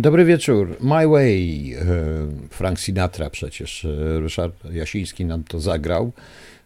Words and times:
Dobry 0.00 0.24
wieczór. 0.24 0.76
My 0.80 1.08
Way. 1.08 1.74
E, 1.74 1.84
Frank 2.50 2.80
Sinatra 2.80 3.30
przecież. 3.30 3.84
E, 3.84 4.20
Ryszard 4.20 4.72
Jasiński 4.72 5.24
nam 5.24 5.44
to 5.44 5.60
zagrał. 5.60 6.12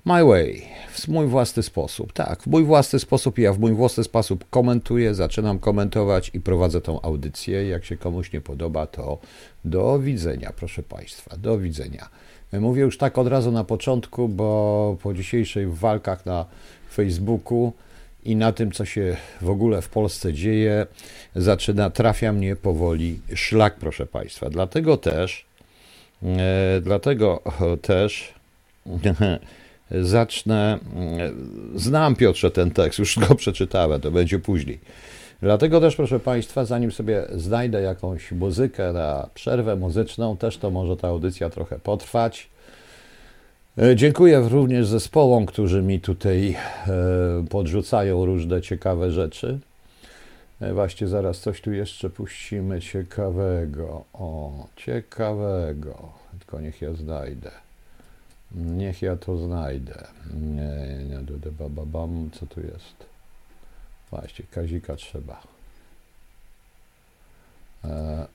My 0.04 0.25
Way. 0.25 0.62
W 0.91 1.08
mój 1.08 1.26
własny 1.26 1.62
sposób. 1.62 2.12
Tak, 2.12 2.42
w 2.42 2.47
mój 2.47 2.65
własny 2.65 2.99
sposób. 2.99 3.39
Ja 3.39 3.52
w 3.52 3.58
mój 3.58 3.73
własny 3.73 4.05
sposób 4.05 4.44
komentuję, 4.50 5.15
zaczynam 5.15 5.58
komentować 5.58 6.31
i 6.34 6.41
prowadzę 6.41 6.81
tą 6.81 7.02
audycję. 7.02 7.68
Jak 7.68 7.84
się 7.84 7.97
komuś 7.97 8.32
nie 8.32 8.41
podoba, 8.41 8.86
to 8.86 9.18
do 9.64 9.98
widzenia, 9.98 10.53
proszę 10.57 10.82
Państwa. 10.82 11.37
Do 11.37 11.59
widzenia. 11.59 12.09
E, 12.53 12.61
mówię 12.61 12.82
już 12.82 12.98
tak 12.98 13.19
od 13.19 13.27
razu 13.27 13.53
na 13.53 13.64
początku, 13.64 14.29
bo 14.29 14.96
po 15.03 15.14
dzisiejszych 15.14 15.79
walkach 15.79 16.27
na 16.27 16.46
Facebooku 16.93 17.73
i 18.25 18.36
na 18.36 18.52
tym, 18.52 18.72
co 18.72 18.84
się 18.84 19.16
w 19.41 19.50
ogóle 19.50 19.82
w 19.82 19.88
Polsce 19.88 20.32
dzieje, 20.32 20.86
zaczyna, 21.36 21.91
trafia 21.91 22.32
mnie 22.32 22.56
powoli 22.56 23.20
szlak, 23.34 23.77
proszę 23.77 24.06
Państwa. 24.06 24.50
Dlatego 24.50 24.96
też, 24.96 25.45
e, 26.23 26.80
dlatego 26.80 27.42
też 27.83 28.34
zacznę. 29.91 30.78
E, 31.19 31.30
znam 31.74 32.16
Piotrze 32.16 32.50
ten 32.50 32.70
tekst, 32.70 32.98
już 32.98 33.19
go 33.19 33.34
przeczytałem, 33.34 34.00
to 34.00 34.10
będzie 34.10 34.38
później. 34.38 34.78
Dlatego 35.42 35.80
też, 35.80 35.97
proszę 35.97 36.20
Państwa, 36.20 36.64
zanim 36.64 36.92
sobie 36.92 37.25
znajdę 37.34 37.83
jakąś 37.83 38.33
muzykę 38.33 38.92
na 38.92 39.28
przerwę 39.34 39.77
muzyczną, 39.77 40.36
też 40.36 40.59
to 40.59 40.70
może 40.70 40.97
ta 40.97 41.09
audycja 41.09 41.50
trochę 41.50 41.78
potrwać. 41.78 42.53
E, 43.78 43.96
dziękuję 43.96 44.48
również 44.48 44.87
zespołom, 44.87 45.46
którzy 45.46 45.83
mi 45.83 46.01
tutaj 46.01 46.56
e, 46.56 46.56
podrzucają 47.51 48.24
różne 48.27 48.62
ciekawe 48.62 49.10
rzeczy. 49.12 49.59
E, 50.60 50.74
właśnie 50.74 51.09
zaraz 51.09 51.41
coś 51.41 51.60
tu 51.60 51.73
jeszcze 51.73 52.10
puścimy 52.10 52.80
ciekawego. 52.80 54.05
O, 54.12 54.52
ciekawego. 54.77 56.12
Tylko 56.38 56.60
niech 56.60 56.83
ja 56.83 56.92
znajdę. 56.92 57.50
Niech 58.55 59.02
ja 59.02 59.17
to 59.17 59.39
znajdę. 59.39 60.06
Nie, 60.34 61.05
nie, 61.05 61.17
nie, 61.17 61.86
bam, 61.86 62.30
co 62.33 62.47
tu 62.47 62.61
jest? 62.61 63.06
Właśnie, 64.11 64.45
Kazika 64.50 64.97
trzeba. 64.97 65.42
E, 67.84 68.27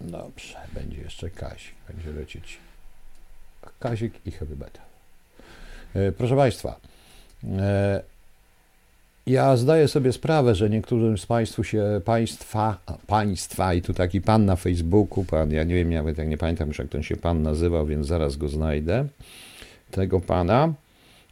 dobrze, 0.00 0.56
będzie 0.74 1.00
jeszcze 1.00 1.30
Kazik, 1.30 1.74
będzie 1.88 2.20
lecieć. 2.20 2.58
Kazik 3.80 4.26
i 4.26 4.30
heavy 4.30 4.56
metal. 4.56 4.87
E, 5.94 6.12
proszę 6.12 6.36
Państwa, 6.36 6.80
e, 7.58 8.02
ja 9.26 9.56
zdaję 9.56 9.88
sobie 9.88 10.12
sprawę, 10.12 10.54
że 10.54 10.70
niektórym 10.70 11.18
z 11.18 11.26
Państwu 11.26 11.64
się 11.64 12.00
państwa, 12.04 12.78
państwa 13.06 13.74
i 13.74 13.82
tu 13.82 13.94
taki 13.94 14.20
pan 14.20 14.44
na 14.44 14.56
Facebooku, 14.56 15.24
pan, 15.24 15.50
ja 15.50 15.64
nie 15.64 15.74
wiem, 15.74 15.92
nawet 15.92 16.18
jak 16.18 16.28
nie 16.28 16.38
pamiętam 16.38 16.68
już 16.68 16.78
jak 16.78 16.88
ten 16.88 17.02
się 17.02 17.16
pan 17.16 17.42
nazywał, 17.42 17.86
więc 17.86 18.06
zaraz 18.06 18.36
go 18.36 18.48
znajdę, 18.48 19.06
tego 19.90 20.20
pana, 20.20 20.72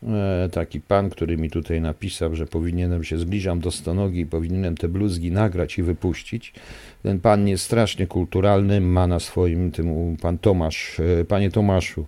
e, 0.02 0.48
taki 0.52 0.80
pan, 0.80 1.10
który 1.10 1.36
mi 1.36 1.50
tutaj 1.50 1.80
napisał, 1.80 2.34
że 2.34 2.46
powinienem 2.46 3.04
się 3.04 3.18
zbliżam 3.18 3.60
do 3.60 3.70
stonogi 3.70 4.20
i 4.20 4.26
powinienem 4.26 4.76
te 4.76 4.88
bluzgi 4.88 5.32
nagrać 5.32 5.78
i 5.78 5.82
wypuścić. 5.82 6.52
Ten 7.02 7.20
pan 7.20 7.48
jest 7.48 7.64
strasznie 7.64 8.06
kulturalny, 8.06 8.80
ma 8.80 9.06
na 9.06 9.20
swoim 9.20 9.72
tym 9.72 10.16
pan 10.22 10.38
Tomasz, 10.38 11.00
panie 11.28 11.50
Tomaszu, 11.50 12.06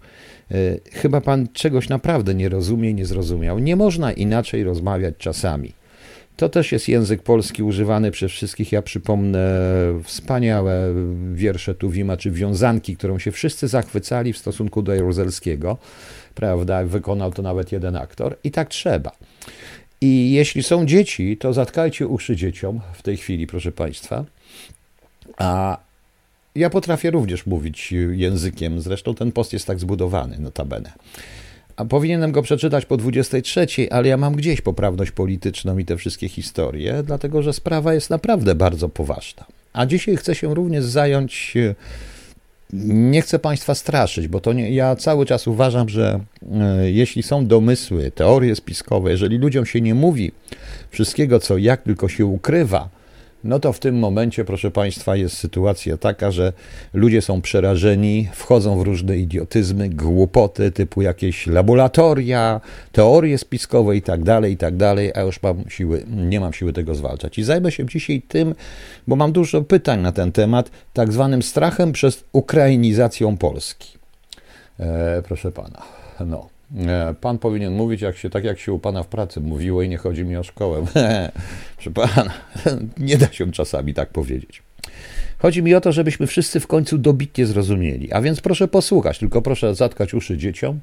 chyba 0.93 1.21
pan 1.21 1.49
czegoś 1.53 1.89
naprawdę 1.89 2.35
nie 2.35 2.49
rozumie 2.49 2.95
nie 2.95 3.07
zrozumiał. 3.07 3.59
Nie 3.59 3.77
można 3.77 4.13
inaczej 4.13 4.65
rozmawiać 4.65 5.15
czasami. 5.19 5.73
To 6.37 6.49
też 6.49 6.73
jest 6.73 6.89
język 6.89 7.23
polski 7.23 7.63
używany 7.63 8.11
przez 8.11 8.33
wszystkich. 8.33 8.73
Ja 8.73 8.83
przypomnę 8.83 9.41
wspaniałe 10.05 10.95
wiersze 11.35 11.75
Tuwima, 11.75 12.17
czy 12.17 12.31
wiązanki, 12.31 12.97
którą 12.97 13.19
się 13.19 13.33
wszyscy 13.33 13.69
zachwycali 13.69 14.33
w 14.33 14.39
stosunku 14.39 14.83
do 14.83 14.95
Jaruzelskiego. 14.95 15.79
Prawda? 16.35 16.85
Wykonał 16.85 17.33
to 17.33 17.43
nawet 17.43 17.73
jeden 17.73 17.97
aktor. 17.97 18.37
I 18.45 18.51
tak 18.51 18.69
trzeba. 18.69 19.13
I 20.01 20.33
jeśli 20.33 20.63
są 20.63 20.87
dzieci, 20.87 21.37
to 21.37 21.53
zatkajcie 21.53 22.07
uszy 22.07 22.37
dzieciom 22.37 22.81
w 22.93 23.03
tej 23.03 23.17
chwili, 23.17 23.47
proszę 23.47 23.73
Państwa. 23.73 24.25
A 25.39 25.79
ja 26.59 26.71
potrafię 26.71 27.11
również 27.11 27.47
mówić 27.47 27.95
językiem, 28.11 28.81
zresztą 28.81 29.15
ten 29.15 29.33
post 29.33 29.53
jest 29.53 29.67
tak 29.67 29.81
zbudowany, 29.81 30.39
notabene. 30.39 30.93
A 31.77 31.85
powinienem 31.85 32.33
go 32.33 32.43
przeczytać 32.43 32.87
po 32.87 32.97
23, 32.97 33.67
ale 33.91 34.09
ja 34.09 34.17
mam 34.17 34.35
gdzieś 34.35 34.61
poprawność 34.61 35.11
polityczną 35.11 35.79
i 35.79 35.85
te 35.85 35.97
wszystkie 35.97 36.29
historie, 36.29 37.03
dlatego 37.07 37.43
że 37.43 37.53
sprawa 37.53 37.95
jest 37.95 38.11
naprawdę 38.11 38.55
bardzo 38.55 38.89
poważna. 38.89 39.45
A 39.73 39.87
dzisiaj 39.87 40.17
chcę 40.17 40.35
się 40.35 40.55
również 40.55 40.85
zająć. 40.85 41.55
Nie 42.73 43.23
chcę 43.23 43.39
Państwa 43.39 43.75
straszyć, 43.75 44.29
bo 44.29 44.41
to 44.41 44.53
nie, 44.53 44.71
ja 44.71 44.97
cały 44.97 45.27
czas 45.27 45.47
uważam, 45.47 45.89
że 45.89 46.21
e, 46.53 46.91
jeśli 46.91 47.23
są 47.23 47.47
domysły, 47.47 48.11
teorie 48.11 48.57
spiskowe, 48.57 49.11
jeżeli 49.11 49.39
ludziom 49.39 49.67
się 49.67 49.81
nie 49.81 49.95
mówi 49.95 50.33
wszystkiego, 50.91 51.41
co 51.41 51.59
jak 51.59 51.83
tylko 51.83 52.09
się 52.09 52.27
ukrywa, 52.27 52.89
no 53.45 53.61
to 53.61 53.73
w 53.73 53.79
tym 53.79 53.99
momencie, 53.99 54.45
proszę 54.45 54.71
Państwa, 54.71 55.17
jest 55.17 55.37
sytuacja 55.37 55.97
taka, 55.97 56.31
że 56.31 56.53
ludzie 56.95 57.23
są 57.23 57.41
przerażeni, 57.41 58.29
wchodzą 58.33 58.79
w 58.79 58.83
różne 58.83 59.17
idiotyzmy, 59.17 59.89
głupoty 59.89 60.73
typu 60.73 61.03
jakieś 61.03 61.47
laboratoria, 61.47 62.61
teorie 62.93 63.39
spiskowe 63.39 63.97
i 63.97 64.03
tak 64.03 64.23
dalej, 64.23 64.53
i 64.53 64.57
tak 64.57 64.77
dalej, 64.77 65.13
a 65.15 65.21
już 65.21 65.43
mam 65.43 65.71
siły, 65.71 66.05
nie 66.09 66.41
mam 66.41 66.53
siły 66.53 66.73
tego 66.73 66.95
zwalczać. 66.95 67.39
I 67.39 67.45
zajmę 67.45 67.73
się 67.73 67.87
dzisiaj 67.87 68.23
tym, 68.29 68.55
bo 69.07 69.17
mam 69.17 69.33
dużo 69.33 69.63
pytań 69.63 70.01
na 70.01 70.13
ten 70.13 70.33
temat, 70.33 70.71
tak 70.93 71.13
zwanym 71.13 71.43
strachem 71.43 71.93
przez 71.93 72.25
ukrainizacją 72.33 73.37
Polski. 73.37 73.99
E, 74.81 75.23
proszę 75.23 75.53
Pana, 75.53 75.83
no. 76.21 76.58
Pan 77.21 77.39
powinien 77.39 77.73
mówić 77.73 78.01
jak 78.01 78.17
się, 78.17 78.31
tak, 78.31 78.45
jak 78.45 78.59
się 78.59 78.73
u 78.73 78.79
pana 78.79 79.03
w 79.03 79.07
pracy 79.07 79.41
mówiło, 79.41 79.83
i 79.83 79.89
nie 79.89 79.97
chodzi 79.97 80.25
mi 80.25 80.37
o 80.37 80.43
szkołę. 80.43 80.85
Proszę 81.77 81.91
pana, 81.91 82.31
nie 82.99 83.19
da 83.19 83.33
się 83.33 83.53
czasami 83.53 83.95
tak 83.95 84.09
powiedzieć. 84.09 84.63
Chodzi 85.39 85.63
mi 85.63 85.75
o 85.75 85.81
to, 85.81 85.93
żebyśmy 85.93 86.27
wszyscy 86.27 86.61
w 86.61 86.67
końcu 86.67 86.99
dobitnie 86.99 87.47
zrozumieli. 87.47 88.13
A 88.13 88.21
więc 88.21 88.41
proszę 88.41 88.69
posłuchać, 88.69 89.19
tylko 89.19 89.43
proszę 89.43 89.75
zatkać 89.75 90.15
uszy 90.15 90.37
dzieciom. 90.37 90.81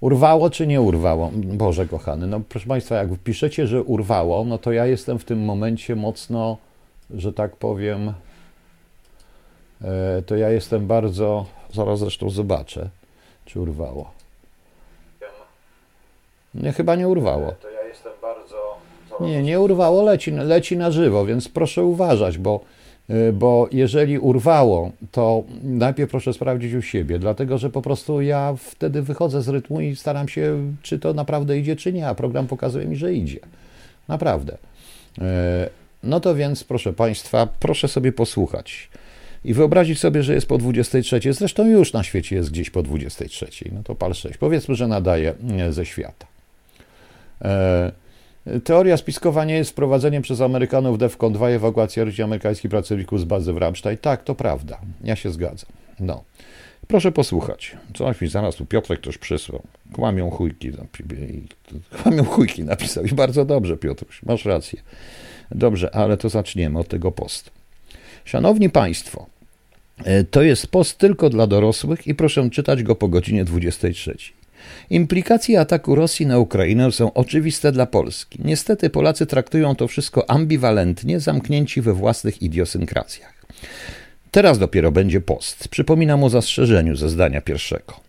Urwało 0.00 0.50
czy 0.50 0.66
nie 0.66 0.80
urwało? 0.80 1.30
Boże 1.34 1.86
kochany, 1.86 2.26
no 2.26 2.40
proszę 2.48 2.66
Państwa, 2.66 2.96
jak 2.96 3.08
piszecie, 3.24 3.66
że 3.66 3.82
urwało, 3.82 4.44
no 4.44 4.58
to 4.58 4.72
ja 4.72 4.86
jestem 4.86 5.18
w 5.18 5.24
tym 5.24 5.44
momencie 5.44 5.96
mocno, 5.96 6.56
że 7.10 7.32
tak 7.32 7.56
powiem, 7.56 8.12
e, 9.82 10.22
to 10.26 10.36
ja 10.36 10.50
jestem 10.50 10.86
bardzo, 10.86 11.46
zaraz 11.72 11.98
zresztą 11.98 12.30
zobaczę, 12.30 12.88
czy 13.44 13.60
urwało. 13.60 14.15
Nie, 16.62 16.72
chyba 16.72 16.94
nie 16.96 17.08
urwało. 17.08 17.52
To 17.52 17.70
ja 17.70 17.82
jestem 17.88 18.12
bardzo. 18.22 18.78
Nie, 19.20 19.42
nie 19.42 19.60
urwało, 19.60 20.02
leci, 20.02 20.30
leci 20.30 20.76
na 20.76 20.90
żywo, 20.90 21.26
więc 21.26 21.48
proszę 21.48 21.84
uważać, 21.84 22.38
bo, 22.38 22.60
y, 23.10 23.32
bo 23.32 23.68
jeżeli 23.72 24.18
urwało, 24.18 24.90
to 25.12 25.44
najpierw 25.62 26.10
proszę 26.10 26.32
sprawdzić 26.32 26.74
u 26.74 26.82
siebie, 26.82 27.18
dlatego 27.18 27.58
że 27.58 27.70
po 27.70 27.82
prostu 27.82 28.20
ja 28.20 28.54
wtedy 28.58 29.02
wychodzę 29.02 29.42
z 29.42 29.48
rytmu 29.48 29.80
i 29.80 29.96
staram 29.96 30.28
się, 30.28 30.74
czy 30.82 30.98
to 30.98 31.14
naprawdę 31.14 31.58
idzie, 31.58 31.76
czy 31.76 31.92
nie, 31.92 32.08
a 32.08 32.14
program 32.14 32.46
pokazuje 32.46 32.86
mi, 32.86 32.96
że 32.96 33.14
idzie. 33.14 33.40
Naprawdę. 34.08 34.52
Y, 35.18 35.22
no 36.02 36.20
to 36.20 36.34
więc, 36.34 36.64
proszę 36.64 36.92
Państwa, 36.92 37.48
proszę 37.60 37.88
sobie 37.88 38.12
posłuchać 38.12 38.90
i 39.44 39.54
wyobrazić 39.54 39.98
sobie, 39.98 40.22
że 40.22 40.34
jest 40.34 40.46
po 40.46 40.58
23. 40.58 41.20
Zresztą 41.32 41.66
już 41.66 41.92
na 41.92 42.02
świecie 42.02 42.36
jest 42.36 42.50
gdzieś 42.50 42.70
po 42.70 42.82
23. 42.82 43.46
No 43.72 43.82
to 43.82 43.94
pal 43.94 44.14
6. 44.14 44.38
Powiedzmy, 44.38 44.74
że 44.74 44.88
nadaje 44.88 45.34
y, 45.68 45.72
ze 45.72 45.86
świata. 45.86 46.26
E, 47.42 47.92
teoria 48.64 48.96
spiskowa 48.96 49.44
nie 49.44 49.54
jest 49.54 49.70
wprowadzeniem 49.70 50.22
przez 50.22 50.40
Amerykanów 50.40 50.98
DEFCON 50.98 51.32
2 51.32 51.48
ewakuacji 51.48 52.04
rodzin 52.04 52.24
amerykańskich 52.24 52.70
pracowników 52.70 53.20
z 53.20 53.24
bazy 53.24 53.52
w 53.52 53.56
Ramstein. 53.56 53.98
Tak, 53.98 54.24
to 54.24 54.34
prawda. 54.34 54.78
Ja 55.04 55.16
się 55.16 55.30
zgadzam. 55.30 55.70
No. 56.00 56.24
Proszę 56.88 57.12
posłuchać. 57.12 57.76
Coś 57.94 58.20
mi 58.20 58.28
zaraz 58.28 58.56
tu 58.56 58.66
Piotrek 58.66 59.00
też 59.00 59.18
przysłał. 59.18 59.62
Kłamią 59.92 60.30
chujki. 60.30 60.70
Kłamią 62.02 62.24
chujki 62.24 62.64
napisał. 62.64 63.04
I 63.04 63.08
bardzo 63.08 63.44
dobrze, 63.44 63.76
Piotruś. 63.76 64.22
Masz 64.22 64.44
rację. 64.44 64.82
Dobrze, 65.50 65.94
ale 65.94 66.16
to 66.16 66.28
zaczniemy 66.28 66.78
od 66.78 66.88
tego 66.88 67.12
postu. 67.12 67.50
Szanowni 68.24 68.70
Państwo, 68.70 69.26
e, 70.04 70.24
to 70.24 70.42
jest 70.42 70.66
post 70.66 70.98
tylko 70.98 71.30
dla 71.30 71.46
dorosłych 71.46 72.06
i 72.06 72.14
proszę 72.14 72.50
czytać 72.50 72.82
go 72.82 72.94
po 72.94 73.08
godzinie 73.08 73.44
23. 73.44 74.16
Implikacje 74.90 75.60
ataku 75.60 75.94
Rosji 75.94 76.26
na 76.26 76.38
Ukrainę 76.38 76.92
są 76.92 77.12
oczywiste 77.12 77.72
dla 77.72 77.86
Polski. 77.86 78.38
Niestety 78.44 78.90
Polacy 78.90 79.26
traktują 79.26 79.76
to 79.76 79.88
wszystko 79.88 80.30
ambiwalentnie, 80.30 81.20
zamknięci 81.20 81.80
we 81.80 81.92
własnych 81.92 82.42
idiosynkracjach. 82.42 83.34
Teraz 84.30 84.58
dopiero 84.58 84.92
będzie 84.92 85.20
post. 85.20 85.68
Przypominam 85.68 86.24
o 86.24 86.30
zastrzeżeniu 86.30 86.96
ze 86.96 87.08
zdania 87.08 87.40
pierwszego. 87.40 88.06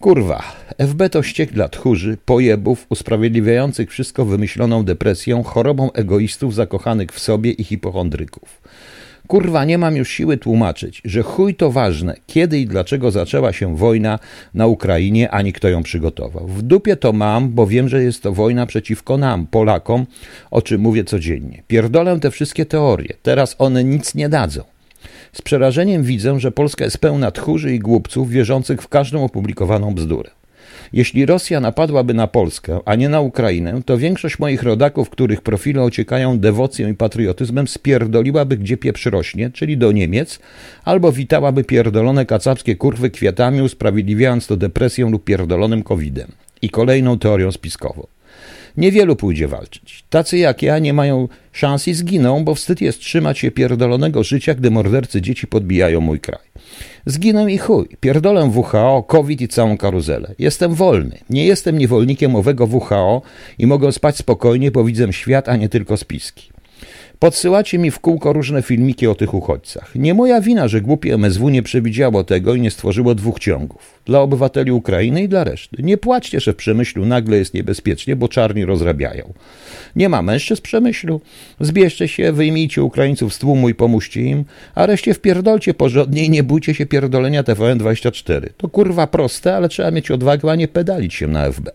Kurwa, 0.00 0.42
FB 0.78 1.08
to 1.10 1.22
ściek 1.22 1.52
dla 1.52 1.68
tchórzy, 1.68 2.16
pojebów, 2.24 2.86
usprawiedliwiających 2.88 3.90
wszystko 3.90 4.24
wymyśloną 4.24 4.84
depresją, 4.84 5.42
chorobą 5.42 5.92
egoistów 5.92 6.54
zakochanych 6.54 7.10
w 7.10 7.18
sobie 7.18 7.50
i 7.50 7.64
hipochondryków. 7.64 8.62
Kurwa, 9.30 9.64
nie 9.64 9.78
mam 9.78 9.96
już 9.96 10.10
siły 10.10 10.36
tłumaczyć, 10.36 11.02
że 11.04 11.22
chuj 11.22 11.54
to 11.54 11.70
ważne, 11.70 12.14
kiedy 12.26 12.58
i 12.58 12.66
dlaczego 12.66 13.10
zaczęła 13.10 13.52
się 13.52 13.76
wojna 13.76 14.18
na 14.54 14.66
Ukrainie, 14.66 15.30
ani 15.30 15.52
kto 15.52 15.68
ją 15.68 15.82
przygotował. 15.82 16.46
W 16.46 16.62
dupie 16.62 16.96
to 16.96 17.12
mam, 17.12 17.48
bo 17.50 17.66
wiem, 17.66 17.88
że 17.88 18.02
jest 18.02 18.22
to 18.22 18.32
wojna 18.32 18.66
przeciwko 18.66 19.16
nam, 19.16 19.46
Polakom, 19.46 20.06
o 20.50 20.62
czym 20.62 20.80
mówię 20.80 21.04
codziennie. 21.04 21.62
Pierdolę 21.68 22.20
te 22.20 22.30
wszystkie 22.30 22.66
teorie, 22.66 23.14
teraz 23.22 23.56
one 23.58 23.84
nic 23.84 24.14
nie 24.14 24.28
dadzą. 24.28 24.62
Z 25.32 25.42
przerażeniem 25.42 26.02
widzę, 26.02 26.40
że 26.40 26.52
Polska 26.52 26.84
jest 26.84 26.98
pełna 26.98 27.30
tchórzy 27.30 27.74
i 27.74 27.78
głupców 27.78 28.30
wierzących 28.30 28.82
w 28.82 28.88
każdą 28.88 29.24
opublikowaną 29.24 29.94
bzdurę. 29.94 30.39
Jeśli 30.92 31.26
Rosja 31.26 31.60
napadłaby 31.60 32.14
na 32.14 32.26
Polskę, 32.26 32.80
a 32.84 32.94
nie 32.94 33.08
na 33.08 33.20
Ukrainę, 33.20 33.80
to 33.86 33.98
większość 33.98 34.38
moich 34.38 34.62
rodaków, 34.62 35.10
których 35.10 35.40
profile 35.40 35.82
ociekają 35.82 36.38
dewocją 36.38 36.88
i 36.88 36.94
patriotyzmem, 36.94 37.68
spierdoliłaby 37.68 38.56
gdzie 38.56 38.76
pieprz 38.76 39.06
rośnie, 39.06 39.50
czyli 39.50 39.76
do 39.76 39.92
Niemiec, 39.92 40.38
albo 40.84 41.12
witałaby 41.12 41.64
pierdolone 41.64 42.26
kacapskie 42.26 42.76
kurwy 42.76 43.10
kwiatami, 43.10 43.62
usprawiedliwiając 43.62 44.46
to 44.46 44.56
depresją 44.56 45.10
lub 45.10 45.24
pierdolonym 45.24 45.82
covidem 45.82 46.32
i 46.62 46.70
kolejną 46.70 47.18
teorią 47.18 47.52
spiskową. 47.52 48.06
Niewielu 48.76 49.16
pójdzie 49.16 49.48
walczyć. 49.48 50.04
Tacy 50.10 50.38
jak 50.38 50.62
ja 50.62 50.78
nie 50.78 50.92
mają 50.92 51.28
szans 51.52 51.88
i 51.88 51.94
zginą, 51.94 52.44
bo 52.44 52.54
wstyd 52.54 52.80
jest 52.80 53.00
trzymać 53.00 53.38
się 53.38 53.50
pierdolonego 53.50 54.24
życia, 54.24 54.54
gdy 54.54 54.70
mordercy 54.70 55.22
dzieci 55.22 55.46
podbijają 55.46 56.00
mój 56.00 56.20
kraj. 56.20 56.40
Zginę 57.06 57.52
i 57.52 57.58
chuj. 57.58 57.88
Pierdolę 58.00 58.50
WHO, 58.54 59.04
COVID 59.08 59.40
i 59.40 59.48
całą 59.48 59.76
karuzelę. 59.76 60.34
Jestem 60.38 60.74
wolny. 60.74 61.18
Nie 61.30 61.44
jestem 61.44 61.78
niewolnikiem 61.78 62.36
owego 62.36 62.66
WHO 62.66 63.22
i 63.58 63.66
mogę 63.66 63.92
spać 63.92 64.16
spokojnie, 64.16 64.70
bo 64.70 64.84
widzę 64.84 65.12
świat, 65.12 65.48
a 65.48 65.56
nie 65.56 65.68
tylko 65.68 65.96
spiski. 65.96 66.50
Podsyłacie 67.20 67.78
mi 67.78 67.90
w 67.90 68.00
kółko 68.00 68.32
różne 68.32 68.62
filmiki 68.62 69.06
o 69.06 69.14
tych 69.14 69.34
uchodźcach. 69.34 69.94
Nie 69.94 70.14
moja 70.14 70.40
wina, 70.40 70.68
że 70.68 70.80
głupie 70.80 71.14
MSW 71.14 71.48
nie 71.48 71.62
przewidziało 71.62 72.24
tego 72.24 72.54
i 72.54 72.60
nie 72.60 72.70
stworzyło 72.70 73.14
dwóch 73.14 73.38
ciągów. 73.38 74.00
Dla 74.04 74.20
obywateli 74.20 74.72
Ukrainy 74.72 75.22
i 75.22 75.28
dla 75.28 75.44
reszty. 75.44 75.82
Nie 75.82 75.96
płaczcie, 75.96 76.40
że 76.40 76.52
w 76.52 76.56
Przemyślu 76.56 77.06
nagle 77.06 77.36
jest 77.36 77.54
niebezpiecznie, 77.54 78.16
bo 78.16 78.28
czarni 78.28 78.64
rozrabiają. 78.64 79.32
Nie 79.96 80.08
ma 80.08 80.22
mężczyzn 80.22 80.58
w 80.58 80.62
Przemyślu. 80.62 81.20
Zbierzcie 81.60 82.08
się, 82.08 82.32
wyjmijcie 82.32 82.82
Ukraińców 82.82 83.34
z 83.34 83.38
tłumu 83.38 83.68
i 83.68 83.74
pomóżcie 83.74 84.20
im, 84.22 84.44
a 84.74 84.86
reszcie 84.86 85.14
wpierdolcie 85.14 85.74
porządnie 85.74 86.24
i 86.24 86.30
nie 86.30 86.42
bójcie 86.42 86.74
się 86.74 86.86
pierdolenia 86.86 87.42
TVN24. 87.42 88.48
To 88.56 88.68
kurwa 88.68 89.06
proste, 89.06 89.56
ale 89.56 89.68
trzeba 89.68 89.90
mieć 89.90 90.10
odwagę, 90.10 90.50
a 90.50 90.54
nie 90.54 90.68
pedalić 90.68 91.14
się 91.14 91.26
na 91.26 91.52
FB. 91.52 91.70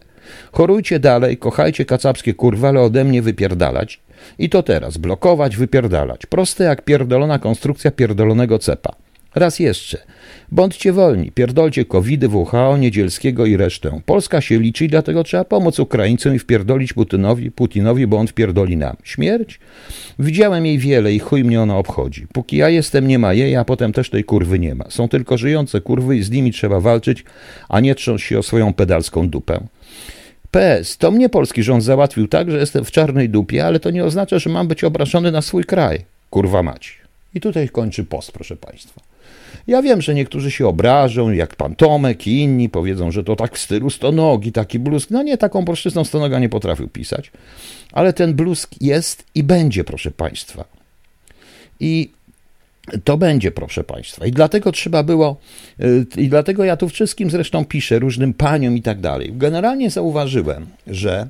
Chorujcie 0.51 1.00
dalej, 1.00 1.38
kochajcie 1.38 1.86
kacapskie 1.86 2.33
kurwa, 2.33 2.69
ale 2.69 2.81
ode 2.81 3.04
mnie 3.04 3.22
wypierdalać 3.22 4.00
i 4.39 4.50
to 4.50 4.63
teraz 4.63 4.98
blokować, 4.98 5.57
wypierdalać. 5.57 6.25
Proste 6.25 6.63
jak 6.63 6.81
pierdolona 6.81 7.39
konstrukcja 7.39 7.92
pierdolonego 7.92 8.60
cepa. 8.60 8.95
Raz 9.36 9.60
jeszcze. 9.60 9.98
Bądźcie 10.51 10.94
wolni, 10.94 11.31
pierdolcie 11.31 11.86
covidy, 11.86 12.27
WHO, 12.27 12.77
Niedzielskiego 12.77 13.45
i 13.45 13.57
resztę. 13.57 14.01
Polska 14.06 14.42
się 14.42 14.60
liczy 14.60 14.86
i 14.86 14.88
dlatego 14.88 15.24
trzeba 15.24 15.44
pomóc 15.44 15.80
Ukraińcom 15.80 16.36
i 16.36 16.39
wpierdolić 16.39 16.94
Putinowi, 16.94 17.51
Putinowi, 17.51 18.07
bo 18.07 18.18
on 18.18 18.28
wpierdoli 18.28 18.78
nam. 18.78 18.95
Śmierć? 19.04 19.60
Widziałem 20.19 20.66
jej 20.66 20.78
wiele 20.78 21.13
i 21.13 21.19
chuj 21.19 21.44
mnie 21.44 21.62
ona 21.62 21.78
obchodzi. 21.78 22.28
Póki 22.33 22.57
ja 22.57 22.69
jestem, 22.69 23.07
nie 23.07 23.19
ma 23.19 23.33
jej, 23.33 23.56
a 23.56 23.66
potem 23.66 23.94
też 23.94 24.10
tej 24.10 24.24
kurwy 24.24 24.60
nie 24.60 24.75
ma. 24.75 24.86
Są 24.89 25.07
tylko 25.07 25.38
żyjące 25.38 25.81
kurwy 25.81 26.18
i 26.18 26.24
z 26.24 26.31
nimi 26.31 26.51
trzeba 26.51 26.80
walczyć, 26.80 27.24
a 27.69 27.80
nie 27.80 27.95
trząść 27.95 28.28
się 28.28 28.39
o 28.39 28.44
swoją 28.44 28.74
pedalską 28.74 29.30
dupę. 29.30 29.60
PS, 30.56 30.98
to 30.98 31.12
mnie 31.12 31.30
polski 31.30 31.63
rząd 31.63 31.84
załatwił 31.84 32.28
tak, 32.28 32.52
że 32.52 32.57
jestem 32.57 32.86
w 32.86 32.92
czarnej 32.92 33.30
dupie, 33.30 33.66
ale 33.66 33.80
to 33.80 33.92
nie 33.92 34.06
oznacza, 34.06 34.40
że 34.40 34.50
mam 34.50 34.68
być 34.68 34.84
obrażony 34.84 35.31
na 35.31 35.42
swój 35.42 35.63
kraj. 35.63 36.06
Kurwa 36.30 36.63
mać. 36.63 36.98
I 37.34 37.42
tutaj 37.42 37.69
kończy 37.69 38.04
post, 38.04 38.31
proszę 38.31 38.56
Państwa. 38.56 39.02
Ja 39.68 39.81
wiem, 39.81 40.02
że 40.02 40.13
niektórzy 40.13 40.52
się 40.52 40.68
obrażą, 40.68 41.31
jak 41.31 41.56
pan 41.56 41.75
Tomek 41.75 42.28
i 42.28 42.40
inni 42.40 42.69
powiedzą, 42.69 43.12
że 43.12 43.24
to 43.24 43.36
tak 43.36 43.56
w 43.56 43.60
stylu 43.60 43.90
stonogi, 43.90 44.52
taki 44.52 44.80
bluzk. 44.80 45.10
No 45.10 45.24
nie, 45.24 45.38
taką 45.38 45.66
polszczyzną 45.66 46.04
stonoga 46.04 46.40
nie 46.40 46.50
potrafił 46.50 46.88
pisać, 46.88 47.31
ale 47.92 48.13
ten 48.13 48.34
bluzk 48.34 48.69
jest 48.81 49.24
i 49.36 49.44
będzie, 49.44 49.84
proszę 49.84 50.12
Państwa. 50.12 50.66
I 51.80 52.12
to 53.03 53.17
będzie, 53.17 53.51
proszę 53.51 53.83
Państwa. 53.83 54.25
I 54.25 54.31
dlatego 54.31 54.71
trzeba 54.71 55.03
było, 55.03 55.37
y, 55.79 56.05
i 56.17 56.29
dlatego 56.29 56.63
ja 56.63 56.77
tu 56.77 56.89
wszystkim 56.89 57.29
zresztą 57.29 57.65
piszę, 57.65 57.99
różnym 57.99 58.33
paniom 58.33 58.77
i 58.77 58.81
tak 58.81 59.01
dalej. 59.01 59.33
Generalnie 59.35 59.89
zauważyłem, 59.89 60.65
że 60.87 61.27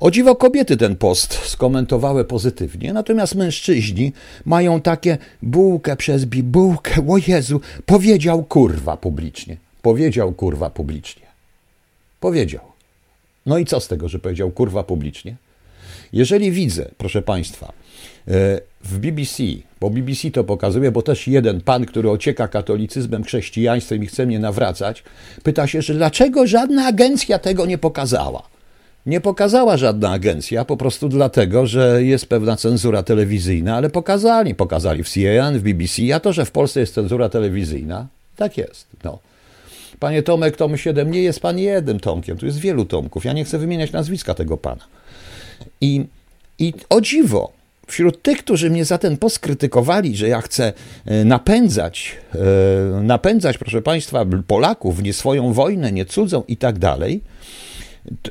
o 0.00 0.10
dziwo 0.10 0.36
kobiety 0.36 0.76
ten 0.76 0.96
post 0.96 1.34
skomentowały 1.44 2.24
pozytywnie, 2.24 2.92
natomiast 2.92 3.34
mężczyźni 3.34 4.12
mają 4.44 4.80
takie 4.80 5.18
bułkę 5.42 5.96
przez 5.96 6.24
bibułkę, 6.24 7.06
o 7.08 7.18
Jezu, 7.26 7.60
powiedział 7.86 8.44
kurwa 8.44 8.96
publicznie. 8.96 9.56
Powiedział 9.82 10.32
kurwa 10.32 10.70
publicznie. 10.70 11.26
Powiedział. 12.20 12.60
No 13.46 13.58
i 13.58 13.64
co 13.64 13.80
z 13.80 13.88
tego, 13.88 14.08
że 14.08 14.18
powiedział 14.18 14.50
kurwa 14.50 14.82
publicznie? 14.82 15.36
Jeżeli 16.12 16.50
widzę, 16.50 16.88
proszę 16.98 17.22
Państwa, 17.22 17.72
w 18.84 18.98
BBC, 18.98 19.42
bo 19.80 19.90
BBC 19.90 20.30
to 20.30 20.44
pokazuje, 20.44 20.92
bo 20.92 21.02
też 21.02 21.26
jeden 21.26 21.60
pan, 21.60 21.86
który 21.86 22.10
ocieka 22.10 22.48
katolicyzmem, 22.48 23.24
chrześcijaństwem 23.24 24.02
i 24.02 24.06
chce 24.06 24.26
mnie 24.26 24.38
nawracać, 24.38 25.04
pyta 25.42 25.66
się, 25.66 25.82
że 25.82 25.94
dlaczego 25.94 26.46
żadna 26.46 26.86
agencja 26.86 27.38
tego 27.38 27.66
nie 27.66 27.78
pokazała. 27.78 28.42
Nie 29.06 29.20
pokazała 29.20 29.76
żadna 29.76 30.10
agencja, 30.10 30.64
po 30.64 30.76
prostu 30.76 31.08
dlatego, 31.08 31.66
że 31.66 32.04
jest 32.04 32.26
pewna 32.26 32.56
cenzura 32.56 33.02
telewizyjna, 33.02 33.76
ale 33.76 33.90
pokazali. 33.90 34.54
Pokazali 34.54 35.04
w 35.04 35.08
CNN, 35.08 35.58
w 35.58 35.62
BBC, 35.62 36.14
a 36.14 36.20
to, 36.20 36.32
że 36.32 36.44
w 36.44 36.50
Polsce 36.50 36.80
jest 36.80 36.94
cenzura 36.94 37.28
telewizyjna, 37.28 38.06
tak 38.36 38.58
jest. 38.58 38.86
No. 39.04 39.18
Panie 39.98 40.22
Tomek, 40.22 40.56
Tom 40.56 40.76
7, 40.76 41.10
nie 41.10 41.22
jest 41.22 41.40
pan 41.40 41.58
jednym 41.58 42.00
Tomkiem, 42.00 42.36
tu 42.36 42.46
jest 42.46 42.58
wielu 42.58 42.84
Tomków. 42.84 43.24
Ja 43.24 43.32
nie 43.32 43.44
chcę 43.44 43.58
wymieniać 43.58 43.92
nazwiska 43.92 44.34
tego 44.34 44.56
pana. 44.56 44.84
I, 45.80 46.04
i 46.58 46.74
o 46.90 47.00
dziwo, 47.00 47.52
wśród 47.88 48.22
tych, 48.22 48.38
którzy 48.38 48.70
mnie 48.70 48.84
za 48.84 48.98
ten 48.98 49.16
post 49.16 49.38
krytykowali, 49.38 50.16
że 50.16 50.28
ja 50.28 50.40
chcę 50.40 50.72
e, 51.04 51.24
napędzać, 51.24 52.16
e, 52.34 53.02
napędzać, 53.02 53.58
proszę 53.58 53.82
Państwa, 53.82 54.24
Polaków 54.46 55.02
nie 55.02 55.12
swoją 55.12 55.52
wojnę, 55.52 55.92
nie 55.92 56.04
cudzą 56.04 56.42
i 56.48 56.56
tak 56.56 56.78
dalej, 56.78 57.20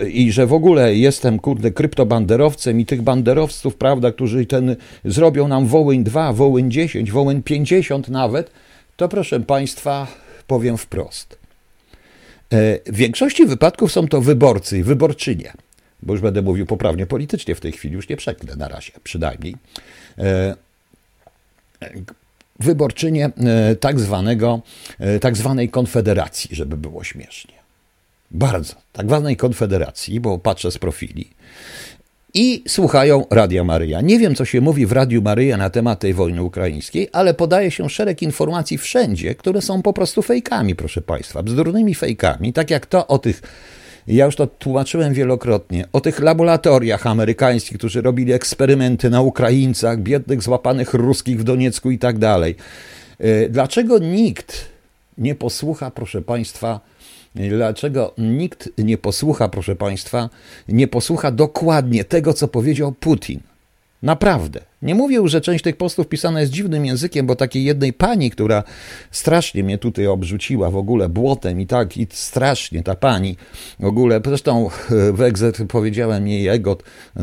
i 0.09 0.31
że 0.31 0.47
w 0.47 0.53
ogóle 0.53 0.95
jestem, 0.95 1.39
kurde, 1.39 1.71
kryptobanderowcem 1.71 2.79
i 2.79 2.85
tych 2.85 3.01
banderowców, 3.01 3.75
prawda, 3.75 4.11
którzy 4.11 4.45
ten 4.45 4.75
zrobią 5.05 5.47
nam 5.47 5.67
Wołyń 5.67 6.03
2, 6.03 6.33
Wołyń 6.33 6.71
10, 6.71 7.11
Wołyń 7.11 7.43
50 7.43 8.07
nawet, 8.09 8.51
to 8.97 9.09
proszę 9.09 9.39
Państwa, 9.39 10.07
powiem 10.47 10.77
wprost. 10.77 11.37
E, 12.53 12.79
w 12.91 12.95
większości 12.95 13.45
wypadków 13.45 13.91
są 13.91 14.07
to 14.07 14.21
wyborcy 14.21 14.77
i 14.77 14.83
wyborczynie 14.83 15.53
bo 16.03 16.13
już 16.13 16.21
będę 16.21 16.41
mówił 16.41 16.65
poprawnie 16.65 17.05
politycznie 17.05 17.55
w 17.55 17.59
tej 17.59 17.71
chwili, 17.71 17.93
już 17.93 18.09
nie 18.09 18.17
przeklę 18.17 18.55
na 18.55 18.67
razie, 18.67 18.91
przynajmniej, 19.03 19.55
e, 20.17 20.55
wyborczynie 22.59 23.25
e, 23.25 23.75
tak, 23.75 23.99
zwanego, 23.99 24.61
e, 24.99 25.19
tak 25.19 25.37
zwanej 25.37 25.69
konfederacji, 25.69 26.55
żeby 26.55 26.77
było 26.77 27.03
śmiesznie. 27.03 27.53
Bardzo. 28.31 28.75
Tak 28.93 29.07
zwanej 29.07 29.37
konfederacji, 29.37 30.19
bo 30.19 30.39
patrzę 30.39 30.71
z 30.71 30.77
profili. 30.77 31.29
I 32.33 32.63
słuchają 32.67 33.25
Radia 33.29 33.63
Maryja. 33.63 34.01
Nie 34.01 34.19
wiem, 34.19 34.35
co 34.35 34.45
się 34.45 34.61
mówi 34.61 34.85
w 34.85 34.91
Radiu 34.91 35.21
Maryja 35.21 35.57
na 35.57 35.69
temat 35.69 35.99
tej 35.99 36.13
wojny 36.13 36.43
ukraińskiej, 36.43 37.09
ale 37.11 37.33
podaje 37.33 37.71
się 37.71 37.89
szereg 37.89 38.21
informacji 38.21 38.77
wszędzie, 38.77 39.35
które 39.35 39.61
są 39.61 39.81
po 39.81 39.93
prostu 39.93 40.21
fejkami, 40.21 40.75
proszę 40.75 41.01
Państwa, 41.01 41.43
bzdurnymi 41.43 41.95
fejkami, 41.95 42.53
tak 42.53 42.71
jak 42.71 42.85
to 42.85 43.07
o 43.07 43.19
tych 43.19 43.41
ja 44.07 44.25
już 44.25 44.35
to 44.35 44.47
tłumaczyłem 44.47 45.13
wielokrotnie. 45.13 45.85
O 45.93 46.01
tych 46.01 46.19
laboratoriach 46.19 47.07
amerykańskich, 47.07 47.77
którzy 47.77 48.01
robili 48.01 48.33
eksperymenty 48.33 49.09
na 49.09 49.21
Ukraińcach, 49.21 49.99
biednych 49.99 50.41
złapanych 50.41 50.93
ruskich 50.93 51.39
w 51.39 51.43
Doniecku 51.43 51.91
i 51.91 51.99
tak 51.99 52.17
dalej. 52.17 52.55
E, 53.19 53.49
dlaczego 53.49 53.99
nikt 53.99 54.65
nie 55.17 55.35
posłucha, 55.35 55.91
proszę 55.91 56.21
Państwa, 56.21 56.79
dlaczego 57.35 58.13
nikt 58.17 58.69
nie 58.77 58.97
posłucha, 58.97 59.49
proszę 59.49 59.75
Państwa, 59.75 60.29
nie 60.67 60.87
posłucha 60.87 61.31
dokładnie 61.31 62.03
tego, 62.03 62.33
co 62.33 62.47
powiedział 62.47 62.91
Putin? 62.91 63.39
Naprawdę. 64.03 64.59
Nie 64.87 64.95
mówię, 64.95 65.21
że 65.25 65.41
część 65.41 65.63
tych 65.63 65.77
postów 65.77 66.07
pisana 66.07 66.41
jest 66.41 66.51
dziwnym 66.51 66.85
językiem, 66.85 67.25
bo 67.25 67.35
takiej 67.35 67.63
jednej 67.63 67.93
pani, 67.93 68.31
która 68.31 68.63
strasznie 69.11 69.63
mnie 69.63 69.77
tutaj 69.77 70.07
obrzuciła 70.07 70.71
w 70.71 70.77
ogóle 70.77 71.09
błotem 71.09 71.61
i 71.61 71.67
tak, 71.67 71.97
i 71.97 72.07
strasznie 72.09 72.83
ta 72.83 72.95
pani 72.95 73.37
w 73.79 73.85
ogóle, 73.85 74.21
zresztą 74.25 74.69
w 75.17 75.21
egzet 75.21 75.57
powiedziałem 75.67 76.27
jej 76.27 76.47
egot, 76.47 76.83
e, 77.17 77.21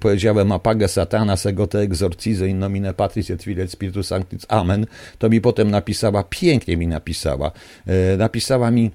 powiedziałem 0.00 0.52
apage 0.52 0.88
satana, 0.88 1.36
ego 1.44 1.66
te 1.66 1.78
exorcize 1.78 2.48
in 2.48 2.58
nomine 2.58 2.94
patris 2.94 3.30
et 3.30 3.42
filii 3.42 3.62
et 3.62 3.70
spiritus 3.70 4.06
sanctis, 4.06 4.46
amen, 4.48 4.86
to 5.18 5.28
mi 5.28 5.40
potem 5.40 5.70
napisała, 5.70 6.22
pięknie 6.22 6.76
mi 6.76 6.86
napisała, 6.86 7.52
e, 7.86 8.16
napisała 8.16 8.70
mi, 8.70 8.90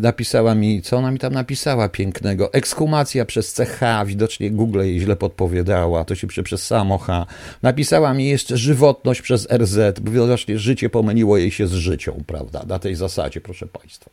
napisała 0.00 0.54
mi, 0.54 0.82
co 0.82 0.96
ona 0.96 1.10
mi 1.10 1.18
tam 1.18 1.32
napisała 1.32 1.88
pięknego, 1.88 2.52
ekshumacja 2.52 3.24
przez 3.24 3.54
CH, 3.54 4.06
widocznie 4.06 4.50
Google 4.50 4.80
jej 4.80 5.00
źle 5.00 5.16
podpowiadała, 5.16 6.04
to 6.04 6.14
się 6.14 6.26
przez 6.26 6.62
samo 6.62 6.98
Mucha. 7.06 7.26
Napisała 7.62 8.14
mi 8.14 8.28
jeszcze 8.28 8.56
żywotność 8.56 9.22
przez 9.22 9.48
RZ, 9.50 10.00
bo 10.00 10.26
właśnie 10.26 10.58
życie 10.58 10.90
pomyliło 10.90 11.36
jej 11.36 11.50
się 11.50 11.66
z 11.66 11.72
życią, 11.72 12.22
prawda? 12.26 12.64
Na 12.66 12.78
tej 12.78 12.94
zasadzie, 12.94 13.40
proszę 13.40 13.66
Państwa. 13.66 14.10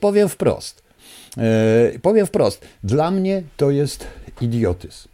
Powiem 0.00 0.28
wprost. 0.28 0.82
Yy, 1.36 1.98
powiem 1.98 2.26
wprost. 2.26 2.66
Dla 2.84 3.10
mnie 3.10 3.42
to 3.56 3.70
jest 3.70 4.06
idiotyzm. 4.40 5.08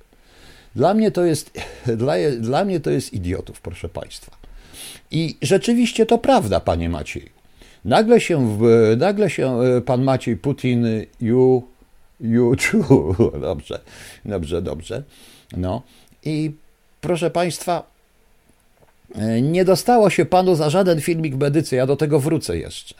Dla 0.77 0.95
mnie 0.95 1.11
to 1.11 1.25
jest, 1.25 1.51
dla, 1.87 2.15
dla 2.39 2.65
mnie 2.65 2.81
to 2.81 2.91
jest 2.91 3.13
idiotów, 3.13 3.61
proszę 3.61 3.89
Państwa. 3.89 4.37
I 5.11 5.37
rzeczywiście 5.43 6.07
to 6.07 6.19
prawda, 6.19 6.61
panie 6.61 6.89
Maciej. 6.89 7.33
Nagle 7.85 8.21
się, 8.21 8.59
nagle 8.97 9.31
się 9.31 9.61
e, 9.61 9.81
pan 9.81 10.03
Maciej 10.03 10.37
Putin, 10.37 10.87
you, 11.21 11.63
you 12.21 12.57
true. 12.57 13.15
Dobrze, 13.41 13.81
dobrze, 14.25 14.63
dobrze. 14.63 15.03
No 15.57 15.83
i 16.25 16.53
proszę 17.05 17.31
państwa, 17.31 17.83
e, 19.15 19.43
nie 19.43 19.65
dostało 19.65 20.11
się 20.11 20.25
panu 20.25 20.55
za 20.55 20.71
żaden 20.71 21.01
filmik 21.01 21.35
medycy, 21.35 21.77
ja 21.77 21.87
do 21.87 21.97
tego 21.97 22.21
wrócę 22.21 22.59
jeszcze. 22.59 22.95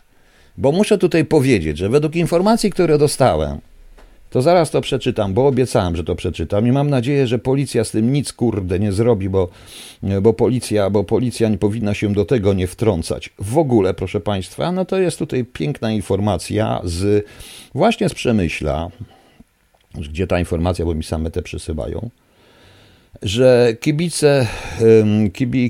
Bo 0.59 0.73
muszę 0.73 0.99
tutaj 0.99 1.25
powiedzieć, 1.25 1.79
że 1.79 1.89
według 1.89 2.17
informacji, 2.17 2.71
które 2.71 2.99
dostałem, 2.99 3.59
to 4.31 4.43
zaraz 4.43 4.71
to 4.71 4.81
przeczytam, 4.81 5.35
bo 5.35 5.47
obiecałem, 5.47 5.97
że 5.97 6.05
to 6.05 6.15
przeczytam 6.15 6.67
i 6.67 6.73
mam 6.73 6.91
nadzieję, 6.91 7.27
że 7.27 7.39
policja 7.39 7.85
z 7.85 7.91
tym 7.91 8.13
nic 8.13 8.33
kurde 8.33 8.79
nie 8.79 8.93
zrobi, 8.93 9.29
bo, 9.29 9.49
bo, 10.23 10.33
policja, 10.33 10.91
bo 10.91 11.05
policja 11.05 11.49
nie 11.49 11.59
powinna 11.59 11.95
się 11.95 12.13
do 12.13 12.25
tego 12.25 12.53
nie 12.53 12.67
wtrącać. 12.67 13.31
W 13.39 13.59
ogóle, 13.59 13.95
proszę 13.95 14.21
Państwa, 14.21 14.73
no 14.73 14.85
to 14.85 14.99
jest 14.99 15.19
tutaj 15.19 15.45
piękna 15.45 15.93
informacja 15.93 16.81
z 16.85 17.27
właśnie 17.75 18.09
z 18.09 18.15
Przemyśla, 18.15 18.89
gdzie 19.95 20.27
ta 20.27 20.39
informacja, 20.39 20.85
bo 20.85 20.95
mi 20.95 21.05
same 21.05 21.31
te 21.31 21.43
przysyłają, 21.43 22.11
że 23.23 23.77
kibice, 23.81 24.47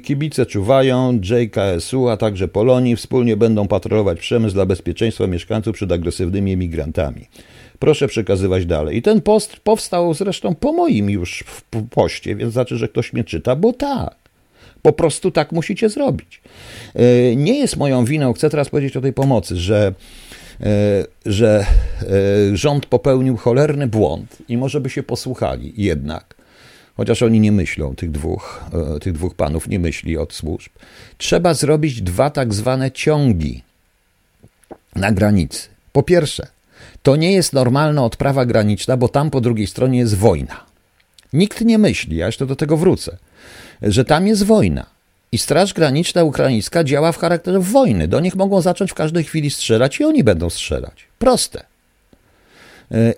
kibice 0.03 0.47
czuwają, 0.47 1.21
JKSU, 1.23 2.09
a 2.09 2.17
także 2.17 2.49
Polonii 2.49 2.97
wspólnie 2.97 3.37
będą 3.37 3.69
patrolować 3.69 4.19
przemysł 4.19 4.55
dla 4.55 4.67
bezpieczeństwa 4.67 5.27
mieszkańców 5.27 5.75
przed 5.75 5.93
agresywnymi 5.93 6.53
emigrantami. 6.53 7.29
Proszę 7.79 8.09
przekazywać 8.09 8.67
dalej. 8.67 8.97
I 8.97 9.03
ten 9.03 9.21
post 9.21 9.57
powstał 9.57 10.15
zresztą 10.15 10.55
po 10.55 10.73
moim 10.73 11.11
już 11.11 11.45
poście, 11.91 12.37
więc 12.37 12.53
znaczy, 12.53 12.77
że 12.77 12.89
ktoś 12.89 13.13
mnie 13.13 13.25
czyta, 13.25 13.57
bo 13.57 13.73
tak. 13.73 14.17
Po 14.83 14.93
prostu 14.93 15.31
tak 15.31 15.53
musicie 15.53 15.89
zrobić. 15.89 16.41
E, 16.95 17.37
nie 17.37 17.59
jest 17.59 17.77
moją 17.77 18.05
winą, 18.05 18.33
chcę 18.33 18.51
teraz 18.51 18.69
powiedzieć 18.69 18.97
o 18.97 19.01
tej 19.01 19.13
pomocy, 19.13 19.57
że, 19.57 19.95
e, 20.61 21.05
że 21.27 21.67
e, 22.03 22.57
rząd 22.57 22.87
popełnił 22.87 23.37
cholerny 23.37 23.87
błąd 23.87 24.37
i 24.49 24.57
może 24.57 24.81
by 24.81 24.91
się 24.91 25.03
posłuchali 25.03 25.73
jednak 25.77 26.35
chociaż 26.97 27.23
oni 27.23 27.41
nie 27.41 27.53
myślą, 27.53 27.95
tych 27.95 28.11
dwóch, 28.11 28.65
tych 29.01 29.13
dwóch 29.13 29.35
panów 29.35 29.69
nie 29.69 29.79
myśli 29.79 30.19
od 30.19 30.33
służb, 30.33 30.73
trzeba 31.19 31.55
zrobić 31.55 32.03
dwa 32.03 32.31
tak 32.31 32.55
zwane 32.55 32.91
ciągi 32.91 33.63
na 34.97 35.13
granicy. 35.13 35.69
Po 35.93 36.03
pierwsze, 36.03 36.47
to 37.03 37.17
nie 37.17 37.33
jest 37.33 37.53
normalna 37.53 38.05
odprawa 38.05 38.47
graniczna, 38.47 38.97
bo 38.97 39.09
tam 39.09 39.31
po 39.31 39.41
drugiej 39.41 39.67
stronie 39.67 39.99
jest 39.99 40.15
wojna. 40.15 40.65
Nikt 41.33 41.61
nie 41.61 41.79
myśli, 41.79 42.17
ja 42.17 42.27
jeszcze 42.27 42.47
do 42.47 42.57
tego 42.57 42.77
wrócę, 42.77 43.17
że 43.83 44.05
tam 44.05 44.27
jest 44.27 44.43
wojna. 44.43 44.87
I 45.33 45.39
Straż 45.39 45.75
Graniczna 45.75 46.25
Ukraińska 46.25 46.85
działa 46.85 47.13
w 47.13 47.19
charakterze 47.19 47.61
wojny. 47.61 48.09
Do 48.09 48.21
nich 48.21 48.35
mogą 48.37 48.61
zacząć 48.61 48.91
w 48.91 48.95
każdej 48.95 49.25
chwili 49.25 49.51
strzelać 49.51 50.01
i 50.01 50.05
oni 50.05 50.25
będą 50.25 50.51
strzelać. 50.51 51.05
Proste. 51.19 51.65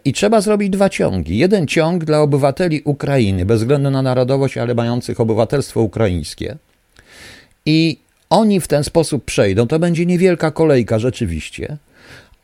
I 0.04 0.12
trzeba 0.12 0.40
zrobić 0.40 0.70
dwa 0.70 0.88
ciągi. 0.88 1.38
Jeden 1.38 1.66
ciąg 1.66 2.04
dla 2.04 2.20
obywateli 2.20 2.82
Ukrainy, 2.84 3.44
bez 3.44 3.60
względu 3.60 3.90
na 3.90 4.02
narodowość, 4.02 4.58
ale 4.58 4.74
mających 4.74 5.20
obywatelstwo 5.20 5.80
ukraińskie. 5.80 6.56
I 7.66 7.98
oni 8.30 8.60
w 8.60 8.68
ten 8.68 8.84
sposób 8.84 9.24
przejdą. 9.24 9.66
To 9.66 9.78
będzie 9.78 10.06
niewielka 10.06 10.50
kolejka 10.50 10.98
rzeczywiście 10.98 11.76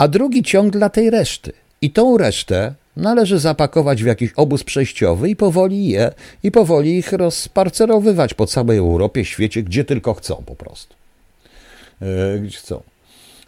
a 0.02 0.08
drugi 0.08 0.42
ciąg 0.42 0.72
dla 0.72 0.88
tej 0.88 1.10
reszty. 1.10 1.52
I 1.82 1.90
tą 1.90 2.18
resztę 2.18 2.74
należy 2.96 3.38
zapakować 3.38 4.02
w 4.02 4.06
jakiś 4.06 4.32
obóz 4.36 4.64
przejściowy 4.64 5.30
i 5.30 5.36
powoli 5.36 5.88
je, 5.88 6.12
i 6.42 6.50
powoli 6.50 6.98
ich 6.98 7.12
rozparcerowywać 7.12 8.34
po 8.34 8.46
całej 8.46 8.78
Europie, 8.78 9.24
świecie, 9.24 9.62
gdzie 9.62 9.84
tylko 9.84 10.14
chcą 10.14 10.42
po 10.46 10.54
prostu. 10.54 10.94
Yy, 12.00 12.40
gdzie 12.40 12.58
chcą. 12.58 12.82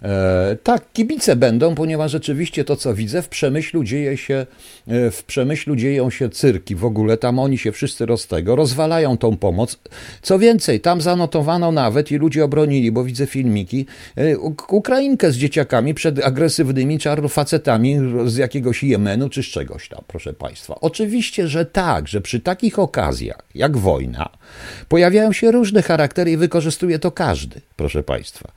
E, 0.02 0.56
tak, 0.62 0.92
kibice 0.92 1.36
będą, 1.36 1.74
ponieważ 1.74 2.12
rzeczywiście 2.12 2.64
to, 2.64 2.76
co 2.76 2.94
widzę, 2.94 3.22
w 3.22 3.28
Przemyślu 3.28 3.84
dzieje 3.84 4.16
się, 4.16 4.46
e, 4.86 5.10
w 5.10 5.24
Przemyślu 5.24 5.76
dzieją 5.76 6.10
się 6.10 6.28
cyrki, 6.28 6.74
w 6.74 6.84
ogóle 6.84 7.16
tam 7.16 7.38
oni 7.38 7.58
się 7.58 7.72
wszyscy 7.72 8.06
roz 8.06 8.26
tego, 8.26 8.56
rozwalają 8.56 9.18
tą 9.18 9.36
pomoc. 9.36 9.78
Co 10.22 10.38
więcej, 10.38 10.80
tam 10.80 11.00
zanotowano 11.00 11.72
nawet 11.72 12.12
i 12.12 12.16
ludzie 12.16 12.44
obronili, 12.44 12.92
bo 12.92 13.04
widzę 13.04 13.26
filmiki, 13.26 13.86
e, 14.16 14.38
Ukrainkę 14.68 15.32
z 15.32 15.36
dzieciakami 15.36 15.94
przed 15.94 16.24
agresywnymi 16.24 16.98
czarnofacetami 16.98 17.98
z 18.26 18.36
jakiegoś 18.36 18.82
Jemenu 18.82 19.28
czy 19.28 19.42
z 19.42 19.46
czegoś 19.46 19.88
tam, 19.88 20.00
proszę 20.06 20.32
Państwa. 20.32 20.74
Oczywiście, 20.80 21.48
że 21.48 21.66
tak, 21.66 22.08
że 22.08 22.20
przy 22.20 22.40
takich 22.40 22.78
okazjach, 22.78 23.44
jak 23.54 23.76
wojna, 23.76 24.28
pojawiają 24.88 25.32
się 25.32 25.52
różne 25.52 25.82
charaktery 25.82 26.30
i 26.30 26.36
wykorzystuje 26.36 26.98
to 26.98 27.10
każdy, 27.10 27.60
proszę 27.76 28.02
Państwa. 28.02 28.52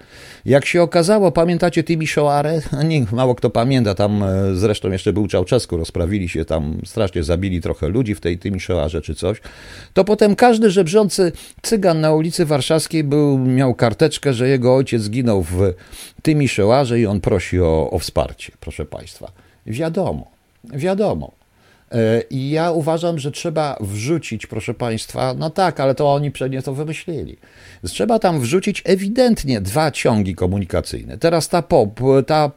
Jak 0.45 0.65
się 0.65 0.81
okazało, 0.81 1.26
pamiętacie 1.31 1.83
Timisoarę? 1.83 2.61
Nie, 2.85 3.05
mało 3.11 3.35
kto 3.35 3.49
pamięta, 3.49 3.95
tam 3.95 4.23
e, 4.23 4.55
zresztą 4.55 4.91
jeszcze 4.91 5.13
był 5.13 5.27
Czałczesku, 5.27 5.77
rozprawili 5.77 6.29
się 6.29 6.45
tam, 6.45 6.81
strasznie 6.85 7.23
zabili 7.23 7.61
trochę 7.61 7.87
ludzi 7.87 8.15
w 8.15 8.19
tej 8.19 8.39
Timisoarze 8.39 9.01
czy 9.01 9.15
coś. 9.15 9.41
To 9.93 10.03
potem 10.03 10.35
każdy 10.35 10.71
żebrzący 10.71 11.31
cygan 11.61 12.01
na 12.01 12.13
ulicy 12.13 12.45
Warszawskiej 12.45 13.03
był, 13.03 13.37
miał 13.37 13.73
karteczkę, 13.73 14.33
że 14.33 14.49
jego 14.49 14.75
ojciec 14.75 15.01
zginął 15.01 15.43
w 15.43 15.73
Timisoarze 16.23 16.99
i 16.99 17.05
on 17.05 17.21
prosi 17.21 17.59
o, 17.59 17.89
o 17.91 17.99
wsparcie, 17.99 18.51
proszę 18.59 18.85
Państwa. 18.85 19.31
Wiadomo, 19.65 20.31
wiadomo. 20.63 21.46
E, 21.91 22.21
I 22.29 22.49
ja 22.49 22.71
uważam, 22.71 23.19
że 23.19 23.31
trzeba 23.31 23.77
wrzucić, 23.81 24.47
proszę 24.47 24.73
Państwa, 24.73 25.33
no 25.33 25.49
tak, 25.49 25.79
ale 25.79 25.95
to 25.95 26.13
oni 26.13 26.31
przecież 26.31 26.63
to 26.63 26.73
wymyślili. 26.73 27.37
Trzeba 27.85 28.19
tam 28.19 28.39
wrzucić 28.39 28.81
ewidentnie 28.85 29.61
dwa 29.61 29.91
ciągi 29.91 30.35
komunikacyjne. 30.35 31.17
Teraz 31.17 31.49
ta, 31.49 31.61
pop, 31.61 31.99
ta 32.27 32.51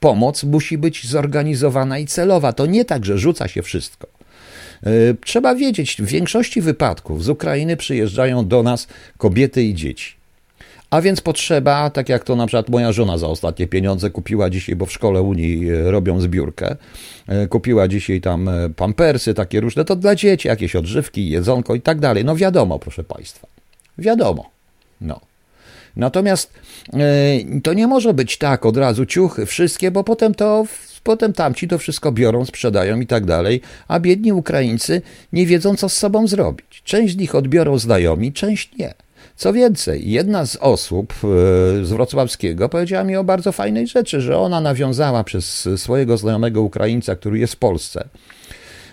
pomoc 0.00 0.44
musi 0.44 0.78
być 0.78 1.06
zorganizowana 1.06 1.98
i 1.98 2.06
celowa. 2.06 2.52
To 2.52 2.66
nie 2.66 2.84
tak, 2.84 3.04
że 3.04 3.18
rzuca 3.18 3.48
się 3.48 3.62
wszystko. 3.62 4.06
E, 4.82 4.90
trzeba 5.24 5.54
wiedzieć, 5.54 5.96
w 6.02 6.06
większości 6.06 6.60
wypadków 6.60 7.24
z 7.24 7.28
Ukrainy 7.28 7.76
przyjeżdżają 7.76 8.48
do 8.48 8.62
nas 8.62 8.86
kobiety 9.18 9.62
i 9.62 9.74
dzieci. 9.74 10.15
A 10.96 11.00
więc 11.00 11.20
potrzeba, 11.20 11.90
tak 11.90 12.08
jak 12.08 12.24
to 12.24 12.36
na 12.36 12.46
przykład 12.46 12.68
moja 12.68 12.92
żona 12.92 13.18
za 13.18 13.26
ostatnie 13.26 13.66
pieniądze 13.66 14.10
kupiła 14.10 14.50
dzisiaj, 14.50 14.76
bo 14.76 14.86
w 14.86 14.92
szkole 14.92 15.22
Unii 15.22 15.70
e, 15.70 15.90
robią 15.90 16.20
zbiórkę, 16.20 16.76
e, 17.28 17.46
kupiła 17.46 17.88
dzisiaj 17.88 18.20
tam 18.20 18.48
e, 18.48 18.70
pampersy 18.70 19.34
takie 19.34 19.60
różne, 19.60 19.84
to 19.84 19.96
dla 19.96 20.14
dzieci 20.14 20.48
jakieś 20.48 20.76
odżywki, 20.76 21.30
jedzonko 21.30 21.74
i 21.74 21.80
tak 21.80 22.00
dalej. 22.00 22.24
No 22.24 22.36
wiadomo, 22.36 22.78
proszę 22.78 23.04
Państwa, 23.04 23.46
wiadomo. 23.98 24.50
No. 25.00 25.20
Natomiast 25.96 26.52
to 27.62 27.72
nie 27.74 27.86
może 27.86 28.14
być 28.14 28.38
tak 28.38 28.66
od 28.66 28.76
razu 28.76 29.06
ciuchy, 29.06 29.46
wszystkie, 29.46 29.90
bo 29.90 30.04
potem 30.04 30.34
to 30.34 30.66
potem 31.02 31.32
tamci 31.32 31.68
to 31.68 31.78
wszystko 31.78 32.12
biorą, 32.12 32.44
sprzedają 32.44 33.00
i 33.00 33.06
tak 33.06 33.24
dalej, 33.24 33.60
a 33.88 34.00
biedni 34.00 34.32
Ukraińcy 34.32 35.02
nie 35.32 35.46
wiedzą, 35.46 35.76
co 35.76 35.88
z 35.88 35.96
sobą 35.96 36.26
zrobić. 36.26 36.82
Część 36.84 37.14
z 37.14 37.16
nich 37.16 37.34
odbiorą 37.34 37.78
znajomi, 37.78 38.32
część 38.32 38.76
nie. 38.76 39.05
Co 39.36 39.52
więcej, 39.52 40.10
jedna 40.10 40.46
z 40.46 40.56
osób 40.56 41.12
e, 41.12 41.26
z 41.84 41.90
wrocławskiego 41.90 42.68
powiedziała 42.68 43.04
mi 43.04 43.16
o 43.16 43.24
bardzo 43.24 43.52
fajnej 43.52 43.86
rzeczy, 43.86 44.20
że 44.20 44.38
ona 44.38 44.60
nawiązała 44.60 45.24
przez 45.24 45.68
swojego 45.76 46.16
znajomego 46.16 46.62
Ukraińca, 46.62 47.16
który 47.16 47.38
jest 47.38 47.54
w 47.54 47.56
Polsce, 47.56 48.08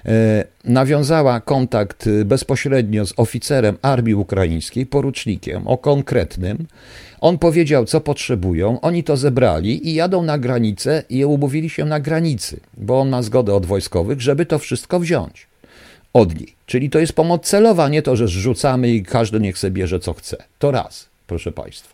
e, 0.06 0.44
nawiązała 0.64 1.40
kontakt 1.40 2.10
bezpośrednio 2.26 3.06
z 3.06 3.14
oficerem 3.18 3.78
armii 3.82 4.16
ukraińskiej, 4.16 4.86
porucznikiem, 4.86 5.68
o 5.68 5.78
konkretnym. 5.78 6.68
On 7.22 7.38
powiedział, 7.38 7.86
co 7.86 8.02
potrzebują, 8.02 8.82
oni 8.82 9.04
to 9.04 9.18
zebrali 9.18 9.90
i 9.90 9.94
jadą 9.94 10.24
na 10.24 10.38
granicę 10.38 11.04
i 11.10 11.26
umówili 11.26 11.70
się 11.70 11.86
na 11.86 12.00
granicy, 12.00 12.60
bo 12.78 13.00
on 13.00 13.10
ma 13.10 13.22
zgodę 13.22 13.56
od 13.56 13.66
wojskowych, 13.66 14.22
żeby 14.22 14.46
to 14.46 14.60
wszystko 14.60 15.00
wziąć 15.00 15.53
od 16.14 16.40
niej. 16.40 16.56
Czyli 16.66 16.90
to 16.90 17.00
jest 17.00 17.14
pomoc 17.14 17.46
celowa, 17.46 17.90
nie 17.90 18.02
to, 18.02 18.16
że 18.16 18.28
zrzucamy 18.28 18.90
i 18.90 19.04
każdy 19.04 19.40
niech 19.40 19.58
sobie 19.58 19.72
bierze 19.72 20.00
co 20.00 20.14
chce. 20.14 20.38
To 20.60 20.72
raz, 20.72 21.08
proszę 21.28 21.52
Państwa. 21.52 21.94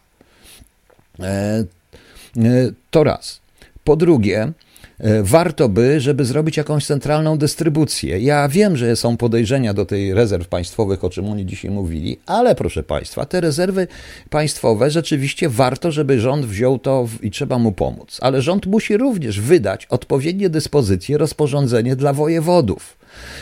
E, 1.19 1.25
e, 1.25 1.65
to 2.91 3.03
raz. 3.03 3.39
Po 3.83 3.95
drugie, 3.95 4.51
e, 4.99 5.23
warto 5.23 5.69
by, 5.69 5.99
żeby 5.99 6.25
zrobić 6.25 6.57
jakąś 6.57 6.85
centralną 6.85 7.37
dystrybucję. 7.37 8.19
Ja 8.19 8.47
wiem, 8.47 8.77
że 8.77 8.95
są 8.95 9.17
podejrzenia 9.17 9.73
do 9.73 9.85
tej 9.85 10.13
rezerw 10.13 10.47
państwowych, 10.47 11.03
o 11.03 11.09
czym 11.09 11.29
oni 11.29 11.45
dzisiaj 11.45 11.71
mówili, 11.71 12.19
ale 12.25 12.55
proszę 12.55 12.83
Państwa, 12.83 13.25
te 13.25 13.41
rezerwy 13.41 13.87
państwowe 14.29 14.91
rzeczywiście 14.91 15.49
warto, 15.49 15.91
żeby 15.91 16.19
rząd 16.19 16.45
wziął 16.45 16.79
to 16.79 17.07
i 17.21 17.31
trzeba 17.31 17.57
mu 17.57 17.71
pomóc. 17.71 18.17
Ale 18.21 18.41
rząd 18.41 18.65
musi 18.65 18.97
również 18.97 19.41
wydać 19.41 19.85
odpowiednie 19.85 20.49
dyspozycje, 20.49 21.17
rozporządzenie 21.17 21.95
dla 21.95 22.13
wojewodów 22.13 22.98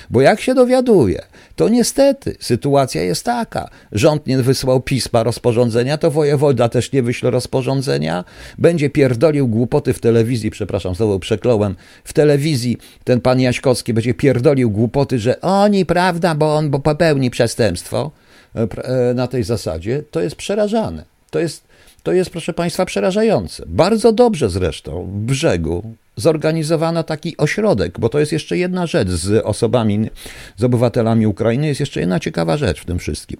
Bo 0.10 0.22
jak 0.22 0.41
się 0.41 0.55
dowiaduje, 0.55 1.22
to 1.55 1.69
niestety 1.69 2.36
sytuacja 2.39 3.03
jest 3.03 3.25
taka. 3.25 3.69
Rząd 3.91 4.27
nie 4.27 4.38
wysłał 4.38 4.81
pisma 4.81 5.24
rozporządzenia, 5.24 5.98
to 5.98 6.12
wojewoda 6.12 6.69
też 6.69 6.91
nie 6.91 7.03
wyśle 7.03 7.31
rozporządzenia. 7.31 8.24
Będzie 8.57 8.89
pierdolił 8.89 9.48
głupoty 9.48 9.93
w 9.93 10.00
telewizji, 10.00 10.51
przepraszam, 10.51 10.96
znowu 10.96 11.19
przekląłem, 11.19 11.75
w 12.03 12.13
telewizji 12.13 12.77
ten 13.03 13.22
pan 13.22 13.39
Jaśkowski 13.39 13.93
będzie 13.93 14.13
pierdolił 14.13 14.72
głupoty, 14.72 15.19
że 15.19 15.41
oni, 15.41 15.86
prawda, 15.86 16.36
bo 16.36 16.55
on 16.55 16.69
bo 16.69 16.79
popełni 16.79 17.29
przestępstwo 17.29 18.12
e, 18.55 18.67
e, 18.84 19.13
na 19.13 19.27
tej 19.27 19.43
zasadzie. 19.43 20.03
To 20.12 20.22
jest 20.22 20.36
przerażane. 20.36 21.03
To 21.31 21.39
jest, 21.39 21.63
to 22.03 22.12
jest, 22.12 22.29
proszę 22.29 22.53
Państwa, 22.53 22.86
przerażające. 22.86 23.63
Bardzo 23.67 24.12
dobrze 24.12 24.50
zresztą 24.50 25.03
w 25.03 25.17
brzegu 25.17 25.84
zorganizowano 26.17 27.03
taki 27.03 27.38
ośrodek, 27.38 28.00
bo 28.00 28.09
to 28.09 28.19
jest 28.19 28.31
jeszcze 28.31 28.57
jedna 28.57 28.88
rzecz 28.88 29.09
z 29.09 29.45
osobami, 29.45 30.09
z 30.57 30.63
obywatelami 30.63 31.27
Ukrainy, 31.27 31.67
jest 31.67 31.79
jeszcze 31.79 32.00
jedna 32.00 32.19
ciekawa 32.19 32.57
rzecz 32.57 32.81
w 32.81 32.86
tym 32.86 33.00
wszystkim. 33.00 33.38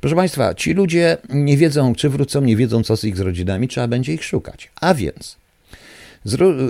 Proszę 0.00 0.16
Państwa, 0.16 0.54
ci 0.54 0.72
ludzie 0.72 1.16
nie 1.28 1.56
wiedzą, 1.56 1.94
czy 1.94 2.08
wrócą, 2.08 2.40
nie 2.40 2.56
wiedzą, 2.56 2.82
co 2.82 2.96
z 2.96 3.04
ich 3.04 3.16
z 3.16 3.20
rodzinami, 3.20 3.68
trzeba 3.68 3.88
będzie 3.88 4.12
ich 4.12 4.24
szukać. 4.24 4.70
A 4.80 4.94
więc 4.94 5.36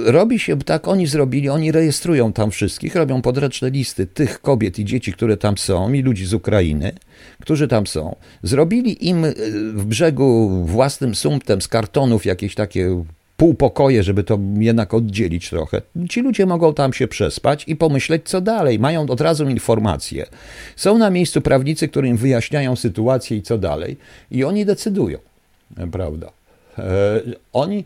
robi 0.05 0.39
się 0.39 0.59
tak, 0.59 0.89
oni 0.89 1.07
zrobili, 1.07 1.49
oni 1.49 1.73
rejestrują 1.73 2.33
tam 2.33 2.51
wszystkich, 2.51 2.95
robią 2.95 3.23
podręczne 3.23 3.71
listy 3.71 4.07
tych 4.07 4.41
kobiet 4.41 4.79
i 4.79 4.85
dzieci, 4.85 5.13
które 5.13 5.37
tam 5.37 5.59
są, 5.59 5.93
i 5.93 6.03
ludzi 6.03 6.27
z 6.27 6.35
Ukrainy, 6.35 6.93
którzy 7.41 7.69
tam 7.69 7.87
są. 7.87 8.17
Zrobili 8.43 9.09
im 9.09 9.25
e, 9.25 9.33
w 9.73 9.85
brzegu 9.85 10.51
własnym 10.67 11.15
sumptem 11.15 11.63
z 11.63 11.69
kartonów 11.69 12.27
jakieś 12.27 12.55
takie 12.55 13.05
półpokoje, 13.43 14.03
żeby 14.03 14.25
to 14.25 14.39
jednak 14.59 14.95
oddzielić 14.95 15.51
trochę. 15.51 15.83
Ci 16.11 16.21
ludzie 16.21 16.47
mogą 16.47 16.75
tam 16.75 16.93
się 16.93 17.09
przespać 17.09 17.65
i 17.69 17.77
pomyśleć, 17.77 18.23
co 18.25 18.41
dalej. 18.41 18.79
Mają 18.79 19.07
od 19.07 19.21
razu 19.21 19.49
informacje. 19.49 20.27
Są 20.77 20.99
na 20.99 21.11
miejscu 21.11 21.41
prawnicy, 21.41 21.89
którym 21.89 22.17
wyjaśniają 22.17 22.77
sytuację 22.77 23.37
i 23.37 23.43
co 23.43 23.59
dalej, 23.59 23.97
i 24.31 24.45
oni 24.45 24.65
decydują, 24.65 25.19
prawda? 25.93 26.31
E, 26.79 27.21
oni. 27.53 27.85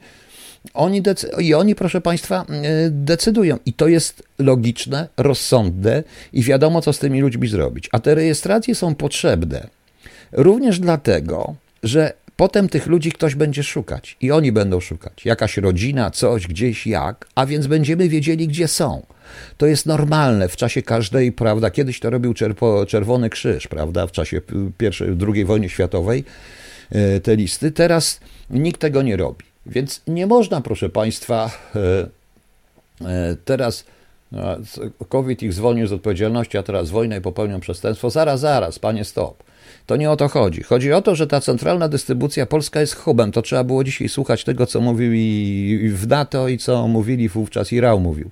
Oni 0.74 1.02
I 1.38 1.54
oni, 1.54 1.74
proszę 1.74 2.00
Państwa, 2.00 2.46
e, 2.48 2.90
decydują. 2.90 3.58
I 3.66 3.72
to 3.72 3.88
jest 3.88 4.22
logiczne, 4.38 5.08
rozsądne 5.16 6.02
i 6.32 6.42
wiadomo, 6.42 6.82
co 6.82 6.92
z 6.92 6.98
tymi 6.98 7.20
ludźmi 7.20 7.48
zrobić. 7.48 7.88
A 7.92 7.98
te 7.98 8.14
rejestracje 8.14 8.74
są 8.74 8.94
potrzebne 8.94 9.68
również 10.32 10.80
dlatego, 10.80 11.54
że 11.82 12.12
Potem 12.36 12.68
tych 12.68 12.86
ludzi 12.86 13.12
ktoś 13.12 13.34
będzie 13.34 13.62
szukać 13.62 14.16
i 14.20 14.32
oni 14.32 14.52
będą 14.52 14.80
szukać. 14.80 15.24
Jakaś 15.24 15.56
rodzina, 15.56 16.10
coś, 16.10 16.46
gdzieś, 16.46 16.86
jak, 16.86 17.28
a 17.34 17.46
więc 17.46 17.66
będziemy 17.66 18.08
wiedzieli, 18.08 18.48
gdzie 18.48 18.68
są. 18.68 19.06
To 19.56 19.66
jest 19.66 19.86
normalne 19.86 20.48
w 20.48 20.56
czasie 20.56 20.82
każdej, 20.82 21.32
prawda? 21.32 21.70
Kiedyś 21.70 22.00
to 22.00 22.10
robił 22.10 22.34
Czerwony 22.88 23.30
Krzyż, 23.30 23.68
prawda? 23.68 24.06
W 24.06 24.12
czasie 24.12 24.40
pierwszej, 24.78 25.08
II 25.34 25.44
wojny 25.44 25.68
światowej 25.68 26.24
e, 26.90 27.20
te 27.20 27.36
listy. 27.36 27.72
Teraz 27.72 28.20
nikt 28.50 28.80
tego 28.80 29.02
nie 29.02 29.16
robi. 29.16 29.44
Więc 29.66 30.02
nie 30.06 30.26
można, 30.26 30.60
proszę 30.60 30.88
Państwa, 30.88 31.50
e, 31.76 32.06
e, 33.08 33.36
teraz 33.44 33.84
COVID 35.08 35.42
ich 35.42 35.52
zwolnił 35.52 35.86
z 35.86 35.92
odpowiedzialności, 35.92 36.58
a 36.58 36.62
teraz 36.62 36.90
wojnę 36.90 37.18
i 37.18 37.20
popełnią 37.20 37.60
przestępstwo. 37.60 38.10
Zaraz, 38.10 38.40
zaraz, 38.40 38.78
panie, 38.78 39.04
stop. 39.04 39.42
To 39.86 39.96
nie 39.96 40.10
o 40.10 40.16
to 40.16 40.28
chodzi. 40.28 40.62
Chodzi 40.62 40.92
o 40.92 41.02
to, 41.02 41.14
że 41.14 41.26
ta 41.26 41.40
centralna 41.40 41.88
dystrybucja 41.88 42.46
polska 42.46 42.80
jest 42.80 42.94
hubem. 42.94 43.32
To 43.32 43.42
trzeba 43.42 43.64
było 43.64 43.84
dzisiaj 43.84 44.08
słuchać 44.08 44.44
tego, 44.44 44.66
co 44.66 44.80
mówił 44.80 45.12
i 45.14 45.90
w 45.94 46.06
NATO 46.06 46.48
i 46.48 46.58
co 46.58 46.88
mówili 46.88 47.28
wówczas 47.28 47.72
i 47.72 47.80
Rał 47.80 48.00
mówił. 48.00 48.30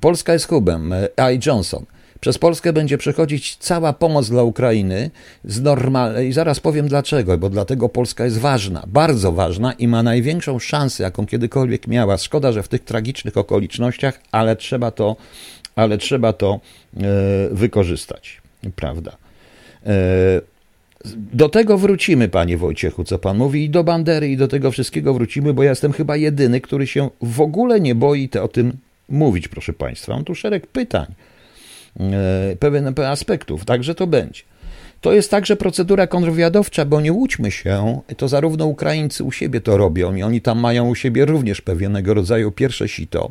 Polska 0.00 0.32
jest 0.32 0.48
hubem. 0.48 0.94
A. 1.16 1.30
Johnson. 1.46 1.84
Przez 2.22 2.38
Polskę 2.38 2.72
będzie 2.72 2.98
przechodzić 2.98 3.56
cała 3.56 3.92
pomoc 3.92 4.30
dla 4.30 4.42
Ukrainy 4.42 5.10
z 5.44 5.60
normalnej. 5.60 6.28
I 6.28 6.32
zaraz 6.32 6.60
powiem 6.60 6.88
dlaczego, 6.88 7.38
bo 7.38 7.50
dlatego 7.50 7.88
Polska 7.88 8.24
jest 8.24 8.38
ważna, 8.38 8.84
bardzo 8.86 9.32
ważna 9.32 9.72
i 9.72 9.88
ma 9.88 10.02
największą 10.02 10.58
szansę, 10.58 11.02
jaką 11.02 11.26
kiedykolwiek 11.26 11.86
miała. 11.86 12.18
Szkoda, 12.18 12.52
że 12.52 12.62
w 12.62 12.68
tych 12.68 12.84
tragicznych 12.84 13.36
okolicznościach, 13.36 14.20
ale 14.32 14.56
trzeba 14.56 14.90
to, 14.90 15.16
ale 15.76 15.98
trzeba 15.98 16.32
to 16.32 16.60
e, 16.96 17.00
wykorzystać. 17.50 18.42
Prawda? 18.76 19.16
E, 19.86 19.92
do 21.14 21.48
tego 21.48 21.78
wrócimy, 21.78 22.28
panie 22.28 22.56
Wojciechu, 22.56 23.04
co 23.04 23.18
pan 23.18 23.36
mówi, 23.36 23.64
i 23.64 23.70
do 23.70 23.84
bandery, 23.84 24.28
i 24.28 24.36
do 24.36 24.48
tego 24.48 24.70
wszystkiego 24.70 25.14
wrócimy, 25.14 25.54
bo 25.54 25.62
ja 25.62 25.70
jestem 25.70 25.92
chyba 25.92 26.16
jedyny, 26.16 26.60
który 26.60 26.86
się 26.86 27.10
w 27.22 27.40
ogóle 27.40 27.80
nie 27.80 27.94
boi 27.94 28.28
te, 28.28 28.42
o 28.42 28.48
tym 28.48 28.76
mówić, 29.08 29.48
proszę 29.48 29.72
państwa. 29.72 30.14
Mam 30.14 30.24
tu 30.24 30.34
szereg 30.34 30.66
pytań, 30.66 31.06
pewien 32.58 32.94
aspektów, 33.06 33.64
także 33.64 33.94
to 33.94 34.06
będzie. 34.06 34.42
To 35.00 35.12
jest 35.12 35.30
także 35.30 35.56
procedura 35.56 36.06
kontrwywiadowcza, 36.06 36.84
bo 36.84 37.00
nie 37.00 37.12
łudźmy 37.12 37.50
się, 37.50 38.00
to 38.16 38.28
zarówno 38.28 38.66
Ukraińcy 38.66 39.24
u 39.24 39.32
siebie 39.32 39.60
to 39.60 39.76
robią 39.76 40.14
i 40.14 40.22
oni 40.22 40.40
tam 40.40 40.60
mają 40.60 40.88
u 40.88 40.94
siebie 40.94 41.24
również 41.24 41.60
pewnego 41.60 42.14
rodzaju 42.14 42.52
pierwsze 42.52 42.88
sito. 42.88 43.30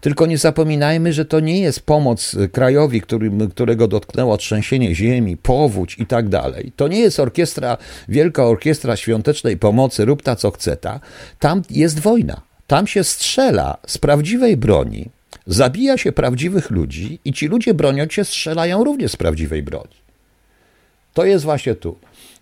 Tylko 0.00 0.26
nie 0.26 0.38
zapominajmy, 0.38 1.12
że 1.12 1.24
to 1.24 1.40
nie 1.40 1.60
jest 1.60 1.80
pomoc 1.80 2.36
krajowi, 2.52 3.02
którego 3.50 3.88
dotknęło 3.88 4.36
trzęsienie 4.36 4.94
ziemi, 4.94 5.36
powódź 5.36 5.98
i 5.98 6.06
tak 6.06 6.28
dalej. 6.28 6.72
To 6.76 6.88
nie 6.88 6.98
jest 6.98 7.20
orkiestra, 7.20 7.76
wielka 8.08 8.44
orkiestra 8.44 8.96
świątecznej 8.96 9.56
pomocy, 9.56 10.04
rób 10.04 10.22
ta 10.22 10.36
co 10.36 10.50
chce 10.50 10.76
ta. 10.76 11.00
Tam 11.38 11.62
jest 11.70 12.00
wojna. 12.00 12.40
Tam 12.66 12.86
się 12.86 13.04
strzela 13.04 13.78
z 13.86 13.98
prawdziwej 13.98 14.56
broni, 14.56 15.10
zabija 15.46 15.98
się 15.98 16.12
prawdziwych 16.12 16.70
ludzi 16.70 17.18
i 17.24 17.32
ci 17.32 17.48
ludzie 17.48 17.74
broniąc 17.74 18.12
się 18.12 18.24
strzelają 18.24 18.84
również 18.84 19.12
z 19.12 19.16
prawdziwej 19.16 19.62
broni. 19.62 20.02
To 21.14 21.24
jest 21.24 21.44
właśnie 21.44 21.74
tu. 21.74 21.96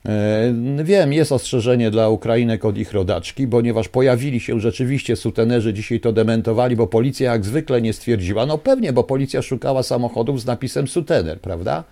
E, 0.07 0.55
wiem, 0.85 1.13
jest 1.13 1.33
ostrzeżenie 1.33 1.91
dla 1.91 2.09
Ukrainek 2.09 2.65
od 2.65 2.79
ich 2.79 2.93
rodaczki, 2.93 3.49
ponieważ 3.49 3.89
pojawili 3.89 4.41
się 4.41 4.61
rzeczywiście 4.61 5.17
sutenerzy, 5.17 5.73
dzisiaj 5.73 6.01
to 6.01 6.13
dementowali, 6.13 6.77
bo 6.77 6.87
policja 6.87 7.33
jak 7.33 7.45
zwykle 7.45 7.83
nie 7.83 7.93
stwierdziła. 7.93 8.47
No 8.47 8.59
pewnie, 8.59 8.93
bo 8.93 9.05
policja 9.05 9.43
szukała 9.43 9.83
samochodów 9.83 10.41
z 10.41 10.47
napisem 10.47 10.89
sutener, 10.89 11.41
prawda? 11.41 11.85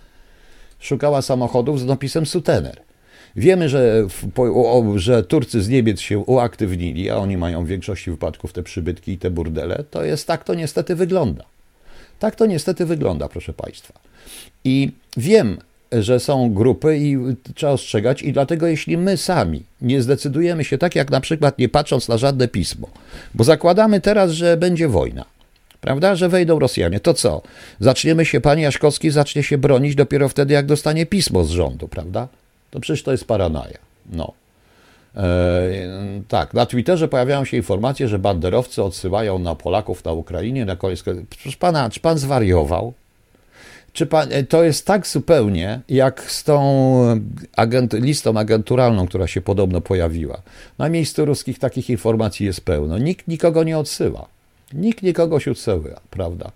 Szukała 0.79 1.21
samochodów 1.21 1.79
z 1.79 1.85
napisem 1.85 2.25
sutener. 2.25 2.88
Wiemy, 3.35 3.69
że, 3.69 4.07
że 4.95 5.23
Turcy 5.23 5.61
z 5.61 5.69
Niemiec 5.69 5.99
się 5.99 6.19
uaktywnili, 6.19 7.09
a 7.09 7.17
oni 7.17 7.37
mają 7.37 7.65
w 7.65 7.67
większości 7.67 8.11
wypadków 8.11 8.53
te 8.53 8.63
przybytki 8.63 9.11
i 9.11 9.17
te 9.17 9.31
burdele. 9.31 9.83
To 9.91 10.03
jest 10.03 10.27
tak, 10.27 10.43
to 10.43 10.53
niestety 10.53 10.95
wygląda. 10.95 11.43
Tak 12.19 12.35
to 12.35 12.45
niestety 12.45 12.85
wygląda, 12.85 13.29
proszę 13.29 13.53
Państwa. 13.53 13.93
I 14.63 14.91
wiem, 15.17 15.57
że 15.91 16.19
są 16.19 16.53
grupy 16.53 16.97
i 16.97 17.17
trzeba 17.55 17.71
ostrzegać, 17.71 18.21
i 18.21 18.33
dlatego 18.33 18.67
jeśli 18.67 18.97
my 18.97 19.17
sami 19.17 19.63
nie 19.81 20.01
zdecydujemy 20.01 20.63
się 20.63 20.77
tak, 20.77 20.95
jak 20.95 21.11
na 21.11 21.21
przykład 21.21 21.57
nie 21.57 21.69
patrząc 21.69 22.07
na 22.07 22.17
żadne 22.17 22.47
pismo, 22.47 22.89
bo 23.33 23.43
zakładamy 23.43 24.01
teraz, 24.01 24.31
że 24.31 24.57
będzie 24.57 24.87
wojna, 24.87 25.25
prawda, 25.81 26.15
że 26.15 26.29
wejdą 26.29 26.59
Rosjanie, 26.59 26.99
to 26.99 27.13
co? 27.13 27.41
Zaczniemy 27.79 28.25
się, 28.25 28.41
panie 28.41 28.63
Jaśkowski 28.63 29.09
zacznie 29.09 29.43
się 29.43 29.57
bronić 29.57 29.95
dopiero 29.95 30.29
wtedy, 30.29 30.53
jak 30.53 30.65
dostanie 30.65 31.05
pismo 31.05 31.43
z 31.43 31.49
rządu, 31.49 31.87
prawda? 31.87 32.27
To 32.71 32.79
przecież 32.79 33.03
to 33.03 33.11
jest 33.11 33.25
paranoja. 33.25 33.77
No. 34.11 34.33
E, 35.15 35.69
tak, 36.27 36.53
na 36.53 36.65
Twitterze 36.65 37.07
pojawiają 37.07 37.45
się 37.45 37.57
informacje, 37.57 38.07
że 38.07 38.19
banderowcy 38.19 38.83
odsyłają 38.83 39.39
na 39.39 39.55
Polaków 39.55 40.05
na 40.05 40.11
Ukrainie 40.11 40.65
na 40.65 40.75
koniec. 40.75 41.03
Proszę 41.43 41.57
pana, 41.59 41.89
czy 41.89 41.99
pan 41.99 42.17
zwariował? 42.17 42.93
Czy 43.93 44.05
pan, 44.05 44.27
e, 44.31 44.43
to 44.43 44.63
jest 44.63 44.85
tak 44.85 45.07
zupełnie 45.07 45.81
jak 45.89 46.31
z 46.31 46.43
tą 46.43 47.21
agent, 47.55 47.93
listą 47.93 48.37
agenturalną, 48.37 49.07
która 49.07 49.27
się 49.27 49.41
podobno 49.41 49.81
pojawiła. 49.81 50.41
Na 50.77 50.89
miejscu 50.89 51.25
ruskich 51.25 51.59
takich 51.59 51.89
informacji 51.89 52.45
jest 52.45 52.61
pełno. 52.61 52.97
Nikt 52.97 53.27
nikogo 53.27 53.63
nie 53.63 53.77
odsyła. 53.77 54.27
Nikt 54.73 55.03
nikogo 55.03 55.39
się 55.39 55.51
odsyła, 55.51 55.99
prawda? 56.09 56.51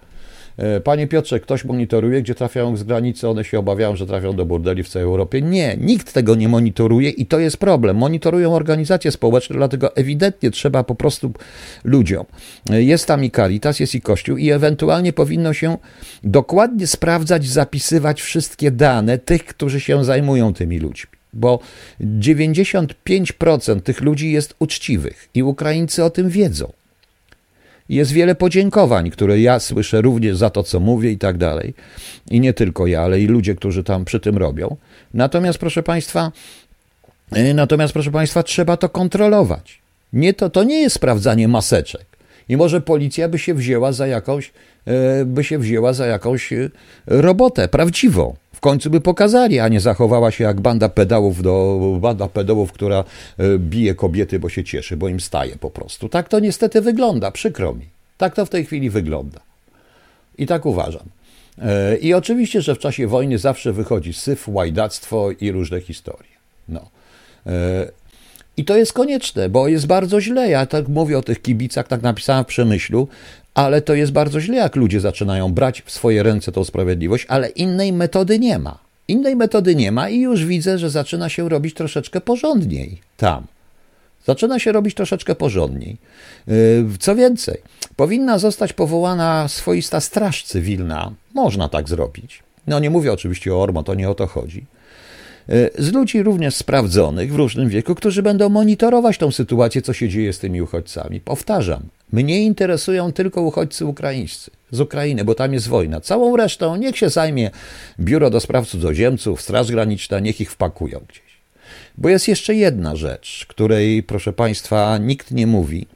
E, 0.57 0.79
panie 0.79 1.07
Piotrze, 1.07 1.39
ktoś 1.39 1.65
monitoruje, 1.65 2.21
gdzie 2.21 2.35
trafiają 2.35 2.77
z 2.77 2.83
granicy, 2.83 3.29
one 3.29 3.43
się 3.43 3.59
obawiają, 3.59 3.95
że 3.95 4.05
trafią 4.05 4.35
do 4.35 4.45
burdeli 4.45 4.83
w 4.83 4.89
całej 4.89 5.05
Europie. 5.05 5.41
Nie, 5.41 5.77
nikt 5.79 6.13
tego 6.13 6.35
nie 6.35 6.49
monitoruje 6.49 7.09
i 7.09 7.25
to 7.25 7.39
jest 7.39 7.57
problem. 7.57 7.97
Monitorują 7.97 8.53
organizacje 8.53 9.11
społeczne, 9.11 9.55
dlatego 9.55 9.95
ewidentnie 9.95 10.51
trzeba 10.51 10.83
po 10.83 10.95
prostu 10.95 11.31
ludziom. 11.83 12.25
E, 12.69 12.83
jest 12.83 13.05
tam 13.05 13.23
i 13.23 13.31
Caritas, 13.31 13.79
jest 13.79 13.95
i 13.95 14.01
Kościół 14.01 14.37
i 14.37 14.51
ewentualnie 14.51 15.13
powinno 15.13 15.53
się 15.53 15.77
dokładnie 16.23 16.87
sprawdzać, 16.87 17.47
zapisywać 17.47 18.21
wszystkie 18.21 18.71
dane 18.71 19.17
tych, 19.17 19.45
którzy 19.45 19.79
się 19.79 20.05
zajmują 20.05 20.53
tymi 20.53 20.79
ludźmi 20.79 21.11
bo 21.33 21.59
95% 22.01 23.81
tych 23.81 24.01
ludzi 24.01 24.31
jest 24.31 24.55
uczciwych 24.59 25.29
i 25.33 25.43
Ukraińcy 25.43 26.03
o 26.03 26.09
tym 26.09 26.29
wiedzą. 26.29 26.73
Jest 27.93 28.11
wiele 28.11 28.35
podziękowań, 28.35 29.09
które 29.09 29.39
ja 29.39 29.59
słyszę 29.59 30.01
również 30.01 30.37
za 30.37 30.49
to, 30.49 30.63
co 30.63 30.79
mówię 30.79 31.11
i 31.11 31.17
tak 31.17 31.37
dalej. 31.37 31.73
I 32.31 32.39
nie 32.39 32.53
tylko 32.53 32.87
ja, 32.87 33.01
ale 33.01 33.21
i 33.21 33.27
ludzie, 33.27 33.55
którzy 33.55 33.83
tam 33.83 34.05
przy 34.05 34.19
tym 34.19 34.37
robią. 34.37 34.75
Natomiast, 35.13 35.59
proszę 35.59 35.83
Państwa, 35.83 36.31
y, 37.37 37.53
natomiast, 37.53 37.93
proszę 37.93 38.11
Państwa, 38.11 38.43
trzeba 38.43 38.77
to 38.77 38.89
kontrolować. 38.89 39.81
Nie 40.13 40.33
to, 40.33 40.49
to 40.49 40.63
nie 40.63 40.81
jest 40.81 40.95
sprawdzanie 40.95 41.47
maseczek. 41.47 42.05
I 42.49 42.57
może 42.57 42.81
policja 42.81 43.29
by 43.29 43.39
się 43.39 43.53
wzięła 43.53 43.91
za 43.91 44.07
jakąś, 44.07 44.51
e, 44.85 45.25
by 45.25 45.43
się 45.43 45.59
wzięła 45.59 45.93
za 45.93 46.05
jakąś 46.05 46.53
e, 46.53 46.69
robotę 47.07 47.67
prawdziwą. 47.67 48.35
Końcu 48.63 48.89
by 48.89 49.01
pokazali, 49.01 49.59
a 49.59 49.67
nie 49.67 49.79
zachowała 49.79 50.31
się 50.31 50.43
jak 50.43 50.61
banda 50.61 50.89
pedałów, 50.89 51.41
do, 51.41 51.79
banda 52.01 52.27
pedałów, 52.27 52.71
która 52.71 53.03
e, 53.37 53.57
bije 53.59 53.95
kobiety, 53.95 54.39
bo 54.39 54.49
się 54.49 54.63
cieszy, 54.63 54.97
bo 54.97 55.07
im 55.07 55.19
staje 55.19 55.55
po 55.55 55.69
prostu. 55.69 56.09
Tak 56.09 56.29
to 56.29 56.39
niestety 56.39 56.81
wygląda, 56.81 57.31
przykro 57.31 57.73
mi. 57.73 57.85
Tak 58.17 58.35
to 58.35 58.45
w 58.45 58.49
tej 58.49 58.65
chwili 58.65 58.89
wygląda. 58.89 59.39
I 60.37 60.45
tak 60.47 60.65
uważam. 60.65 61.03
I 62.01 62.13
oczywiście, 62.13 62.61
że 62.61 62.75
w 62.75 62.79
czasie 62.79 63.07
wojny 63.07 63.37
zawsze 63.37 63.73
wychodzi 63.73 64.13
syf, 64.13 64.47
łajdactwo 64.47 65.31
i 65.41 65.51
różne 65.51 65.81
historie. 65.81 66.33
No. 66.69 66.89
I 68.57 68.65
to 68.65 68.77
jest 68.77 68.93
konieczne, 68.93 69.49
bo 69.49 69.67
jest 69.67 69.87
bardzo 69.87 70.21
źle. 70.21 70.49
Ja 70.49 70.65
tak 70.65 70.87
mówię 70.87 71.17
o 71.17 71.21
tych 71.21 71.41
kibicach, 71.41 71.87
tak 71.87 72.01
napisałem 72.01 72.43
w 72.43 72.47
przemyślu, 72.47 73.07
ale 73.53 73.81
to 73.81 73.93
jest 73.93 74.11
bardzo 74.11 74.41
źle, 74.41 74.55
jak 74.55 74.75
ludzie 74.75 74.99
zaczynają 74.99 75.53
brać 75.53 75.81
w 75.81 75.91
swoje 75.91 76.23
ręce 76.23 76.51
tą 76.51 76.63
sprawiedliwość, 76.63 77.25
ale 77.29 77.49
innej 77.49 77.93
metody 77.93 78.39
nie 78.39 78.59
ma. 78.59 78.79
Innej 79.07 79.35
metody 79.35 79.75
nie 79.75 79.91
ma 79.91 80.09
i 80.09 80.19
już 80.19 80.45
widzę, 80.45 80.77
że 80.77 80.89
zaczyna 80.89 81.29
się 81.29 81.49
robić 81.49 81.73
troszeczkę 81.73 82.21
porządniej 82.21 83.01
tam. 83.17 83.43
Zaczyna 84.25 84.59
się 84.59 84.71
robić 84.71 84.95
troszeczkę 84.95 85.35
porządniej. 85.35 85.97
Yy, 86.47 86.85
co 86.99 87.15
więcej, 87.15 87.57
powinna 87.95 88.37
zostać 88.37 88.73
powołana 88.73 89.47
swoista 89.47 89.99
straż 89.99 90.43
cywilna. 90.43 91.11
Można 91.33 91.69
tak 91.69 91.89
zrobić. 91.89 92.43
No 92.67 92.79
nie 92.79 92.89
mówię 92.89 93.13
oczywiście 93.13 93.53
o 93.53 93.61
Ormo, 93.61 93.83
to 93.83 93.95
nie 93.95 94.09
o 94.09 94.15
to 94.15 94.27
chodzi 94.27 94.65
E, 95.49 95.83
z 95.83 95.91
ludzi 95.91 96.23
również 96.23 96.55
sprawdzonych 96.55 97.33
w 97.33 97.35
różnym 97.35 97.69
wieku, 97.69 97.95
którzy 97.95 98.23
będą 98.23 98.49
monitorować 98.49 99.17
tą 99.17 99.31
sytuację, 99.31 99.81
co 99.81 99.93
się 99.93 100.09
dzieje 100.09 100.33
z 100.33 100.39
tymi 100.39 100.61
uchodźcami. 100.61 101.19
Powtarzam, 101.19 101.81
mnie 102.13 102.43
interesują 102.43 103.11
tylko 103.11 103.41
uchodźcy 103.41 103.85
ukraińscy 103.85 104.51
z 104.71 104.79
Ukrainy, 104.79 105.25
bo 105.25 105.35
tam 105.35 105.53
jest 105.53 105.67
wojna. 105.67 106.01
Całą 106.01 106.37
resztą 106.37 106.75
niech 106.75 106.97
się 106.97 107.09
zajmie 107.09 107.51
Biuro 107.99 108.29
do 108.29 108.39
Spraw 108.39 108.67
Cudzoziemców, 108.67 109.41
Straż 109.41 109.71
Graniczna, 109.71 110.19
niech 110.19 110.41
ich 110.41 110.51
wpakują 110.51 110.99
gdzieś. 111.09 111.33
Bo 111.97 112.09
jest 112.09 112.27
jeszcze 112.27 112.55
jedna 112.55 112.95
rzecz, 112.95 113.45
której, 113.49 114.03
proszę 114.03 114.33
Państwa, 114.33 114.97
nikt 114.97 115.31
nie 115.31 115.47
mówi, 115.47 115.87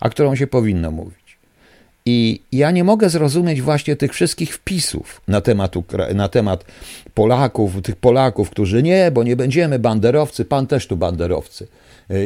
a 0.00 0.10
którą 0.10 0.36
się 0.36 0.46
powinno 0.46 0.90
mówić. 0.90 1.24
I 2.06 2.40
ja 2.52 2.70
nie 2.70 2.84
mogę 2.84 3.10
zrozumieć 3.10 3.62
właśnie 3.62 3.96
tych 3.96 4.12
wszystkich 4.12 4.54
wpisów 4.54 5.20
na 5.28 5.40
temat, 5.40 5.74
na 6.14 6.28
temat 6.28 6.64
Polaków, 7.14 7.82
tych 7.82 7.96
Polaków, 7.96 8.50
którzy 8.50 8.82
nie, 8.82 9.10
bo 9.10 9.22
nie 9.22 9.36
będziemy 9.36 9.78
banderowcy, 9.78 10.44
pan 10.44 10.66
też 10.66 10.86
tu 10.86 10.96
banderowcy 10.96 11.66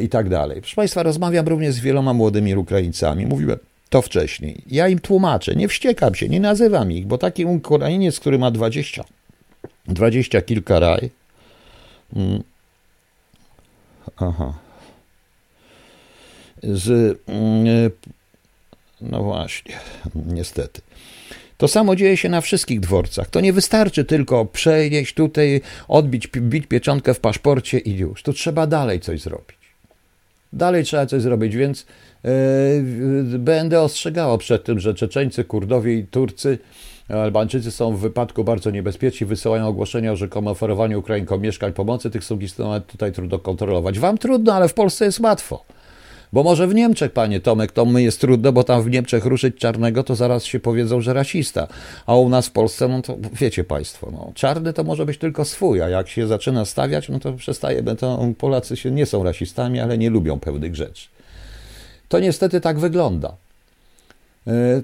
i 0.02 0.08
tak 0.08 0.28
dalej. 0.28 0.60
Proszę 0.60 0.76
Państwa, 0.76 1.02
rozmawiam 1.02 1.48
również 1.48 1.74
z 1.74 1.80
wieloma 1.80 2.14
młodymi 2.14 2.56
Ukraińcami. 2.56 3.26
Mówiłem 3.26 3.58
to 3.88 4.02
wcześniej. 4.02 4.62
Ja 4.66 4.88
im 4.88 4.98
tłumaczę, 4.98 5.54
nie 5.54 5.68
wściekam 5.68 6.14
się, 6.14 6.28
nie 6.28 6.40
nazywam 6.40 6.92
ich, 6.92 7.06
bo 7.06 7.18
taki 7.18 7.44
Ukrainiec, 7.44 8.20
który 8.20 8.38
ma 8.38 8.50
20, 8.50 9.04
20 9.86 10.42
kilka 10.42 10.78
raj. 10.78 11.10
Mm, 12.16 12.42
aha. 14.16 14.54
Z 16.62 17.18
mm, 17.26 17.90
no 19.00 19.22
właśnie, 19.22 19.74
niestety. 20.36 20.80
To 21.56 21.68
samo 21.68 21.96
dzieje 21.96 22.16
się 22.16 22.28
na 22.28 22.40
wszystkich 22.40 22.80
dworcach. 22.80 23.30
To 23.30 23.40
nie 23.40 23.52
wystarczy 23.52 24.04
tylko 24.04 24.44
przejść 24.44 25.14
tutaj, 25.14 25.60
odbić 25.88 26.28
bić 26.28 26.66
pieczątkę 26.66 27.14
w 27.14 27.20
paszporcie 27.20 27.78
i 27.78 27.96
już. 27.96 28.22
Tu 28.22 28.32
trzeba 28.32 28.66
dalej 28.66 29.00
coś 29.00 29.20
zrobić. 29.20 29.57
Dalej 30.52 30.84
trzeba 30.84 31.06
coś 31.06 31.22
zrobić, 31.22 31.56
więc 31.56 31.86
yy, 32.24 33.38
będę 33.38 33.80
ostrzegało 33.80 34.38
przed 34.38 34.64
tym, 34.64 34.80
że 34.80 34.94
Czeczeńcy, 34.94 35.44
Kurdowie 35.44 35.98
i 35.98 36.06
Turcy, 36.06 36.58
Albańczycy 37.08 37.70
są 37.70 37.96
w 37.96 38.00
wypadku 38.00 38.44
bardzo 38.44 38.70
niebezpieczni, 38.70 39.26
wysyłają 39.26 39.66
ogłoszenia 39.66 40.12
o 40.12 40.16
rzekomym 40.16 40.48
oferowaniu 40.48 40.98
Ukrainkom 40.98 41.40
mieszkań 41.40 41.72
pomocy. 41.72 42.10
Tych 42.10 42.24
sugestów 42.24 42.66
tutaj 42.86 43.12
trudno 43.12 43.38
kontrolować. 43.38 43.98
Wam 43.98 44.18
trudno, 44.18 44.54
ale 44.54 44.68
w 44.68 44.74
Polsce 44.74 45.04
jest 45.04 45.20
łatwo. 45.20 45.64
Bo 46.32 46.42
może 46.42 46.66
w 46.66 46.74
Niemczech, 46.74 47.12
panie 47.12 47.40
Tomek, 47.40 47.72
to 47.72 47.84
my 47.84 48.02
jest 48.02 48.20
trudno, 48.20 48.52
bo 48.52 48.64
tam 48.64 48.82
w 48.82 48.90
Niemczech 48.90 49.24
ruszyć 49.24 49.56
czarnego, 49.56 50.04
to 50.04 50.14
zaraz 50.14 50.44
się 50.44 50.60
powiedzą, 50.60 51.00
że 51.00 51.12
rasista. 51.12 51.68
A 52.06 52.16
u 52.16 52.28
nas 52.28 52.46
w 52.46 52.50
Polsce, 52.50 52.88
no 52.88 53.02
to 53.02 53.16
wiecie 53.32 53.64
państwo, 53.64 54.10
no, 54.12 54.32
czarny 54.34 54.72
to 54.72 54.84
może 54.84 55.06
być 55.06 55.18
tylko 55.18 55.44
swój, 55.44 55.82
a 55.82 55.88
jak 55.88 56.08
się 56.08 56.26
zaczyna 56.26 56.64
stawiać, 56.64 57.08
no 57.08 57.20
to 57.20 57.32
przestaje, 57.32 57.82
to 57.82 58.28
Polacy 58.38 58.76
się 58.76 58.90
nie 58.90 59.06
są 59.06 59.22
rasistami, 59.22 59.80
ale 59.80 59.98
nie 59.98 60.10
lubią 60.10 60.40
pewnych 60.40 60.74
rzeczy. 60.76 61.08
To 62.08 62.18
niestety 62.20 62.60
tak 62.60 62.78
wygląda. 62.78 63.36
E, 64.46 64.82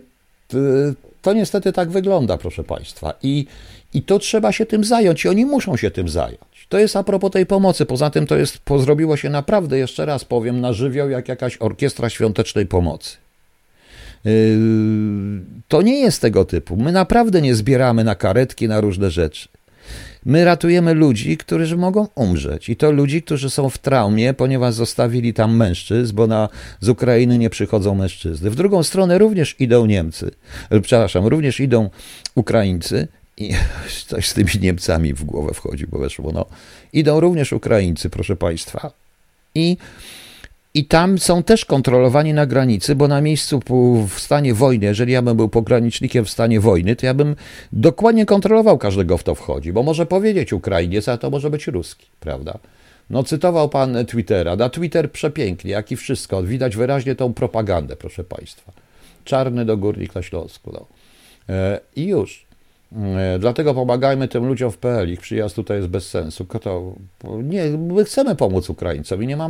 to 1.24 1.32
niestety 1.32 1.72
tak 1.72 1.90
wygląda, 1.90 2.38
proszę 2.38 2.64
Państwa. 2.64 3.14
I, 3.22 3.46
I 3.94 4.02
to 4.02 4.18
trzeba 4.18 4.52
się 4.52 4.66
tym 4.66 4.84
zająć, 4.84 5.24
i 5.24 5.28
oni 5.28 5.44
muszą 5.46 5.76
się 5.76 5.90
tym 5.90 6.08
zająć. 6.08 6.66
To 6.68 6.78
jest 6.78 6.96
a 6.96 7.04
propos 7.04 7.30
tej 7.30 7.46
pomocy. 7.46 7.86
Poza 7.86 8.10
tym 8.10 8.26
to 8.26 8.36
jest, 8.36 8.60
zrobiło 8.78 9.16
się 9.16 9.30
naprawdę, 9.30 9.78
jeszcze 9.78 10.06
raz 10.06 10.24
powiem, 10.24 10.60
na 10.60 10.72
żywioł 10.72 11.10
jak 11.10 11.28
jakaś 11.28 11.56
orkiestra 11.60 12.10
świątecznej 12.10 12.66
pomocy. 12.66 13.16
Yy, 14.24 14.32
to 15.68 15.82
nie 15.82 16.00
jest 16.00 16.22
tego 16.22 16.44
typu. 16.44 16.76
My 16.76 16.92
naprawdę 16.92 17.42
nie 17.42 17.54
zbieramy 17.54 18.04
na 18.04 18.14
karetki, 18.14 18.68
na 18.68 18.80
różne 18.80 19.10
rzeczy. 19.10 19.48
My 20.26 20.44
ratujemy 20.44 20.94
ludzi, 20.94 21.36
którzy 21.36 21.76
mogą 21.76 22.08
umrzeć. 22.14 22.68
I 22.68 22.76
to 22.76 22.92
ludzi, 22.92 23.22
którzy 23.22 23.50
są 23.50 23.70
w 23.70 23.78
traumie, 23.78 24.34
ponieważ 24.34 24.74
zostawili 24.74 25.34
tam 25.34 25.56
mężczyzn, 25.56 26.14
bo 26.14 26.26
na, 26.26 26.48
z 26.80 26.88
Ukrainy 26.88 27.38
nie 27.38 27.50
przychodzą 27.50 27.94
mężczyzny. 27.94 28.50
W 28.50 28.54
drugą 28.54 28.82
stronę 28.82 29.18
również 29.18 29.56
idą 29.58 29.86
Niemcy, 29.86 30.30
przepraszam, 30.82 31.26
również 31.26 31.60
idą 31.60 31.90
Ukraińcy, 32.34 33.08
i 33.36 33.54
coś 34.08 34.28
z 34.28 34.34
tymi 34.34 34.50
Niemcami 34.60 35.14
w 35.14 35.24
głowę 35.24 35.54
wchodzi, 35.54 35.86
bo 35.86 35.98
weszło, 35.98 36.32
no. 36.32 36.46
Idą 36.92 37.20
również 37.20 37.52
Ukraińcy, 37.52 38.10
proszę 38.10 38.36
Państwa. 38.36 38.92
I, 39.54 39.76
I 40.76 40.84
tam 40.84 41.18
są 41.18 41.42
też 41.42 41.64
kontrolowani 41.64 42.32
na 42.32 42.46
granicy, 42.46 42.94
bo 42.94 43.08
na 43.08 43.20
miejscu 43.20 43.60
w 44.08 44.20
stanie 44.20 44.54
wojny, 44.54 44.86
jeżeli 44.86 45.12
ja 45.12 45.22
bym 45.22 45.36
był 45.36 45.48
pogranicznikiem 45.48 46.24
w 46.24 46.30
stanie 46.30 46.60
wojny, 46.60 46.96
to 46.96 47.06
ja 47.06 47.14
bym 47.14 47.36
dokładnie 47.72 48.26
kontrolował 48.26 48.78
każdego, 48.78 49.18
w 49.18 49.22
to 49.22 49.34
wchodzi, 49.34 49.72
bo 49.72 49.82
może 49.82 50.06
powiedzieć 50.06 50.52
Ukrainiec, 50.52 51.08
a 51.08 51.18
to 51.18 51.30
może 51.30 51.50
być 51.50 51.66
Ruski, 51.66 52.06
prawda? 52.20 52.58
No, 53.10 53.22
cytował 53.22 53.68
pan 53.68 54.06
Twittera. 54.06 54.56
Na 54.56 54.68
Twitter 54.68 55.12
przepięknie, 55.12 55.70
jak 55.70 55.92
i 55.92 55.96
wszystko. 55.96 56.42
Widać 56.42 56.76
wyraźnie 56.76 57.14
tą 57.14 57.34
propagandę, 57.34 57.96
proszę 57.96 58.24
Państwa. 58.24 58.72
Czarny 59.24 59.64
do 59.64 59.76
górnik 59.76 60.14
na 60.14 60.22
Śląsku. 60.22 60.70
No. 60.72 60.86
E, 61.48 61.80
I 61.96 62.06
już. 62.06 62.43
E, 62.94 63.38
dlatego 63.38 63.74
pomagajmy 63.74 64.28
tym 64.28 64.46
ludziom 64.46 64.70
w 64.70 64.78
PL. 64.78 65.12
Ich 65.12 65.20
przyjazd 65.20 65.56
tutaj 65.56 65.76
jest 65.76 65.88
bez 65.88 66.08
sensu. 66.08 66.44
To, 66.44 66.94
nie, 67.42 67.64
my 67.64 68.04
chcemy 68.04 68.36
pomóc 68.36 68.70
Ukraińcom 68.70 69.22
i 69.22 69.26
nie 69.26 69.36
ma, 69.36 69.48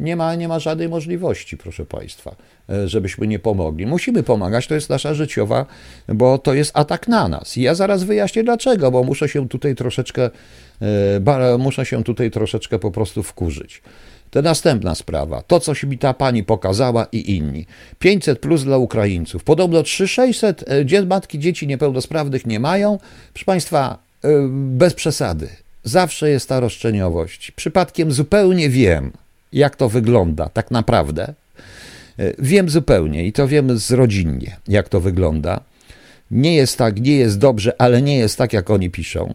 nie, 0.00 0.16
ma, 0.16 0.34
nie 0.34 0.48
ma 0.48 0.58
żadnej 0.58 0.88
możliwości, 0.88 1.56
proszę 1.56 1.86
Państwa, 1.86 2.36
e, 2.68 2.88
żebyśmy 2.88 3.26
nie 3.26 3.38
pomogli. 3.38 3.86
Musimy 3.86 4.22
pomagać, 4.22 4.66
to 4.66 4.74
jest 4.74 4.90
nasza 4.90 5.14
życiowa, 5.14 5.66
bo 6.08 6.38
to 6.38 6.54
jest 6.54 6.70
atak 6.74 7.08
na 7.08 7.28
nas. 7.28 7.56
I 7.56 7.62
ja 7.62 7.74
zaraz 7.74 8.04
wyjaśnię 8.04 8.44
dlaczego, 8.44 8.90
bo 8.90 9.04
muszę 9.04 9.28
się 9.28 9.48
tutaj 9.48 9.74
troszeczkę, 9.74 10.30
e, 10.82 11.58
muszę 11.58 11.86
się 11.86 12.04
tutaj 12.04 12.30
troszeczkę 12.30 12.78
po 12.78 12.90
prostu 12.90 13.22
wkurzyć. 13.22 13.82
To 14.30 14.42
następna 14.42 14.94
sprawa. 14.94 15.42
To, 15.42 15.60
co 15.60 15.72
mi 15.86 15.98
ta 15.98 16.14
pani 16.14 16.44
pokazała 16.44 17.06
i 17.12 17.36
inni. 17.36 17.66
500 17.98 18.38
plus 18.38 18.64
dla 18.64 18.78
Ukraińców. 18.78 19.44
Podobno 19.44 19.82
3600 19.82 20.64
e, 21.02 21.06
matki 21.06 21.38
dzieci 21.38 21.66
niepełnosprawnych 21.66 22.46
nie 22.46 22.60
mają. 22.60 22.98
Proszę 23.32 23.44
Państwa, 23.44 23.98
e, 24.24 24.28
bez 24.52 24.94
przesady. 24.94 25.48
Zawsze 25.84 26.30
jest 26.30 26.48
ta 26.48 26.60
roszczeniowość. 26.60 27.50
Przypadkiem 27.50 28.12
zupełnie 28.12 28.70
wiem, 28.70 29.12
jak 29.52 29.76
to 29.76 29.88
wygląda 29.88 30.48
tak 30.48 30.70
naprawdę. 30.70 31.34
E, 32.18 32.32
wiem 32.38 32.70
zupełnie 32.70 33.26
i 33.26 33.32
to 33.32 33.48
wiem 33.48 33.78
zrodzinnie, 33.78 34.56
jak 34.68 34.88
to 34.88 35.00
wygląda. 35.00 35.60
Nie 36.30 36.54
jest 36.54 36.78
tak, 36.78 37.00
nie 37.00 37.16
jest 37.16 37.38
dobrze, 37.38 37.72
ale 37.78 38.02
nie 38.02 38.18
jest 38.18 38.38
tak, 38.38 38.52
jak 38.52 38.70
oni 38.70 38.90
piszą. 38.90 39.34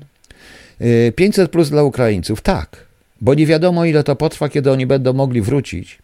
500 1.16 1.52
plus 1.52 1.70
dla 1.70 1.84
Ukraińców, 1.84 2.42
tak 2.42 2.85
bo 3.26 3.34
nie 3.34 3.46
wiadomo, 3.46 3.86
ile 3.86 4.04
to 4.04 4.16
potrwa, 4.16 4.50
kiedy 4.50 4.72
oni 4.72 4.86
będą 4.86 5.14
mogli 5.14 5.42
wrócić. 5.42 6.00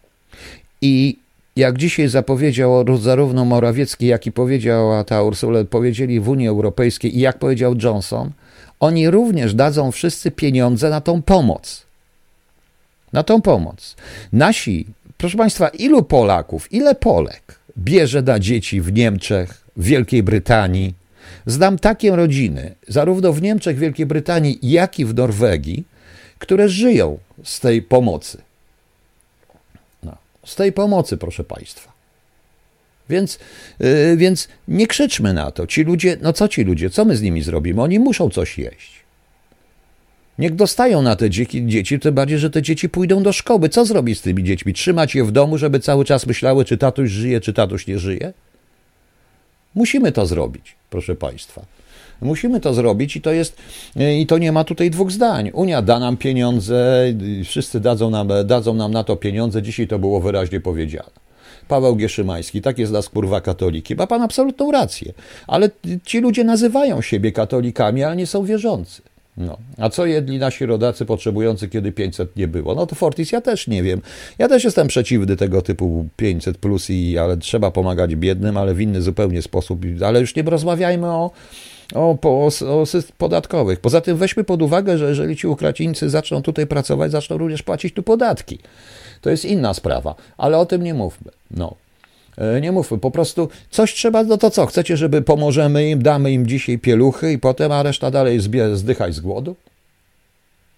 I 0.80 1.16
jak 1.56 1.78
dzisiaj 1.78 2.08
zapowiedział 2.08 2.98
zarówno 2.98 3.44
Morawiecki, 3.44 4.06
jak 4.06 4.26
i 4.26 4.32
powiedziała 4.32 5.04
ta 5.04 5.22
Ursula, 5.22 5.64
powiedzieli 5.64 6.20
w 6.20 6.28
Unii 6.28 6.48
Europejskiej 6.48 7.16
i 7.16 7.20
jak 7.20 7.38
powiedział 7.38 7.74
Johnson, 7.82 8.30
oni 8.80 9.10
również 9.10 9.54
dadzą 9.54 9.92
wszyscy 9.92 10.30
pieniądze 10.30 10.90
na 10.90 11.00
tą 11.00 11.22
pomoc. 11.22 11.86
Na 13.12 13.22
tą 13.22 13.42
pomoc. 13.42 13.96
Nasi, 14.32 14.86
proszę 15.18 15.38
Państwa, 15.38 15.68
ilu 15.68 16.02
Polaków, 16.02 16.72
ile 16.72 16.94
Polek 16.94 17.58
bierze 17.78 18.22
na 18.22 18.38
dzieci 18.38 18.80
w 18.80 18.92
Niemczech, 18.92 19.64
w 19.76 19.84
Wielkiej 19.84 20.22
Brytanii? 20.22 20.94
Znam 21.46 21.78
takie 21.78 22.16
rodziny, 22.16 22.74
zarówno 22.88 23.32
w 23.32 23.42
Niemczech, 23.42 23.78
Wielkiej 23.78 24.06
Brytanii, 24.06 24.58
jak 24.62 24.98
i 24.98 25.04
w 25.04 25.14
Norwegii, 25.14 25.91
które 26.42 26.68
żyją 26.68 27.18
z 27.44 27.60
tej 27.60 27.82
pomocy. 27.82 28.42
No, 30.02 30.16
z 30.46 30.54
tej 30.56 30.72
pomocy, 30.72 31.16
proszę 31.16 31.44
Państwa. 31.44 31.92
Więc, 33.08 33.38
yy, 33.80 34.16
więc 34.16 34.48
nie 34.68 34.86
krzyczmy 34.86 35.32
na 35.32 35.50
to. 35.50 35.66
Ci 35.66 35.82
ludzie, 35.84 36.16
no 36.22 36.32
co 36.32 36.48
ci 36.48 36.64
ludzie, 36.64 36.90
co 36.90 37.04
my 37.04 37.16
z 37.16 37.22
nimi 37.22 37.42
zrobimy? 37.42 37.82
Oni 37.82 37.98
muszą 37.98 38.30
coś 38.30 38.58
jeść. 38.58 38.92
Niech 40.38 40.54
dostają 40.54 41.02
na 41.02 41.16
te 41.16 41.30
dzieci, 41.30 41.66
dzieci, 41.66 41.98
tym 41.98 42.14
bardziej, 42.14 42.38
że 42.38 42.50
te 42.50 42.62
dzieci 42.62 42.88
pójdą 42.88 43.22
do 43.22 43.32
szkoły. 43.32 43.68
Co 43.68 43.84
zrobić 43.84 44.18
z 44.18 44.22
tymi 44.22 44.44
dziećmi? 44.44 44.72
Trzymać 44.72 45.14
je 45.14 45.24
w 45.24 45.30
domu, 45.30 45.58
żeby 45.58 45.80
cały 45.80 46.04
czas 46.04 46.26
myślały, 46.26 46.64
czy 46.64 46.78
tatuś 46.78 47.10
żyje, 47.10 47.40
czy 47.40 47.52
tatuś 47.52 47.86
nie 47.86 47.98
żyje? 47.98 48.32
Musimy 49.74 50.12
to 50.12 50.26
zrobić, 50.26 50.74
proszę 50.90 51.14
Państwa. 51.14 51.62
Musimy 52.22 52.60
to 52.60 52.74
zrobić 52.74 53.16
i 53.16 53.20
to 53.20 53.32
jest, 53.32 53.56
i 53.96 54.26
to 54.26 54.38
nie 54.38 54.52
ma 54.52 54.64
tutaj 54.64 54.90
dwóch 54.90 55.10
zdań. 55.10 55.50
Unia 55.54 55.82
da 55.82 55.98
nam 55.98 56.16
pieniądze, 56.16 57.04
wszyscy 57.44 57.80
dadzą 57.80 58.10
nam, 58.10 58.28
dadzą 58.44 58.74
nam 58.74 58.92
na 58.92 59.04
to 59.04 59.16
pieniądze, 59.16 59.62
dzisiaj 59.62 59.88
to 59.88 59.98
było 59.98 60.20
wyraźnie 60.20 60.60
powiedziane. 60.60 61.22
Paweł 61.68 61.96
Gieszymański, 61.96 62.62
tak 62.62 62.78
jest 62.78 62.92
nas 62.92 63.08
kurwa 63.08 63.40
katoliki. 63.40 63.94
Ma 63.94 64.06
pan 64.06 64.22
absolutną 64.22 64.70
rację. 64.70 65.12
Ale 65.46 65.70
ci 66.04 66.20
ludzie 66.20 66.44
nazywają 66.44 67.02
siebie 67.02 67.32
katolikami, 67.32 68.04
ale 68.04 68.16
nie 68.16 68.26
są 68.26 68.44
wierzący. 68.44 69.02
No. 69.36 69.58
A 69.78 69.88
co 69.88 70.06
jedli 70.06 70.38
nasi 70.38 70.66
rodacy 70.66 71.06
potrzebujący, 71.06 71.68
kiedy 71.68 71.92
500 71.92 72.36
nie 72.36 72.48
było? 72.48 72.74
No 72.74 72.86
to 72.86 72.94
Fortis 72.94 73.32
ja 73.32 73.40
też 73.40 73.66
nie 73.66 73.82
wiem. 73.82 74.00
Ja 74.38 74.48
też 74.48 74.64
jestem 74.64 74.88
przeciwny 74.88 75.36
tego 75.36 75.62
typu 75.62 76.06
500 76.16 76.58
plus 76.58 76.90
i 76.90 77.18
ale 77.18 77.36
trzeba 77.36 77.70
pomagać 77.70 78.16
biednym, 78.16 78.56
ale 78.56 78.74
w 78.74 78.80
inny 78.80 79.02
zupełnie 79.02 79.42
sposób. 79.42 79.80
Ale 80.06 80.20
już 80.20 80.36
nie 80.36 80.42
rozmawiajmy 80.42 81.06
o, 81.06 81.30
o, 81.94 82.18
o, 82.22 82.46
o 82.66 82.84
podatkowych. 83.18 83.80
Poza 83.80 84.00
tym 84.00 84.16
weźmy 84.16 84.44
pod 84.44 84.62
uwagę, 84.62 84.98
że 84.98 85.08
jeżeli 85.08 85.36
ci 85.36 85.46
Ukraińcy 85.46 86.10
zaczną 86.10 86.42
tutaj 86.42 86.66
pracować, 86.66 87.12
zaczną 87.12 87.38
również 87.38 87.62
płacić 87.62 87.94
tu 87.94 88.02
podatki. 88.02 88.58
To 89.20 89.30
jest 89.30 89.44
inna 89.44 89.74
sprawa, 89.74 90.14
ale 90.38 90.58
o 90.58 90.66
tym 90.66 90.82
nie 90.82 90.94
mówmy. 90.94 91.30
No. 91.50 91.74
E, 92.38 92.60
nie 92.60 92.72
mówmy, 92.72 92.98
po 92.98 93.10
prostu 93.10 93.48
coś 93.70 93.94
trzeba, 93.94 94.24
no 94.24 94.38
to 94.38 94.50
co, 94.50 94.66
chcecie, 94.66 94.96
żeby 94.96 95.22
pomożemy 95.22 95.90
im, 95.90 96.02
damy 96.02 96.32
im 96.32 96.46
dzisiaj 96.46 96.78
pieluchy 96.78 97.32
i 97.32 97.38
potem, 97.38 97.72
a 97.72 97.82
reszta 97.82 98.10
dalej 98.10 98.40
zbie, 98.40 98.76
zdychaj 98.76 99.12
z 99.12 99.20
głodu? 99.20 99.56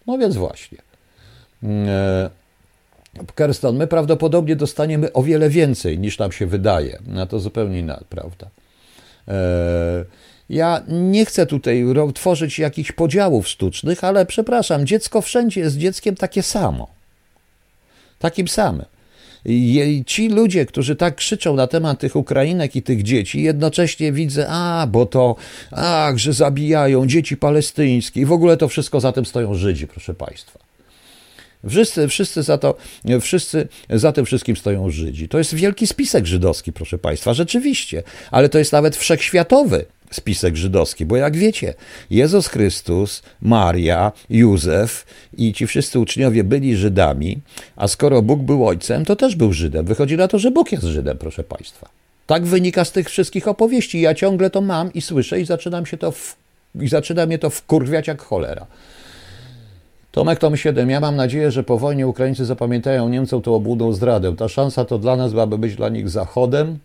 No 0.06 0.18
więc 0.18 0.36
właśnie. 0.36 0.78
E, 1.64 2.30
Kerston, 3.34 3.76
my 3.76 3.86
prawdopodobnie 3.86 4.56
dostaniemy 4.56 5.12
o 5.12 5.22
wiele 5.22 5.50
więcej 5.50 5.98
niż 5.98 6.18
nam 6.18 6.32
się 6.32 6.46
wydaje. 6.46 6.98
No 7.06 7.26
to 7.26 7.40
zupełnie 7.40 7.78
inna 7.78 8.00
prawda. 8.08 8.46
Ja 10.48 10.82
nie 10.88 11.24
chcę 11.24 11.46
tutaj 11.46 11.84
tworzyć 12.14 12.58
jakichś 12.58 12.92
podziałów 12.92 13.48
sztucznych, 13.48 14.04
ale 14.04 14.26
przepraszam, 14.26 14.86
dziecko 14.86 15.20
wszędzie 15.20 15.60
jest 15.60 15.76
dzieckiem 15.76 16.14
takie 16.14 16.42
samo. 16.42 16.88
Takim 18.18 18.48
samym. 18.48 18.84
I 19.44 20.02
ci 20.06 20.28
ludzie, 20.28 20.66
którzy 20.66 20.96
tak 20.96 21.16
krzyczą 21.16 21.54
na 21.54 21.66
temat 21.66 21.98
tych 21.98 22.16
Ukrainek 22.16 22.76
i 22.76 22.82
tych 22.82 23.02
dzieci, 23.02 23.42
jednocześnie 23.42 24.12
widzę, 24.12 24.46
a, 24.48 24.86
bo 24.90 25.06
to, 25.06 25.36
ach, 25.70 26.18
że 26.18 26.32
zabijają 26.32 27.06
dzieci 27.06 27.36
palestyńskie 27.36 28.20
i 28.20 28.24
w 28.24 28.32
ogóle 28.32 28.56
to 28.56 28.68
wszystko 28.68 29.00
za 29.00 29.12
tym 29.12 29.24
stoją 29.24 29.54
Żydzi, 29.54 29.86
proszę 29.86 30.14
Państwa. 30.14 30.58
Wszyscy, 31.68 32.08
wszyscy, 32.08 32.42
za 32.42 32.58
to, 32.58 32.76
wszyscy 33.20 33.68
za 33.90 34.12
tym 34.12 34.24
wszystkim 34.24 34.56
stoją 34.56 34.90
Żydzi. 34.90 35.28
To 35.28 35.38
jest 35.38 35.54
wielki 35.54 35.86
spisek 35.86 36.26
żydowski, 36.26 36.72
proszę 36.72 36.98
Państwa, 36.98 37.34
rzeczywiście, 37.34 38.02
ale 38.30 38.48
to 38.48 38.58
jest 38.58 38.72
nawet 38.72 38.96
wszechświatowy 38.96 39.84
spisek 40.14 40.56
żydowski, 40.56 41.06
bo 41.06 41.16
jak 41.16 41.36
wiecie, 41.36 41.74
Jezus 42.10 42.46
Chrystus, 42.46 43.22
Maria, 43.42 44.12
Józef 44.30 45.06
i 45.38 45.52
ci 45.52 45.66
wszyscy 45.66 45.98
uczniowie 45.98 46.44
byli 46.44 46.76
Żydami, 46.76 47.38
a 47.76 47.88
skoro 47.88 48.22
Bóg 48.22 48.40
był 48.40 48.66
ojcem, 48.68 49.04
to 49.04 49.16
też 49.16 49.36
był 49.36 49.52
Żydem. 49.52 49.86
Wychodzi 49.86 50.16
na 50.16 50.28
to, 50.28 50.38
że 50.38 50.50
Bóg 50.50 50.72
jest 50.72 50.84
Żydem, 50.84 51.18
proszę 51.18 51.44
Państwa. 51.44 51.88
Tak 52.26 52.44
wynika 52.44 52.84
z 52.84 52.92
tych 52.92 53.10
wszystkich 53.10 53.48
opowieści. 53.48 54.00
Ja 54.00 54.14
ciągle 54.14 54.50
to 54.50 54.60
mam 54.60 54.92
i 54.92 55.00
słyszę 55.00 55.40
i 55.40 55.44
zaczynam 55.44 55.86
się 55.86 55.96
to 55.96 56.12
w, 56.12 56.36
i 56.80 56.88
zaczyna 56.88 57.26
mnie 57.26 57.38
to 57.38 57.50
wkurwiać 57.50 58.06
jak 58.06 58.22
cholera. 58.22 58.66
Tomek 60.12 60.38
Tom 60.38 60.56
7. 60.56 60.90
Ja 60.90 61.00
mam 61.00 61.16
nadzieję, 61.16 61.50
że 61.50 61.62
po 61.64 61.78
wojnie 61.78 62.06
Ukraińcy 62.06 62.44
zapamiętają 62.44 63.08
Niemcom 63.08 63.42
tą 63.42 63.54
obłudą 63.54 63.92
zdradę. 63.92 64.36
Ta 64.36 64.48
szansa 64.48 64.84
to 64.84 64.98
dla 64.98 65.16
nas 65.16 65.32
byłaby 65.32 65.58
być 65.58 65.76
dla 65.76 65.88
nich 65.88 66.08
zachodem. 66.08 66.78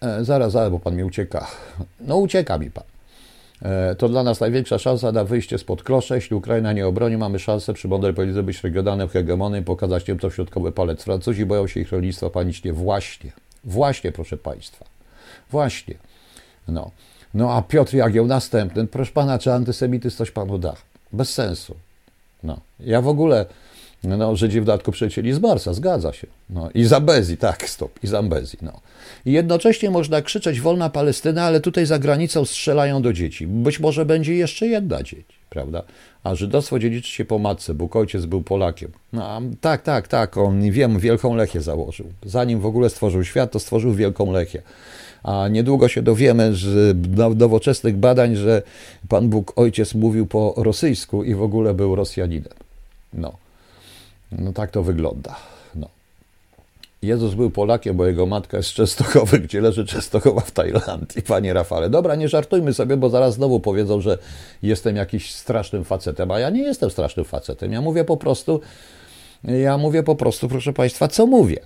E, 0.00 0.24
zaraz, 0.24 0.52
zaraz, 0.52 0.70
bo 0.70 0.78
pan 0.78 0.96
mi 0.96 1.04
ucieka. 1.04 1.46
No 2.00 2.16
ucieka 2.16 2.58
mi 2.58 2.70
pan. 2.70 2.84
E, 3.62 3.94
to 3.94 4.08
dla 4.08 4.22
nas 4.22 4.40
największa 4.40 4.78
szansa 4.78 5.12
na 5.12 5.24
wyjście 5.24 5.58
spod 5.58 5.82
klosze. 5.82 6.14
Jeśli 6.14 6.36
Ukraina 6.36 6.72
nie 6.72 6.86
obroni, 6.86 7.16
mamy 7.16 7.38
szansę 7.38 7.74
przy 7.74 7.88
mądrej 7.88 8.14
polityce 8.14 8.42
być 8.42 8.62
regionalnym 8.62 9.08
hegemonem 9.08 9.62
i 9.62 9.64
pokazać 9.64 10.08
Niemcom 10.08 10.30
środkowy 10.30 10.72
palec. 10.72 11.02
Francuzi 11.02 11.46
boją 11.46 11.66
się 11.66 11.80
ich 11.80 11.92
rolnictwa 11.92 12.30
panicznie. 12.30 12.72
Właśnie, 12.72 13.32
właśnie, 13.64 14.12
proszę 14.12 14.36
państwa. 14.36 14.84
Właśnie. 15.50 15.94
No. 16.68 16.90
No 17.34 17.52
a 17.52 17.62
Piotr 17.62 17.94
Jagieł 17.94 18.26
następny. 18.26 18.86
Proszę 18.86 19.12
pana, 19.12 19.38
czy 19.38 19.52
antysemityzm 19.52 20.16
coś 20.16 20.30
panu 20.30 20.58
da? 20.58 20.74
Bez 21.12 21.34
sensu. 21.34 21.76
No. 22.42 22.60
Ja 22.80 23.00
w 23.00 23.08
ogóle, 23.08 23.46
no, 24.04 24.36
Żydzi 24.36 24.60
w 24.60 24.64
dodatku 24.64 24.92
przylecieli 24.92 25.32
z 25.32 25.38
Marsa, 25.38 25.74
zgadza 25.74 26.12
się. 26.12 26.26
No. 26.50 26.70
I 26.74 26.84
Zambezji, 26.84 27.36
tak, 27.36 27.68
stop, 27.68 28.04
i 28.04 28.06
Zambezji, 28.06 28.58
no. 28.62 28.80
I 29.26 29.32
jednocześnie 29.32 29.90
można 29.90 30.22
krzyczeć 30.22 30.60
wolna 30.60 30.90
Palestyna, 30.90 31.44
ale 31.44 31.60
tutaj 31.60 31.86
za 31.86 31.98
granicą 31.98 32.44
strzelają 32.44 33.02
do 33.02 33.12
dzieci. 33.12 33.46
Być 33.46 33.80
może 33.80 34.04
będzie 34.04 34.34
jeszcze 34.34 34.66
jedna 34.66 35.02
dzieć, 35.02 35.26
prawda? 35.50 35.82
A 36.24 36.34
żydostwo 36.34 36.78
dziedziczy 36.78 37.10
się 37.10 37.24
po 37.24 37.38
matce, 37.38 37.74
Bóg 37.74 37.96
ojciec 37.96 38.26
był 38.26 38.42
Polakiem. 38.42 38.90
No, 39.12 39.42
tak, 39.60 39.82
tak, 39.82 40.08
tak, 40.08 40.36
on, 40.36 40.70
wiem, 40.70 40.98
Wielką 40.98 41.34
Lechię 41.34 41.60
założył. 41.60 42.06
Zanim 42.24 42.60
w 42.60 42.66
ogóle 42.66 42.90
stworzył 42.90 43.24
świat, 43.24 43.52
to 43.52 43.60
stworzył 43.60 43.94
Wielką 43.94 44.32
Lechię 44.32 44.62
a 45.26 45.48
niedługo 45.48 45.88
się 45.88 46.02
dowiemy 46.02 46.54
z 46.54 46.96
nowoczesnych 47.36 47.96
badań, 47.96 48.36
że 48.36 48.62
Pan 49.08 49.28
Bóg 49.28 49.52
Ojciec 49.56 49.94
mówił 49.94 50.26
po 50.26 50.54
rosyjsku 50.56 51.24
i 51.24 51.34
w 51.34 51.42
ogóle 51.42 51.74
był 51.74 51.94
Rosjaninem. 51.94 52.52
No, 53.12 53.32
no 54.32 54.52
tak 54.52 54.70
to 54.70 54.82
wygląda. 54.82 55.36
No. 55.74 55.88
Jezus 57.02 57.34
był 57.34 57.50
Polakiem, 57.50 57.96
bo 57.96 58.06
jego 58.06 58.26
matka 58.26 58.56
jest 58.56 58.68
z 58.68 58.72
Częstochowy, 58.72 59.38
gdzie 59.38 59.60
leży 59.60 59.86
Częstochowa 59.86 60.40
w 60.40 60.50
Tajlandii, 60.50 61.22
panie 61.22 61.52
Rafale. 61.52 61.90
Dobra, 61.90 62.14
nie 62.14 62.28
żartujmy 62.28 62.74
sobie, 62.74 62.96
bo 62.96 63.10
zaraz 63.10 63.34
znowu 63.34 63.60
powiedzą, 63.60 64.00
że 64.00 64.18
jestem 64.62 64.96
jakiś 64.96 65.34
strasznym 65.34 65.84
facetem, 65.84 66.30
a 66.30 66.38
ja 66.38 66.50
nie 66.50 66.62
jestem 66.62 66.90
strasznym 66.90 67.24
facetem. 67.24 67.72
Ja 67.72 67.80
mówię 67.80 68.04
po 68.04 68.16
prostu, 68.16 68.60
ja 69.44 69.78
mówię 69.78 70.02
po 70.02 70.16
prostu, 70.16 70.48
proszę 70.48 70.72
państwa, 70.72 71.08
co 71.08 71.26
mówię. 71.26 71.60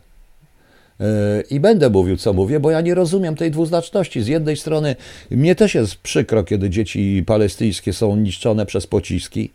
I 1.50 1.60
będę 1.60 1.90
mówił, 1.90 2.16
co 2.16 2.32
mówię, 2.32 2.60
bo 2.60 2.70
ja 2.70 2.80
nie 2.80 2.94
rozumiem 2.94 3.36
tej 3.36 3.50
dwuznaczności. 3.50 4.22
Z 4.22 4.26
jednej 4.26 4.56
strony 4.56 4.96
mnie 5.30 5.54
też 5.54 5.74
jest 5.74 5.96
przykro, 5.96 6.44
kiedy 6.44 6.70
dzieci 6.70 7.24
palestyńskie 7.26 7.92
są 7.92 8.16
niszczone 8.16 8.66
przez 8.66 8.86
pociski. 8.86 9.52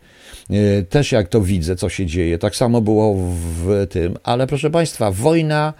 E, 0.50 0.82
też 0.82 1.12
jak 1.12 1.28
to 1.28 1.40
widzę, 1.40 1.76
co 1.76 1.88
się 1.88 2.06
dzieje. 2.06 2.38
Tak 2.38 2.56
samo 2.56 2.80
było 2.80 3.14
w 3.14 3.86
tym. 3.90 4.16
Ale 4.22 4.46
proszę 4.46 4.70
Państwa, 4.70 5.10
wojna 5.10 5.72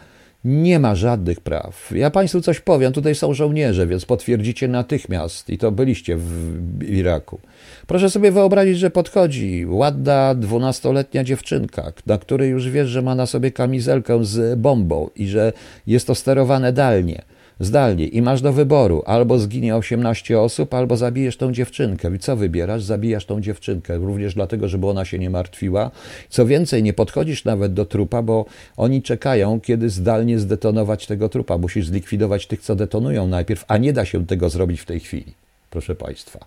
nie 0.46 0.78
ma 0.78 0.94
żadnych 0.94 1.40
praw. 1.40 1.92
Ja 1.94 2.10
Państwu 2.10 2.40
coś 2.40 2.60
powiem, 2.60 2.92
tutaj 2.92 3.14
są 3.14 3.34
żołnierze, 3.34 3.86
więc 3.86 4.04
potwierdzicie 4.04 4.68
natychmiast, 4.68 5.50
i 5.50 5.58
to 5.58 5.72
byliście 5.72 6.16
w 6.16 6.82
Iraku. 6.88 7.40
Proszę 7.86 8.10
sobie 8.10 8.32
wyobrazić, 8.32 8.78
że 8.78 8.90
podchodzi 8.90 9.66
ładna 9.68 10.34
dwunastoletnia 10.34 11.24
dziewczynka, 11.24 11.92
na 12.06 12.18
której 12.18 12.50
już 12.50 12.70
wiesz, 12.70 12.88
że 12.88 13.02
ma 13.02 13.14
na 13.14 13.26
sobie 13.26 13.50
kamizelkę 13.52 14.24
z 14.24 14.58
bombą 14.58 15.10
i 15.16 15.28
że 15.28 15.52
jest 15.86 16.06
to 16.06 16.14
sterowane 16.14 16.72
dalnie 16.72 17.22
zdalnie 17.60 18.06
i 18.06 18.22
masz 18.22 18.42
do 18.42 18.52
wyboru, 18.52 19.02
albo 19.06 19.38
zginie 19.38 19.76
18 19.76 20.40
osób, 20.40 20.74
albo 20.74 20.96
zabijesz 20.96 21.36
tą 21.36 21.52
dziewczynkę. 21.52 22.16
I 22.16 22.18
co 22.18 22.36
wybierasz? 22.36 22.82
Zabijasz 22.82 23.24
tą 23.24 23.40
dziewczynkę, 23.40 23.96
również 23.96 24.34
dlatego, 24.34 24.68
żeby 24.68 24.86
ona 24.86 25.04
się 25.04 25.18
nie 25.18 25.30
martwiła. 25.30 25.90
Co 26.28 26.46
więcej, 26.46 26.82
nie 26.82 26.92
podchodzisz 26.92 27.44
nawet 27.44 27.74
do 27.74 27.84
trupa, 27.84 28.22
bo 28.22 28.44
oni 28.76 29.02
czekają, 29.02 29.60
kiedy 29.60 29.90
zdalnie 29.90 30.38
zdetonować 30.38 31.06
tego 31.06 31.28
trupa. 31.28 31.58
Musisz 31.58 31.86
zlikwidować 31.86 32.46
tych, 32.46 32.60
co 32.60 32.76
detonują 32.76 33.26
najpierw, 33.26 33.64
a 33.68 33.78
nie 33.78 33.92
da 33.92 34.04
się 34.04 34.26
tego 34.26 34.50
zrobić 34.50 34.80
w 34.80 34.84
tej 34.84 35.00
chwili, 35.00 35.32
proszę 35.70 35.94
Państwa. 35.94 36.38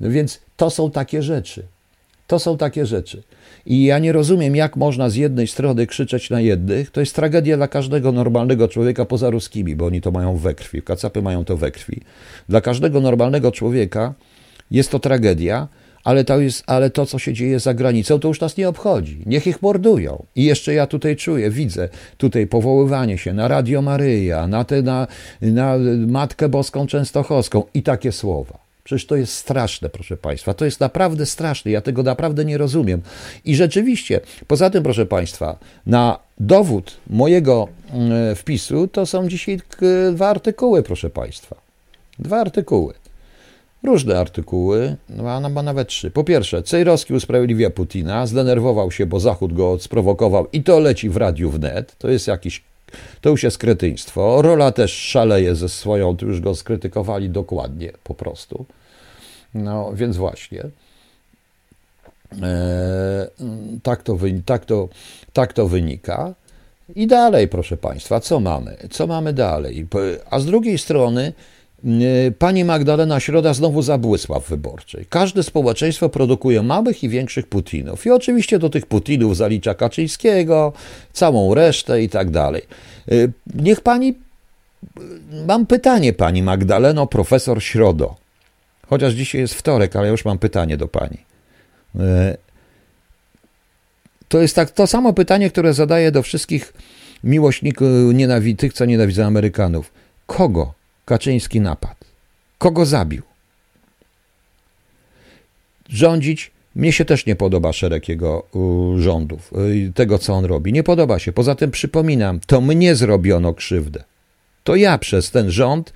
No 0.00 0.10
więc 0.10 0.40
to 0.56 0.70
są 0.70 0.90
takie 0.90 1.22
rzeczy. 1.22 1.62
To 2.26 2.38
są 2.38 2.56
takie 2.56 2.86
rzeczy. 2.86 3.22
I 3.66 3.84
ja 3.84 3.98
nie 3.98 4.12
rozumiem, 4.12 4.56
jak 4.56 4.76
można 4.76 5.10
z 5.10 5.14
jednej 5.16 5.46
strony 5.46 5.86
krzyczeć 5.86 6.30
na 6.30 6.40
jednych. 6.40 6.90
To 6.90 7.00
jest 7.00 7.14
tragedia 7.14 7.56
dla 7.56 7.68
każdego 7.68 8.12
normalnego 8.12 8.68
człowieka 8.68 9.04
poza 9.04 9.30
ruskimi, 9.30 9.76
bo 9.76 9.86
oni 9.86 10.00
to 10.00 10.10
mają 10.10 10.36
we 10.36 10.54
krwi. 10.54 10.82
Kacapy 10.82 11.22
mają 11.22 11.44
to 11.44 11.56
we 11.56 11.70
krwi. 11.70 12.00
Dla 12.48 12.60
każdego 12.60 13.00
normalnego 13.00 13.52
człowieka 13.52 14.14
jest 14.70 14.90
to 14.90 14.98
tragedia, 14.98 15.68
ale 16.04 16.24
to, 16.24 16.40
jest, 16.40 16.64
ale 16.66 16.90
to, 16.90 17.06
co 17.06 17.18
się 17.18 17.32
dzieje 17.32 17.60
za 17.60 17.74
granicą, 17.74 18.18
to 18.18 18.28
już 18.28 18.40
nas 18.40 18.56
nie 18.56 18.68
obchodzi. 18.68 19.22
Niech 19.26 19.46
ich 19.46 19.62
mordują. 19.62 20.26
I 20.36 20.44
jeszcze 20.44 20.74
ja 20.74 20.86
tutaj 20.86 21.16
czuję, 21.16 21.50
widzę 21.50 21.88
tutaj 22.16 22.46
powoływanie 22.46 23.18
się 23.18 23.32
na 23.32 23.48
Radio 23.48 23.82
Maryja, 23.82 24.46
na, 24.46 24.64
te, 24.64 24.82
na, 24.82 25.06
na 25.42 25.74
Matkę 26.06 26.48
Boską 26.48 26.86
Częstochowską 26.86 27.62
i 27.74 27.82
takie 27.82 28.12
słowa. 28.12 28.63
Przecież 28.84 29.06
to 29.06 29.16
jest 29.16 29.32
straszne, 29.32 29.88
proszę 29.88 30.16
Państwa. 30.16 30.54
To 30.54 30.64
jest 30.64 30.80
naprawdę 30.80 31.26
straszne. 31.26 31.70
Ja 31.70 31.80
tego 31.80 32.02
naprawdę 32.02 32.44
nie 32.44 32.58
rozumiem. 32.58 33.02
I 33.44 33.56
rzeczywiście, 33.56 34.20
poza 34.46 34.70
tym, 34.70 34.82
proszę 34.82 35.06
Państwa, 35.06 35.58
na 35.86 36.18
dowód 36.40 36.96
mojego 37.06 37.68
e, 38.30 38.34
wpisu 38.34 38.88
to 38.88 39.06
są 39.06 39.28
dzisiaj 39.28 39.60
dwa 40.12 40.28
artykuły, 40.28 40.82
proszę 40.82 41.10
Państwa. 41.10 41.56
Dwa 42.18 42.40
artykuły. 42.40 42.94
Różne 43.82 44.18
artykuły, 44.18 44.96
no, 45.08 45.30
a 45.30 45.62
nawet 45.62 45.88
trzy. 45.88 46.10
Po 46.10 46.24
pierwsze, 46.24 46.62
Cejrowski 46.62 47.14
usprawiedliwia 47.14 47.70
Putina, 47.70 48.26
zdenerwował 48.26 48.90
się, 48.90 49.06
bo 49.06 49.20
Zachód 49.20 49.52
go 49.52 49.78
sprowokował 49.78 50.46
i 50.52 50.62
to 50.62 50.80
leci 50.80 51.10
w 51.10 51.16
radiu 51.16 51.50
wnet. 51.50 51.98
To 51.98 52.10
jest 52.10 52.26
jakiś, 52.26 52.62
to 53.20 53.30
już 53.30 53.42
jest 53.42 53.58
kretyństwo. 53.58 54.42
Rola 54.42 54.72
też 54.72 54.92
szaleje 54.92 55.54
ze 55.54 55.68
swoją, 55.68 56.16
to 56.16 56.26
już 56.26 56.40
go 56.40 56.54
skrytykowali 56.54 57.30
dokładnie 57.30 57.92
po 58.04 58.14
prostu. 58.14 58.66
No, 59.54 59.92
więc 59.94 60.16
właśnie. 60.16 60.64
E, 62.42 63.26
tak, 63.82 64.02
to, 64.02 64.18
tak, 64.44 64.64
to, 64.64 64.88
tak 65.32 65.52
to 65.52 65.68
wynika. 65.68 66.34
I 66.96 67.06
dalej, 67.06 67.48
proszę 67.48 67.76
Państwa, 67.76 68.20
co 68.20 68.40
mamy? 68.40 68.76
Co 68.90 69.06
mamy 69.06 69.32
dalej? 69.32 69.86
A 70.30 70.40
z 70.40 70.46
drugiej 70.46 70.78
strony, 70.78 71.32
Pani 72.38 72.64
Magdalena 72.64 73.20
Środa 73.20 73.54
znowu 73.54 73.82
zabłysła 73.82 74.40
w 74.40 74.48
wyborczej. 74.48 75.06
Każde 75.08 75.42
społeczeństwo 75.42 76.08
produkuje 76.08 76.62
małych 76.62 77.04
i 77.04 77.08
większych 77.08 77.46
Putinów. 77.46 78.06
I 78.06 78.10
oczywiście 78.10 78.58
do 78.58 78.70
tych 78.70 78.86
Putinów 78.86 79.36
zalicza 79.36 79.74
Kaczyńskiego, 79.74 80.72
całą 81.12 81.54
resztę 81.54 82.02
i 82.02 82.08
tak 82.08 82.30
dalej. 82.30 82.62
Y, 83.12 83.32
niech 83.54 83.80
pani. 83.80 84.14
Mam 85.46 85.66
pytanie, 85.66 86.12
pani 86.12 86.42
Magdaleno, 86.42 87.06
profesor 87.06 87.62
Środo. 87.62 88.16
Chociaż 88.88 89.12
dzisiaj 89.12 89.40
jest 89.40 89.54
wtorek, 89.54 89.96
ale 89.96 90.08
już 90.08 90.24
mam 90.24 90.38
pytanie 90.38 90.76
do 90.76 90.88
pani. 90.88 91.18
To 94.28 94.40
jest 94.40 94.56
tak 94.56 94.70
to 94.70 94.86
samo 94.86 95.12
pytanie, 95.12 95.50
które 95.50 95.74
zadaję 95.74 96.10
do 96.10 96.22
wszystkich 96.22 96.72
miłośników, 97.24 97.88
nienawi- 98.12 98.56
tych, 98.56 98.72
co 98.72 98.84
nienawidzą 98.84 99.24
Amerykanów. 99.24 99.92
Kogo 100.26 100.74
Kaczyński 101.04 101.60
napadł? 101.60 102.04
Kogo 102.58 102.86
zabił? 102.86 103.22
Rządzić 105.88 106.50
mnie 106.74 106.92
się 106.92 107.04
też 107.04 107.26
nie 107.26 107.36
podoba 107.36 107.72
szereg 107.72 108.08
jego 108.08 108.46
rządów, 108.96 109.52
y, 109.88 109.92
tego 109.92 110.18
co 110.18 110.34
on 110.34 110.44
robi. 110.44 110.72
Nie 110.72 110.82
podoba 110.82 111.18
się. 111.18 111.32
Poza 111.32 111.54
tym 111.54 111.70
przypominam, 111.70 112.40
to 112.46 112.60
mnie 112.60 112.94
zrobiono 112.94 113.54
krzywdę. 113.54 114.04
To 114.64 114.76
ja 114.76 114.98
przez 114.98 115.30
ten 115.30 115.50
rząd 115.50 115.92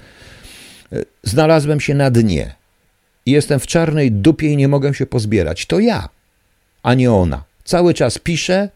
y, 0.92 1.04
znalazłem 1.22 1.80
się 1.80 1.94
na 1.94 2.10
dnie. 2.10 2.54
Jestem 3.26 3.60
w 3.60 3.66
czarnej 3.66 4.12
dupie 4.12 4.48
i 4.48 4.56
nie 4.56 4.68
mogę 4.68 4.94
się 4.94 5.06
pozbierać. 5.06 5.66
To 5.66 5.80
ja, 5.80 6.08
a 6.82 6.94
nie 6.94 7.12
ona. 7.12 7.44
Cały 7.64 7.94
czas 7.94 8.18
piszę 8.18 8.68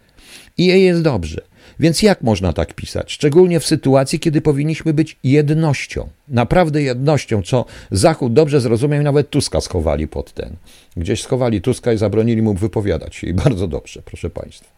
i 0.58 0.66
jej 0.66 0.84
jest 0.84 1.02
dobrze. 1.02 1.40
Więc 1.82 2.02
jak 2.02 2.22
można 2.22 2.52
tak 2.52 2.74
pisać? 2.74 3.12
Szczególnie 3.12 3.60
w 3.60 3.66
sytuacji, 3.66 4.20
kiedy 4.20 4.40
powinniśmy 4.40 4.94
być 4.94 5.18
jednością, 5.24 6.08
naprawdę 6.28 6.82
jednością, 6.82 7.42
co 7.42 7.64
Zachód 7.90 8.32
dobrze 8.32 8.60
zrozumiał, 8.60 9.02
nawet 9.02 9.30
Tuska 9.30 9.60
schowali 9.60 10.08
pod 10.08 10.32
ten. 10.32 10.56
Gdzieś 10.96 11.22
schowali 11.22 11.60
Tuska 11.60 11.92
i 11.92 11.98
zabronili 11.98 12.42
mu 12.42 12.54
wypowiadać 12.54 13.16
się. 13.16 13.26
I 13.26 13.34
bardzo 13.34 13.68
dobrze, 13.68 14.02
proszę 14.04 14.30
Państwa. 14.30 14.70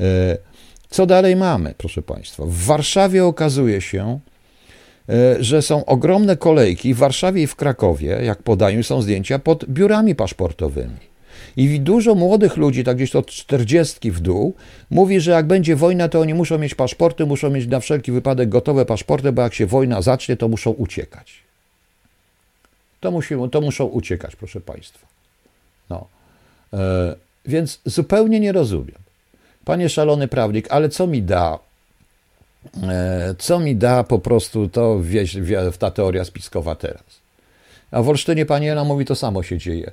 E, 0.00 0.38
co 0.90 1.06
dalej 1.06 1.36
mamy, 1.36 1.74
proszę 1.78 2.02
Państwa? 2.02 2.44
W 2.46 2.54
Warszawie 2.54 3.24
okazuje 3.24 3.80
się, 3.80 4.20
e, 5.08 5.44
że 5.44 5.62
są 5.62 5.84
ogromne 5.84 6.36
kolejki 6.36 6.94
w 6.94 6.98
Warszawie 6.98 7.42
i 7.42 7.46
w 7.46 7.56
Krakowie, 7.56 8.18
jak 8.22 8.42
podają, 8.42 8.82
są 8.82 9.02
zdjęcia 9.02 9.38
pod 9.38 9.64
biurami 9.64 10.14
paszportowymi. 10.14 11.07
I 11.58 11.80
dużo 11.80 12.14
młodych 12.14 12.56
ludzi, 12.56 12.84
tak 12.84 12.96
gdzieś 12.96 13.16
od 13.16 13.26
40 13.26 14.10
w 14.10 14.20
dół, 14.20 14.54
mówi, 14.90 15.20
że 15.20 15.30
jak 15.30 15.46
będzie 15.46 15.76
wojna, 15.76 16.08
to 16.08 16.20
oni 16.20 16.34
muszą 16.34 16.58
mieć 16.58 16.74
paszporty, 16.74 17.26
muszą 17.26 17.50
mieć 17.50 17.66
na 17.66 17.80
wszelki 17.80 18.12
wypadek 18.12 18.48
gotowe 18.48 18.84
paszporty, 18.84 19.32
bo 19.32 19.42
jak 19.42 19.54
się 19.54 19.66
wojna 19.66 20.02
zacznie, 20.02 20.36
to 20.36 20.48
muszą 20.48 20.70
uciekać. 20.70 21.34
To, 23.00 23.10
musimy, 23.10 23.48
to 23.48 23.60
muszą 23.60 23.84
uciekać, 23.84 24.36
proszę 24.36 24.60
Państwa. 24.60 25.06
No. 25.90 26.06
E, 26.72 27.16
więc 27.46 27.80
zupełnie 27.84 28.40
nie 28.40 28.52
rozumiem. 28.52 28.98
Panie 29.64 29.88
szalony 29.88 30.28
prawnik, 30.28 30.66
ale 30.70 30.88
co 30.88 31.06
mi 31.06 31.22
da, 31.22 31.58
e, 32.82 33.34
co 33.38 33.60
mi 33.60 33.76
da 33.76 34.04
po 34.04 34.18
prostu 34.18 34.68
to 34.68 35.02
wieś, 35.02 35.36
ta 35.78 35.90
teoria 35.90 36.24
spiskowa 36.24 36.74
teraz? 36.74 37.20
A 37.90 38.02
w 38.02 38.08
Olsztynie 38.08 38.46
pani 38.46 38.68
Ela 38.68 38.84
mówi, 38.84 39.04
to 39.04 39.14
samo 39.14 39.42
się 39.42 39.58
dzieje. 39.58 39.90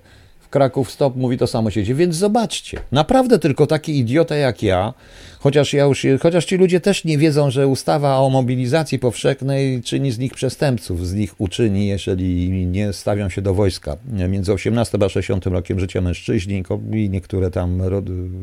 Kraków 0.56 0.92
Stop 0.92 1.16
mówi 1.16 1.38
to 1.38 1.48
samo 1.48 1.72
siedzi, 1.72 1.96
więc 1.96 2.16
zobaczcie. 2.16 2.80
Naprawdę 2.92 3.40
tylko 3.40 3.68
taki 3.68 4.00
idiota 4.00 4.36
jak 4.36 4.64
ja, 4.64 4.94
chociaż 5.40 5.74
ja 5.74 5.84
już, 5.84 6.06
chociaż 6.22 6.46
ci 6.46 6.58
ludzie 6.58 6.80
też 6.80 7.04
nie 7.04 7.18
wiedzą, 7.18 7.52
że 7.52 7.68
ustawa 7.68 8.18
o 8.18 8.30
mobilizacji 8.30 9.00
powszechnej 9.00 9.82
czyni 9.82 10.12
z 10.12 10.20
nich 10.20 10.34
przestępców, 10.34 11.08
z 11.08 11.14
nich 11.14 11.42
uczyni, 11.42 11.88
jeżeli 11.88 12.50
nie 12.66 12.94
stawią 12.94 13.30
się 13.30 13.42
do 13.42 13.54
wojska. 13.54 13.98
Między 14.30 14.54
18 14.54 14.98
a 15.06 15.10
60 15.10 15.46
rokiem 15.46 15.80
życia 15.80 16.02
mężczyźni 16.02 16.64
i 16.94 17.10
niektóre 17.10 17.52
tam 17.52 17.82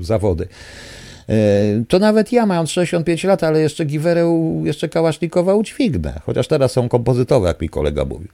zawody. 0.00 0.48
E, 1.28 1.34
to 1.88 1.98
nawet 1.98 2.32
ja, 2.32 2.46
mając 2.46 2.70
65 2.70 3.24
lat, 3.24 3.42
ale 3.44 3.60
jeszcze 3.60 3.84
giwerę, 3.84 4.42
jeszcze 4.64 4.88
kałasznikowa 4.88 5.54
udźwignę, 5.54 6.20
chociaż 6.26 6.48
teraz 6.48 6.72
są 6.72 6.88
kompozytowe, 6.88 7.48
jak 7.48 7.60
mi 7.60 7.68
kolega 7.68 8.04
mówił. 8.04 8.28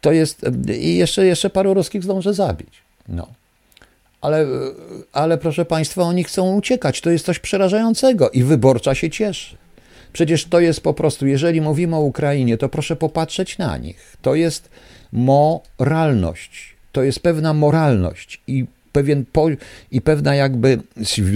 E, 0.00 0.02
to 0.02 0.12
jest. 0.12 0.46
I 0.80 0.96
jeszcze, 0.96 1.26
jeszcze 1.26 1.50
paru 1.50 1.74
ruskich 1.74 2.02
zdążę 2.02 2.34
zabić. 2.34 2.68
No. 3.08 3.26
Ale, 4.20 4.46
ale 5.12 5.38
proszę 5.38 5.64
Państwa, 5.64 6.02
oni 6.02 6.24
chcą 6.24 6.56
uciekać. 6.56 7.00
To 7.00 7.10
jest 7.10 7.26
coś 7.26 7.38
przerażającego 7.38 8.30
i 8.30 8.44
wyborcza 8.44 8.94
się 8.94 9.10
cieszy. 9.10 9.56
Przecież 10.12 10.44
to 10.44 10.60
jest 10.60 10.80
po 10.80 10.94
prostu, 10.94 11.26
jeżeli 11.26 11.60
mówimy 11.60 11.96
o 11.96 12.00
Ukrainie, 12.00 12.58
to 12.58 12.68
proszę 12.68 12.96
popatrzeć 12.96 13.58
na 13.58 13.76
nich. 13.76 14.16
To 14.22 14.34
jest 14.34 14.68
moralność. 15.12 16.74
To 16.92 17.02
jest 17.02 17.20
pewna 17.20 17.54
moralność 17.54 18.40
i, 18.46 18.64
pewien 18.92 19.24
po, 19.32 19.46
i 19.90 20.00
pewna 20.00 20.34
jakby 20.34 20.78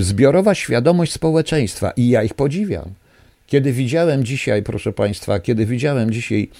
zbiorowa 0.01 0.55
świadomość 0.55 1.13
społeczeństwa. 1.13 1.91
I 1.97 2.09
ja 2.09 2.23
ich 2.23 2.35
podziwiam. 2.35 2.91
Kiedy 3.47 3.73
widziałem 3.73 4.25
dzisiaj, 4.25 4.63
proszę 4.63 4.93
Państwa, 4.93 5.41
kiedy 5.41 5.67
widziałem 5.67 6.13
dzisiaj. 6.13 6.51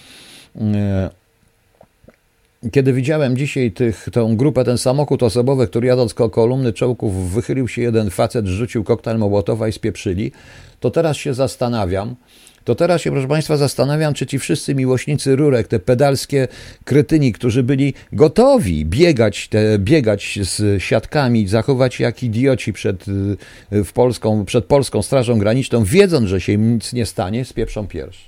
Yy, 0.55 0.63
kiedy 2.73 2.93
widziałem 2.93 3.37
dzisiaj 3.37 3.73
tych, 3.73 4.09
tą 4.13 4.37
grupę, 4.37 4.65
ten 4.65 4.79
samochód 4.79 5.23
osobowy, 5.23 5.67
który 5.67 5.87
jadąc 5.87 6.15
koło 6.15 6.31
kolumny 6.31 6.73
czołków 6.73 7.33
wychylił 7.33 7.69
się 7.69 7.83
jeden 7.83 8.11
facet, 8.11 8.47
rzucił 8.47 8.85
koktajl 8.85 9.19
Mołotowa 9.19 9.69
i 9.69 9.73
spieprzyli, 9.73 10.33
to 10.81 10.91
teraz 10.91 11.17
się 11.17 11.35
zastanawiam, 11.35 12.15
to 12.65 12.75
teraz 12.75 13.03
się, 13.03 13.11
proszę 13.11 13.29
Państwa, 13.29 13.57
zastanawiam, 13.57 14.15
czy 14.15 14.27
ci 14.27 14.39
wszyscy 14.39 14.75
miłośnicy 14.75 15.37
rurek, 15.37 15.69
te 15.69 15.79
pedalskie 15.79 16.49
krytyni, 16.85 17.33
którzy 17.33 17.63
byli 17.63 17.95
gotowi 18.13 18.87
biegać, 18.87 19.49
te, 19.49 19.79
biegać 19.79 20.39
z 20.43 20.83
siatkami, 20.83 21.49
zachować 21.49 22.01
jak 22.01 22.23
idioci 22.23 22.73
przed, 22.73 23.05
w 23.71 23.93
Polską, 23.95 24.45
przed 24.45 24.65
Polską 24.65 25.03
Strażą 25.03 25.39
Graniczną, 25.39 25.85
wiedząc, 25.85 26.29
że 26.29 26.41
się 26.41 26.53
im 26.53 26.75
nic 26.75 26.93
nie 26.93 27.07
stanie, 27.07 27.45
spieprzą 27.45 27.87
pierwszy. 27.87 28.25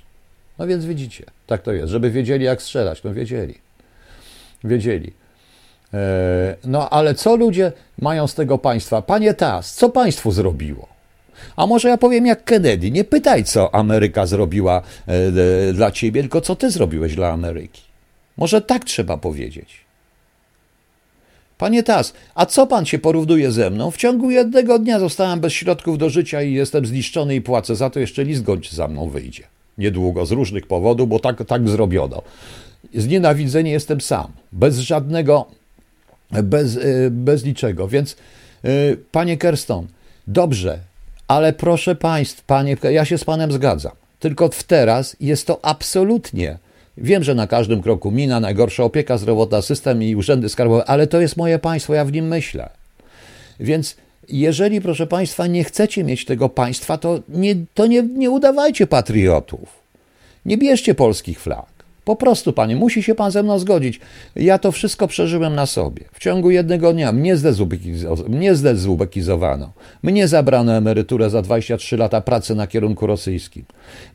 No 0.59 0.67
więc 0.67 0.85
widzicie, 0.85 1.23
tak 1.47 1.61
to 1.61 1.73
jest. 1.73 1.91
Żeby 1.91 2.11
wiedzieli, 2.11 2.45
jak 2.45 2.61
strzelać, 2.61 3.01
to 3.01 3.13
wiedzieli 3.13 3.66
wiedzieli. 4.63 5.13
E, 5.93 6.55
no 6.63 6.89
ale 6.89 7.15
co 7.15 7.35
ludzie 7.35 7.71
mają 8.01 8.27
z 8.27 8.35
tego 8.35 8.57
państwa? 8.57 9.01
Panie 9.01 9.33
Tas, 9.33 9.73
co 9.73 9.89
państwu 9.89 10.31
zrobiło? 10.31 10.87
A 11.55 11.67
może 11.67 11.89
ja 11.89 11.97
powiem 11.97 12.25
jak 12.25 12.43
Kennedy, 12.43 12.91
nie 12.91 13.03
pytaj, 13.03 13.43
co 13.43 13.75
Ameryka 13.75 14.25
zrobiła 14.25 14.81
e, 15.07 15.73
dla 15.73 15.91
ciebie, 15.91 16.21
tylko 16.21 16.41
co 16.41 16.55
ty 16.55 16.71
zrobiłeś 16.71 17.15
dla 17.15 17.29
Ameryki. 17.29 17.81
Może 18.37 18.61
tak 18.61 18.85
trzeba 18.85 19.17
powiedzieć. 19.17 19.87
Panie 21.57 21.83
Tas, 21.83 22.13
a 22.35 22.45
co 22.45 22.67
pan 22.67 22.85
się 22.85 22.99
porównuje 22.99 23.51
ze 23.51 23.69
mną? 23.69 23.91
W 23.91 23.97
ciągu 23.97 24.31
jednego 24.31 24.79
dnia 24.79 24.99
zostałem 24.99 25.39
bez 25.39 25.53
środków 25.53 25.97
do 25.97 26.09
życia 26.09 26.41
i 26.41 26.53
jestem 26.53 26.85
zniszczony 26.85 27.35
i 27.35 27.41
płacę 27.41 27.75
za 27.75 27.89
to, 27.89 27.99
jeszcze 27.99 28.23
list 28.23 28.43
gończy 28.43 28.75
za 28.75 28.87
mną 28.87 29.09
wyjdzie. 29.09 29.43
Niedługo, 29.77 30.25
z 30.25 30.31
różnych 30.31 30.67
powodów, 30.67 31.09
bo 31.09 31.19
tak, 31.19 31.45
tak 31.47 31.69
zrobiono 31.69 32.21
znienawidzenie 32.93 33.71
jestem 33.71 34.01
sam, 34.01 34.31
bez 34.51 34.77
żadnego, 34.77 35.45
bez, 36.31 36.75
y, 36.75 37.09
bez 37.11 37.45
niczego. 37.45 37.87
Więc, 37.87 38.15
y, 38.65 38.97
panie 39.11 39.37
Kerston, 39.37 39.87
dobrze, 40.27 40.79
ale 41.27 41.53
proszę 41.53 41.95
państwa, 41.95 42.43
panie, 42.47 42.77
ja 42.91 43.05
się 43.05 43.17
z 43.17 43.23
panem 43.23 43.51
zgadzam. 43.51 43.91
Tylko 44.19 44.49
w 44.49 44.63
teraz 44.63 45.15
jest 45.19 45.47
to 45.47 45.65
absolutnie. 45.65 46.57
Wiem, 46.97 47.23
że 47.23 47.35
na 47.35 47.47
każdym 47.47 47.81
kroku 47.81 48.11
mina, 48.11 48.39
najgorsza 48.39 48.83
opieka 48.83 49.17
zdrowotna, 49.17 49.61
system 49.61 50.03
i 50.03 50.15
urzędy 50.15 50.49
skarbowe, 50.49 50.85
ale 50.85 51.07
to 51.07 51.21
jest 51.21 51.37
moje 51.37 51.59
państwo, 51.59 51.93
ja 51.93 52.05
w 52.05 52.11
nim 52.11 52.27
myślę. 52.27 52.69
Więc 53.59 53.95
jeżeli, 54.29 54.81
proszę 54.81 55.07
Państwa, 55.07 55.47
nie 55.47 55.63
chcecie 55.63 56.03
mieć 56.03 56.25
tego 56.25 56.49
państwa, 56.49 56.97
to 56.97 57.19
nie, 57.29 57.55
to 57.73 57.87
nie, 57.87 58.03
nie 58.03 58.29
udawajcie 58.29 58.87
patriotów. 58.87 59.69
Nie 60.45 60.57
bierzcie 60.57 60.95
polskich 60.95 61.39
flag. 61.39 61.76
Po 62.07 62.15
prostu, 62.15 62.53
panie, 62.53 62.75
musi 62.75 63.03
się 63.03 63.15
pan 63.15 63.31
ze 63.31 63.43
mną 63.43 63.59
zgodzić. 63.59 63.99
Ja 64.35 64.57
to 64.57 64.71
wszystko 64.71 65.07
przeżyłem 65.07 65.55
na 65.55 65.65
sobie. 65.65 66.03
W 66.13 66.19
ciągu 66.19 66.51
jednego 66.51 66.93
dnia 66.93 67.11
mnie, 67.11 67.35
zdezubekizowano. 68.55 69.71
Mnie 70.03 70.27
zabrano 70.27 70.73
emeryturę 70.73 71.29
za 71.29 71.41
23 71.41 71.97
lata 71.97 72.21
pracy 72.21 72.55
na 72.55 72.67
kierunku 72.67 73.07
rosyjskim. 73.07 73.65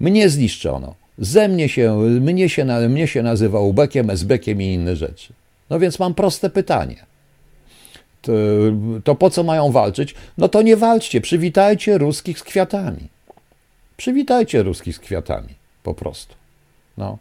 Mnie 0.00 0.28
zniszczono. 0.28 0.94
Ze 1.18 1.48
mnie 1.48 1.68
się, 1.68 1.96
mnie 2.20 2.48
się, 2.48 2.64
mnie 2.88 3.06
się 3.06 3.22
nazywa 3.22 3.60
ubekiem, 3.60 4.10
esbekiem 4.10 4.62
i 4.62 4.66
inne 4.66 4.96
rzeczy. 4.96 5.32
No 5.70 5.78
więc 5.78 5.98
mam 5.98 6.14
proste 6.14 6.50
pytanie. 6.50 7.06
To, 8.22 8.32
to 9.04 9.14
po 9.14 9.30
co 9.30 9.42
mają 9.42 9.72
walczyć? 9.72 10.14
No 10.38 10.48
to 10.48 10.62
nie 10.62 10.76
walczcie, 10.76 11.20
przywitajcie 11.20 11.98
ruskich 11.98 12.38
z 12.38 12.42
kwiatami. 12.42 13.08
Przywitajcie 13.96 14.62
ruskich 14.62 14.96
z 14.96 14.98
kwiatami, 14.98 15.54
po 15.82 15.94
prostu. 15.94 16.34
No. 16.98 17.18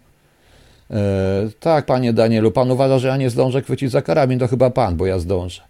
E, 0.92 1.50
tak, 1.60 1.86
panie 1.86 2.14
Danielu, 2.14 2.52
pan 2.52 2.72
uważa, 2.72 3.00
że 3.00 3.08
ja 3.08 3.18
nie 3.18 3.30
zdążę 3.30 3.62
chwycić 3.62 3.92
za 3.92 4.02
karabin, 4.02 4.40
to 4.40 4.48
chyba 4.48 4.70
pan, 4.70 4.96
bo 4.96 5.06
ja 5.06 5.20
zdążę. 5.20 5.62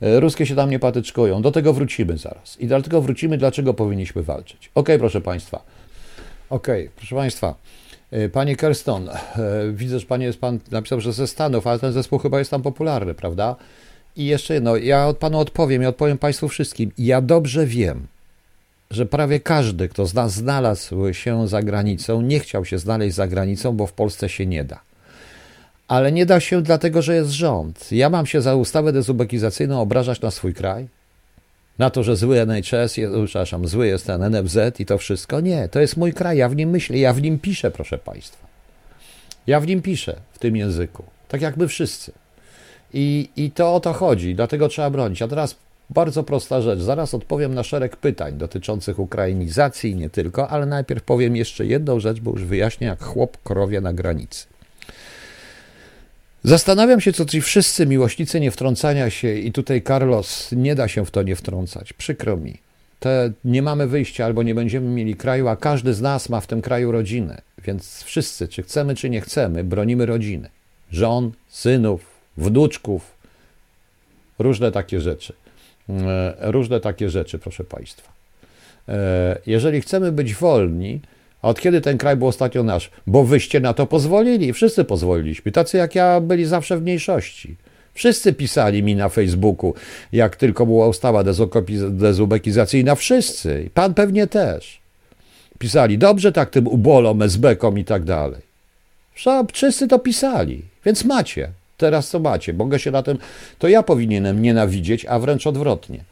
E, 0.00 0.20
ruskie 0.20 0.46
się 0.46 0.56
tam 0.56 0.70
nie 0.70 0.78
patyczkują. 0.78 1.42
Do 1.42 1.52
tego 1.52 1.72
wrócimy 1.72 2.18
zaraz. 2.18 2.60
I 2.60 2.66
dlatego 2.66 3.00
wrócimy, 3.00 3.38
dlaczego 3.38 3.74
powinniśmy 3.74 4.22
walczyć. 4.22 4.70
Ok, 4.74 4.88
proszę 4.98 5.20
państwa. 5.20 5.64
Ok, 6.50 6.66
proszę 6.96 7.16
państwa. 7.16 7.54
E, 8.10 8.28
panie 8.28 8.56
Kerston, 8.56 9.10
widzę, 9.72 9.98
że 9.98 10.06
panie 10.06 10.26
jest 10.26 10.40
pan 10.40 10.58
napisał, 10.70 11.00
że 11.00 11.12
ze 11.12 11.26
Stanów, 11.26 11.66
ale 11.66 11.78
ten 11.78 11.92
zespół 11.92 12.18
chyba 12.18 12.38
jest 12.38 12.50
tam 12.50 12.62
popularny, 12.62 13.14
prawda? 13.14 13.56
I 14.16 14.26
jeszcze 14.26 14.54
jedno, 14.54 14.76
ja 14.76 15.06
od 15.06 15.18
panu 15.18 15.38
odpowiem 15.38 15.82
i 15.82 15.86
odpowiem 15.86 16.18
państwu 16.18 16.48
wszystkim. 16.48 16.92
Ja 16.98 17.20
dobrze 17.20 17.66
wiem, 17.66 18.06
że 18.90 19.06
prawie 19.06 19.40
każdy, 19.40 19.88
kto 19.88 20.06
z 20.06 20.14
nas 20.14 20.32
znalazł 20.32 21.12
się 21.12 21.48
za 21.48 21.62
granicą, 21.62 22.20
nie 22.20 22.40
chciał 22.40 22.64
się 22.64 22.78
znaleźć 22.78 23.16
za 23.16 23.28
granicą, 23.28 23.72
bo 23.76 23.86
w 23.86 23.92
Polsce 23.92 24.28
się 24.28 24.46
nie 24.46 24.64
da. 24.64 24.80
Ale 25.88 26.12
nie 26.12 26.26
da 26.26 26.40
się 26.40 26.62
dlatego, 26.62 27.02
że 27.02 27.14
jest 27.14 27.30
rząd. 27.30 27.92
Ja 27.92 28.10
mam 28.10 28.26
się 28.26 28.40
za 28.40 28.54
ustawę 28.54 28.92
dezubekizacyjną 28.92 29.80
obrażać 29.80 30.20
na 30.20 30.30
swój 30.30 30.54
kraj? 30.54 30.88
Na 31.78 31.90
to, 31.90 32.02
że 32.02 32.16
zły 32.16 32.40
NHS, 32.40 32.96
jest, 32.96 33.14
przepraszam, 33.26 33.68
zły 33.68 33.86
jest 33.86 34.06
ten 34.06 34.30
NFZ 34.30 34.80
i 34.80 34.86
to 34.86 34.98
wszystko? 34.98 35.40
Nie, 35.40 35.68
to 35.68 35.80
jest 35.80 35.96
mój 35.96 36.12
kraj, 36.12 36.38
ja 36.38 36.48
w 36.48 36.56
nim 36.56 36.70
myślę, 36.70 36.98
ja 36.98 37.12
w 37.12 37.22
nim 37.22 37.38
piszę, 37.38 37.70
proszę 37.70 37.98
Państwa. 37.98 38.46
Ja 39.46 39.60
w 39.60 39.66
nim 39.66 39.82
piszę, 39.82 40.16
w 40.32 40.38
tym 40.38 40.56
języku, 40.56 41.04
tak 41.28 41.42
jak 41.42 41.56
my 41.56 41.68
wszyscy. 41.68 42.12
I, 42.92 43.28
I 43.36 43.50
to 43.50 43.74
o 43.74 43.80
to 43.80 43.92
chodzi, 43.92 44.34
dlatego 44.34 44.68
trzeba 44.68 44.90
bronić. 44.90 45.22
A 45.22 45.28
teraz 45.28 45.56
bardzo 45.90 46.24
prosta 46.24 46.60
rzecz. 46.60 46.80
Zaraz 46.80 47.14
odpowiem 47.14 47.54
na 47.54 47.62
szereg 47.62 47.96
pytań 47.96 48.38
dotyczących 48.38 48.98
ukrainizacji 48.98 49.90
i 49.90 49.96
nie 49.96 50.10
tylko, 50.10 50.48
ale 50.48 50.66
najpierw 50.66 51.02
powiem 51.02 51.36
jeszcze 51.36 51.66
jedną 51.66 52.00
rzecz, 52.00 52.20
bo 52.20 52.30
już 52.30 52.44
wyjaśnię, 52.44 52.86
jak 52.86 53.02
chłop 53.02 53.38
krowie 53.42 53.80
na 53.80 53.92
granicy. 53.92 54.46
Zastanawiam 56.44 57.00
się, 57.00 57.12
co 57.12 57.24
ci 57.24 57.40
wszyscy 57.40 57.86
miłośnicy 57.86 58.40
nie 58.40 58.50
wtrącania 58.50 59.10
się, 59.10 59.34
i 59.34 59.52
tutaj 59.52 59.82
Carlos 59.82 60.52
nie 60.52 60.74
da 60.74 60.88
się 60.88 61.04
w 61.06 61.10
to 61.10 61.22
nie 61.22 61.36
wtrącać. 61.36 61.92
Przykro 61.92 62.36
mi. 62.36 62.58
Te 63.00 63.32
nie 63.44 63.62
mamy 63.62 63.86
wyjścia 63.86 64.24
albo 64.24 64.42
nie 64.42 64.54
będziemy 64.54 64.88
mieli 64.88 65.16
kraju, 65.16 65.48
a 65.48 65.56
każdy 65.56 65.94
z 65.94 66.00
nas 66.00 66.28
ma 66.28 66.40
w 66.40 66.46
tym 66.46 66.62
kraju 66.62 66.92
rodzinę. 66.92 67.42
Więc 67.64 68.02
wszyscy, 68.02 68.48
czy 68.48 68.62
chcemy, 68.62 68.94
czy 68.94 69.10
nie 69.10 69.20
chcemy, 69.20 69.64
bronimy 69.64 70.06
rodziny. 70.06 70.48
Żon, 70.90 71.32
synów, 71.48 72.06
wnuczków, 72.36 73.14
różne 74.38 74.72
takie 74.72 75.00
rzeczy. 75.00 75.32
E, 75.88 76.34
różne 76.40 76.80
takie 76.80 77.10
rzeczy, 77.10 77.38
proszę 77.38 77.64
Państwa. 77.64 78.12
E, 78.88 79.38
jeżeli 79.46 79.80
chcemy 79.80 80.12
być 80.12 80.34
wolni, 80.34 81.00
a 81.42 81.48
od 81.48 81.60
kiedy 81.60 81.80
ten 81.80 81.98
kraj 81.98 82.16
był 82.16 82.26
ostatnio 82.28 82.62
nasz? 82.62 82.90
Bo 83.06 83.24
wyście 83.24 83.60
na 83.60 83.74
to 83.74 83.86
pozwolili, 83.86 84.52
wszyscy 84.52 84.84
pozwoliliśmy. 84.84 85.52
Tacy 85.52 85.76
jak 85.76 85.94
ja 85.94 86.20
byli 86.20 86.44
zawsze 86.44 86.78
w 86.78 86.82
mniejszości. 86.82 87.56
Wszyscy 87.94 88.32
pisali 88.32 88.82
mi 88.82 88.96
na 88.96 89.08
Facebooku, 89.08 89.74
jak 90.12 90.36
tylko 90.36 90.66
była 90.66 90.88
ustawa 90.88 91.24
dezubekizacyjna, 91.90 92.94
wszyscy. 92.94 93.70
Pan 93.74 93.94
pewnie 93.94 94.26
też. 94.26 94.80
Pisali, 95.58 95.98
dobrze 95.98 96.32
tak 96.32 96.50
tym 96.50 96.66
ubolom, 96.66 97.22
esbekom 97.22 97.78
i 97.78 97.84
tak 97.84 98.04
dalej. 98.04 98.40
Wszyscy 99.52 99.88
to 99.88 99.98
pisali, 99.98 100.62
więc 100.84 101.04
macie. 101.04 101.48
Teraz 101.76 102.08
co 102.08 102.18
macie? 102.18 102.52
Mogę 102.52 102.78
się 102.78 102.90
na 102.90 103.02
tym, 103.02 103.18
to 103.58 103.68
ja 103.68 103.82
powinienem 103.82 104.42
nienawidzieć, 104.42 105.06
a 105.06 105.18
wręcz 105.18 105.46
odwrotnie. 105.46 106.04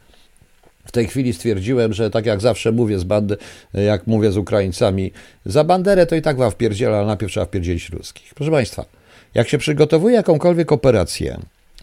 W 0.85 0.91
tej 0.91 1.07
chwili 1.07 1.33
stwierdziłem, 1.33 1.93
że 1.93 2.09
tak 2.09 2.25
jak 2.25 2.41
zawsze 2.41 2.71
mówię 2.71 2.99
z 2.99 3.03
bandy, 3.03 3.37
jak 3.73 4.07
mówię 4.07 4.31
z 4.31 4.37
Ukraińcami, 4.37 5.11
za 5.45 5.63
banderę 5.63 6.05
to 6.05 6.15
i 6.15 6.21
tak 6.21 6.37
wam 6.37 6.51
wpierdziela, 6.51 6.97
ale 6.97 7.07
najpierw 7.07 7.31
trzeba 7.31 7.45
wpierdzielić 7.45 7.89
ruskich. 7.89 8.33
Proszę 8.33 8.51
Państwa, 8.51 8.85
jak 9.33 9.49
się 9.49 9.57
przygotowuje 9.57 10.15
jakąkolwiek 10.15 10.71
operację, 10.71 11.39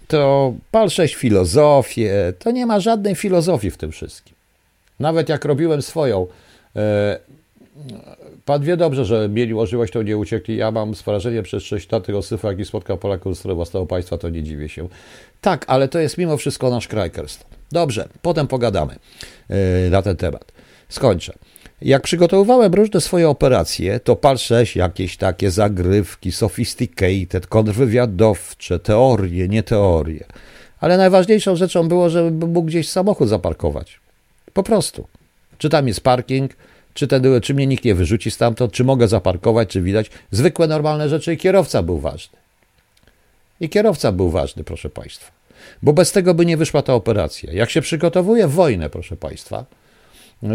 to 0.09 0.55
pal 0.70 0.91
sześć 0.91 1.14
filozofię, 1.14 2.33
to 2.39 2.51
nie 2.51 2.66
ma 2.66 2.81
żadnej 2.81 3.14
filozofii 3.14 3.70
w 3.70 3.76
tym 3.76 3.93
wszystkim. 3.93 4.35
Nawet 5.01 5.28
jak 5.28 5.45
robiłem 5.45 5.83
swoją, 5.83 6.26
e, 6.76 7.18
Pan 8.51 8.62
wie 8.62 8.76
dobrze, 8.76 9.05
że 9.05 9.28
mieli 9.28 9.55
możliwość, 9.55 9.92
to 9.92 10.03
nie 10.03 10.16
uciekli. 10.16 10.57
Ja 10.57 10.70
mam 10.70 10.92
wrażenie 10.92 11.42
przez 11.42 11.62
6 11.62 11.92
lat 11.92 12.07
tego 12.07 12.22
syfu, 12.22 12.46
jaki 12.46 12.64
spotkał 12.64 12.98
Polaków 12.98 13.38
z 13.38 13.42
własnego 13.42 13.86
państwa, 13.86 14.18
to 14.18 14.28
nie 14.28 14.42
dziwię 14.42 14.68
się. 14.68 14.88
Tak, 15.40 15.64
ale 15.68 15.88
to 15.88 15.98
jest 15.98 16.18
mimo 16.18 16.36
wszystko 16.36 16.70
nasz 16.70 16.88
kraj, 16.88 17.11
Dobrze, 17.72 18.09
potem 18.22 18.46
pogadamy 18.46 18.96
yy, 19.48 19.57
na 19.90 20.03
ten 20.03 20.16
temat. 20.16 20.53
Skończę. 20.88 21.32
Jak 21.82 22.03
przygotowywałem 22.03 22.74
różne 22.74 23.01
swoje 23.01 23.28
operacje, 23.28 24.01
to 24.01 24.36
6, 24.36 24.76
jakieś 24.76 25.16
takie 25.16 25.51
zagrywki, 25.51 26.32
sophisticated, 26.32 27.46
kontrwywiadowcze, 27.46 28.78
teorie, 28.78 29.48
nie 29.48 29.62
teorie. 29.62 30.24
Ale 30.80 30.96
najważniejszą 30.96 31.57
rzeczą 31.57 31.88
było, 31.88 32.11
żeby 32.11 32.46
mógł 32.46 32.62
gdzieś 32.62 32.88
samochód 32.88 33.28
zaparkować. 33.28 34.01
Po 34.53 34.62
prostu. 34.62 35.07
Czy 35.59 35.68
tam 35.68 35.88
jest 35.88 36.01
parking, 36.01 36.51
czy, 36.95 37.07
ten, 37.07 37.41
czy 37.43 37.55
mnie 37.55 37.66
nikt 37.66 37.84
nie 37.84 37.95
wyrzuci 37.95 38.30
stamtąd, 38.30 38.72
czy 38.72 38.84
mogę 38.84 39.09
zaparkować, 39.09 39.68
czy 39.68 39.82
widać. 39.82 40.11
Zwykłe, 40.30 40.66
normalne 40.66 41.09
rzeczy 41.09 41.34
i 41.34 41.36
kierowca 41.36 41.82
był 41.82 41.99
ważny. 41.99 42.38
I 43.61 43.68
kierowca 43.68 44.12
był 44.12 44.30
ważny, 44.30 44.64
proszę 44.64 44.91
Państwa. 44.91 45.32
Bo 45.82 45.93
bez 45.93 46.12
tego 46.12 46.34
by 46.34 46.47
nie 46.47 46.57
wyszła 46.57 46.82
ta 46.82 46.95
operacja. 46.95 47.53
Jak 47.53 47.70
się 47.70 47.80
przygotowuje 47.80 48.49
wojnę, 48.49 48.91
proszę 48.91 49.16
Państwa, 49.16 49.64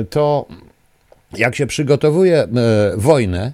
to 0.09 0.45
jak 1.33 1.55
się 1.55 1.67
przygotowuje 1.67 2.37
e, 2.43 2.47
wojnę, 2.97 3.53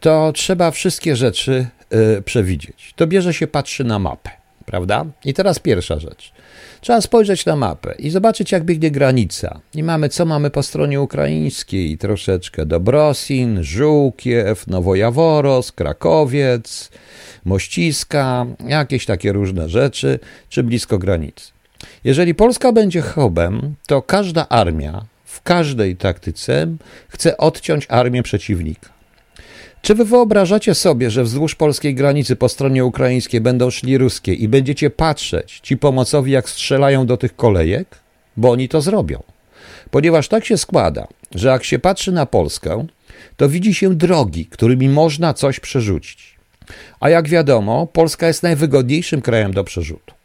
to 0.00 0.32
trzeba 0.32 0.70
wszystkie 0.70 1.16
rzeczy 1.16 1.66
e, 1.90 2.22
przewidzieć. 2.22 2.92
To 2.96 3.06
bierze 3.06 3.34
się, 3.34 3.46
patrzy 3.46 3.84
na 3.84 3.98
mapę, 3.98 4.30
prawda? 4.66 5.04
I 5.24 5.34
teraz 5.34 5.58
pierwsza 5.58 5.98
rzecz. 5.98 6.32
Trzeba 6.80 7.00
spojrzeć 7.00 7.46
na 7.46 7.56
mapę 7.56 7.94
i 7.98 8.10
zobaczyć, 8.10 8.52
jak 8.52 8.64
biegnie 8.64 8.90
granica. 8.90 9.60
I 9.74 9.82
mamy, 9.82 10.08
co 10.08 10.24
mamy 10.24 10.50
po 10.50 10.62
stronie 10.62 11.00
ukraińskiej. 11.00 11.98
Troszeczkę 11.98 12.66
Dobrosin, 12.66 13.62
Żółkiew, 13.62 14.66
Nowojaworos, 14.66 15.72
Krakowiec, 15.72 16.90
Mościska, 17.44 18.46
jakieś 18.66 19.06
takie 19.06 19.32
różne 19.32 19.68
rzeczy, 19.68 20.18
czy 20.48 20.62
blisko 20.62 20.98
granicy. 20.98 21.52
Jeżeli 22.04 22.34
Polska 22.34 22.72
będzie 22.72 23.00
hubem, 23.00 23.74
to 23.86 24.02
każda 24.02 24.48
armia 24.48 25.04
w 25.24 25.42
każdej 25.42 25.96
taktyce 25.96 26.66
chce 27.08 27.36
odciąć 27.36 27.86
armię 27.88 28.22
przeciwnika. 28.22 28.99
Czy 29.82 29.94
wy 29.94 30.04
wyobrażacie 30.04 30.74
sobie, 30.74 31.10
że 31.10 31.24
wzdłuż 31.24 31.54
polskiej 31.54 31.94
granicy 31.94 32.36
po 32.36 32.48
stronie 32.48 32.84
ukraińskiej 32.84 33.40
będą 33.40 33.70
szli 33.70 33.98
ruskie 33.98 34.34
i 34.34 34.48
będziecie 34.48 34.90
patrzeć, 34.90 35.60
ci 35.62 35.76
pomocowi, 35.76 36.32
jak 36.32 36.48
strzelają 36.48 37.06
do 37.06 37.16
tych 37.16 37.36
kolejek? 37.36 37.98
Bo 38.36 38.50
oni 38.50 38.68
to 38.68 38.80
zrobią. 38.80 39.22
Ponieważ 39.90 40.28
tak 40.28 40.44
się 40.44 40.58
składa, 40.58 41.06
że 41.34 41.48
jak 41.48 41.64
się 41.64 41.78
patrzy 41.78 42.12
na 42.12 42.26
Polskę, 42.26 42.86
to 43.36 43.48
widzi 43.48 43.74
się 43.74 43.94
drogi, 43.94 44.46
którymi 44.46 44.88
można 44.88 45.34
coś 45.34 45.60
przerzucić. 45.60 46.36
A 47.00 47.10
jak 47.10 47.28
wiadomo, 47.28 47.86
Polska 47.86 48.26
jest 48.26 48.42
najwygodniejszym 48.42 49.22
krajem 49.22 49.54
do 49.54 49.64
przerzutu. 49.64 50.19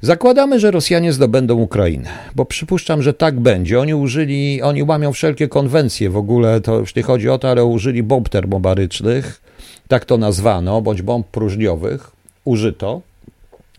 Zakładamy, 0.00 0.60
że 0.60 0.70
Rosjanie 0.70 1.12
zdobędą 1.12 1.54
Ukrainę, 1.54 2.08
bo 2.34 2.44
przypuszczam, 2.44 3.02
że 3.02 3.14
tak 3.14 3.40
będzie. 3.40 3.80
Oni 3.80 3.94
użyli, 3.94 4.62
oni 4.62 4.82
łamią 4.82 5.12
wszelkie 5.12 5.48
konwencje 5.48 6.10
w 6.10 6.16
ogóle, 6.16 6.60
to 6.60 6.78
już 6.78 6.94
nie 6.94 7.02
chodzi 7.02 7.28
o 7.28 7.38
to, 7.38 7.50
ale 7.50 7.64
użyli 7.64 8.02
bomb 8.02 8.28
termobarycznych, 8.28 9.40
tak 9.88 10.04
to 10.04 10.18
nazwano, 10.18 10.82
bądź 10.82 11.02
bomb 11.02 11.26
próżniowych, 11.26 12.10
użyto. 12.44 13.00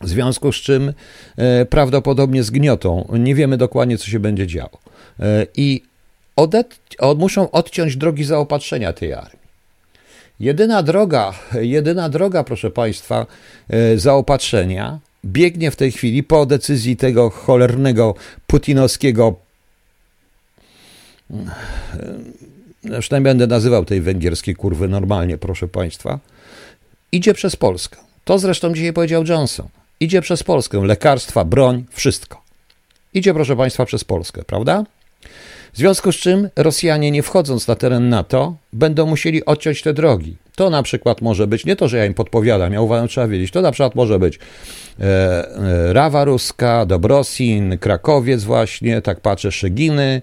W 0.02 0.10
związku 0.10 0.52
z 0.52 0.56
czym 0.56 0.94
e, 1.38 1.66
prawdopodobnie 1.66 2.44
zgniotą. 2.44 3.08
Nie 3.20 3.36
wiemy 3.36 3.58
dokładnie, 3.58 3.98
co 3.98 4.06
się 4.06 4.20
będzie 4.20 4.48
działo. 4.48 4.80
E, 5.20 5.46
I 5.56 5.84
odet, 6.36 6.80
od, 7.00 7.20
muszą 7.20 7.52
odciąć 7.52 7.98
drogi 7.98 8.24
zaopatrzenia 8.24 8.94
tej 8.94 9.14
armii. 9.14 9.48
Jedyna 10.40 10.84
droga, 10.84 11.34
jedyna 11.62 12.10
droga, 12.10 12.44
proszę 12.44 12.72
Państwa, 12.72 13.26
e, 13.70 13.98
zaopatrzenia 13.98 15.00
biegnie 15.28 15.72
w 15.72 15.76
tej 15.76 15.92
chwili 15.92 16.24
po 16.24 16.46
decyzji 16.46 16.98
tego 16.98 17.30
cholernego 17.30 18.16
putinowskiego. 18.48 19.36
Zresztą 22.84 23.24
będę 23.24 23.48
nazywał 23.48 23.86
tej 23.86 24.02
węgierskiej 24.02 24.56
kurwy 24.56 24.88
normalnie, 24.88 25.38
proszę 25.38 25.68
Państwa. 25.68 26.20
idzie 27.12 27.34
przez 27.34 27.56
Polskę. 27.56 27.98
To 28.26 28.40
zresztą 28.40 28.74
dzisiaj 28.74 28.94
powiedział 28.94 29.24
Johnson. 29.28 29.68
Idzie 30.00 30.22
przez 30.22 30.44
Polskę. 30.44 30.86
Lekarstwa, 30.86 31.46
broń, 31.46 31.86
wszystko. 31.92 32.42
Idzie, 33.14 33.34
proszę 33.34 33.56
Państwa, 33.56 33.86
przez 33.86 34.04
Polskę, 34.04 34.44
prawda? 34.44 34.84
W 35.74 35.78
związku 35.78 36.12
z 36.12 36.16
czym 36.16 36.50
Rosjanie, 36.56 37.12
nie 37.12 37.24
wchodząc 37.24 37.68
na 37.68 37.76
teren 37.76 38.10
NATO, 38.10 38.56
będą 38.74 39.06
musieli 39.06 39.46
odciąć 39.46 39.82
te 39.82 39.94
drogi. 39.94 40.36
To 40.58 40.70
na 40.70 40.84
przykład 40.84 41.22
może 41.22 41.48
być, 41.48 41.66
nie 41.66 41.76
to, 41.76 41.88
że 41.88 41.98
ja 41.98 42.06
im 42.06 42.14
podpowiadam, 42.14 42.74
ja 42.74 42.82
uważam, 42.82 43.08
trzeba 43.08 43.28
wiedzieć, 43.28 43.52
to 43.52 43.62
na 43.62 43.72
przykład 43.72 43.96
może 43.96 44.20
być 44.20 44.40
e, 45.00 45.04
e, 45.04 45.94
Rawa 45.94 46.26
Ruska, 46.26 46.86
Dobrosin, 46.86 47.78
Krakowiec 47.78 48.44
właśnie, 48.44 49.02
tak 49.02 49.20
patrzę, 49.20 49.52
Szeginy, 49.52 50.22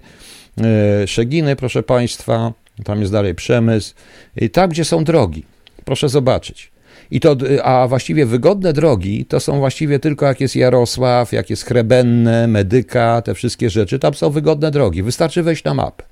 e, 1.03 1.07
Szeginy, 1.07 1.55
proszę 1.55 1.83
Państwa, 1.83 2.53
tam 2.83 2.99
jest 2.99 3.11
dalej 3.11 3.35
przemysł, 3.35 3.93
i 4.37 4.49
tam, 4.49 4.69
gdzie 4.69 4.85
są 4.85 5.03
drogi, 5.03 5.45
proszę 5.85 6.09
zobaczyć. 6.09 6.71
I 7.11 7.19
to, 7.19 7.35
a 7.63 7.87
właściwie 7.87 8.25
wygodne 8.25 8.73
drogi 8.73 9.25
to 9.25 9.39
są 9.39 9.59
właściwie 9.59 9.99
tylko 9.99 10.25
jak 10.25 10.41
jest 10.41 10.55
Jarosław, 10.55 11.31
jak 11.31 11.49
jest 11.49 11.65
Chrebenne, 11.65 12.47
Medyka, 12.47 13.21
te 13.21 13.33
wszystkie 13.33 13.69
rzeczy. 13.69 13.99
Tam 13.99 14.13
są 14.13 14.29
wygodne 14.29 14.71
drogi. 14.71 15.03
Wystarczy 15.03 15.43
wejść 15.43 15.63
na 15.63 15.73
mapę. 15.73 16.03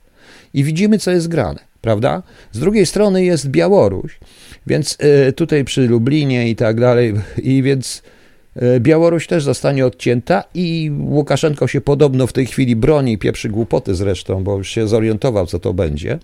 I 0.54 0.64
widzimy, 0.64 1.00
co 1.00 1.12
jest 1.12 1.28
grane, 1.28 1.73
prawda? 1.84 2.24
Z 2.52 2.60
drugiej 2.60 2.86
strony 2.86 3.26
jest 3.26 3.50
Białoruś, 3.50 4.20
więc 4.68 4.98
y, 5.30 5.34
tutaj 5.34 5.64
przy 5.64 5.88
Lublinie 5.88 6.50
i 6.50 6.56
tak 6.56 6.80
dalej, 6.80 7.14
i 7.54 7.64
więc 7.64 8.04
y, 8.62 8.80
Białoruś 8.80 9.28
też 9.28 9.44
zostanie 9.44 9.86
odcięta 9.86 10.44
i 10.54 10.92
Łukaszenko 11.00 11.68
się 11.68 11.82
podobno 11.82 12.28
w 12.28 12.34
tej 12.34 12.46
chwili 12.46 12.76
broni, 12.76 13.18
pieprzy 13.18 13.50
głupoty 13.50 13.96
zresztą, 13.96 14.44
bo 14.44 14.58
już 14.58 14.70
się 14.70 14.88
zorientował, 14.88 15.46
co 15.46 15.60
to 15.60 15.74
będzie. 15.74 16.20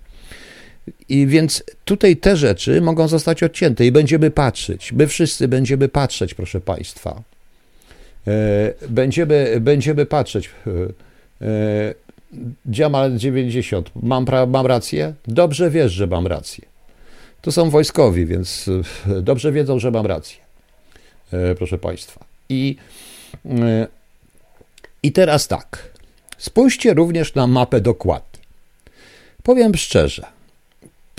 I 1.09 1.27
więc 1.27 1.63
tutaj 1.85 2.17
te 2.17 2.37
rzeczy 2.37 2.81
mogą 2.81 3.07
zostać 3.07 3.43
odcięte 3.43 3.85
i 3.85 3.91
będziemy 3.91 4.31
patrzeć. 4.31 4.93
My 4.93 5.07
wszyscy 5.07 5.47
będziemy 5.47 5.89
patrzeć, 5.89 6.33
proszę 6.33 6.61
Państwa. 6.61 7.21
E, 8.27 8.73
będziemy, 8.89 9.57
będziemy 9.61 10.05
patrzeć. 10.05 10.49
Dziamal 12.65 13.17
90. 13.17 13.89
Mam, 13.95 14.25
mam 14.47 14.65
rację? 14.65 15.13
Dobrze 15.27 15.69
wiesz, 15.69 15.91
że 15.91 16.07
mam 16.07 16.27
rację. 16.27 16.65
To 17.41 17.51
są 17.51 17.69
wojskowi, 17.69 18.25
więc 18.25 18.69
e, 19.07 19.21
dobrze 19.21 19.51
wiedzą, 19.51 19.79
że 19.79 19.91
mam 19.91 20.05
rację. 20.05 20.37
E, 21.33 21.55
proszę 21.55 21.77
Państwa. 21.77 22.25
I, 22.49 22.75
I 25.03 25.11
teraz 25.11 25.47
tak. 25.47 25.89
Spójrzcie 26.37 26.93
również 26.93 27.35
na 27.35 27.47
mapę 27.47 27.81
dokładnie. 27.81 28.39
Powiem 29.43 29.75
szczerze, 29.75 30.25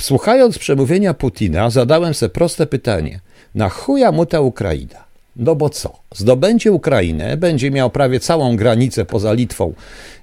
Słuchając 0.01 0.59
przemówienia 0.59 1.15
Putina, 1.15 1.71
zadałem 1.71 2.15
sobie 2.15 2.31
proste 2.31 2.67
pytanie: 2.67 3.21
na 3.55 3.69
chuja 3.69 4.13
mu 4.13 4.27
ta 4.27 4.41
Ukraina? 4.41 5.05
No 5.37 5.57
bo 5.57 5.71
co? 5.71 5.99
Zdobędzie 6.15 6.73
Ukrainę, 6.73 7.37
będzie 7.37 7.71
miał 7.71 7.91
prawie 7.91 8.21
całą 8.21 8.57
granicę 8.57 9.05
poza 9.05 9.33
Litwą, 9.33 9.73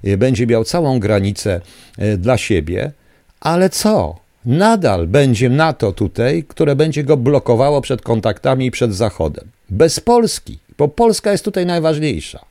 y, 0.05 0.17
będzie 0.17 0.47
miał 0.47 0.63
całą 0.63 0.99
granicę 0.99 1.61
y, 2.01 2.17
dla 2.17 2.37
siebie, 2.37 2.91
ale 3.39 3.69
co? 3.69 4.15
Nadal 4.45 5.07
będzie 5.07 5.49
NATO 5.49 5.91
tutaj, 5.91 6.43
które 6.47 6.75
będzie 6.75 7.03
go 7.03 7.17
blokowało 7.17 7.81
przed 7.81 8.01
kontaktami 8.01 8.65
i 8.65 8.71
przed 8.71 8.95
Zachodem. 8.95 9.47
Bez 9.69 9.99
Polski, 9.99 10.59
bo 10.77 10.87
Polska 10.87 11.31
jest 11.31 11.45
tutaj 11.45 11.65
najważniejsza. 11.65 12.45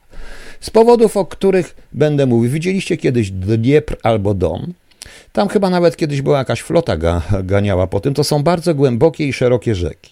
Z 0.60 0.70
powodów, 0.70 1.16
o 1.16 1.26
których 1.26 1.76
będę 1.92 2.26
mówił. 2.26 2.50
Widzieliście 2.50 2.96
kiedyś 2.96 3.30
Dniepr 3.30 3.96
albo 4.02 4.34
Dom? 4.34 4.72
Tam 5.32 5.48
chyba 5.48 5.70
nawet 5.70 5.96
kiedyś 5.96 6.22
była 6.22 6.38
jakaś 6.38 6.60
flota 6.60 6.96
ga, 6.96 7.22
ganiała 7.44 7.86
po 7.86 8.00
tym. 8.00 8.14
To 8.14 8.24
są 8.24 8.42
bardzo 8.42 8.74
głębokie 8.74 9.28
i 9.28 9.32
szerokie 9.32 9.74
rzeki. 9.74 10.10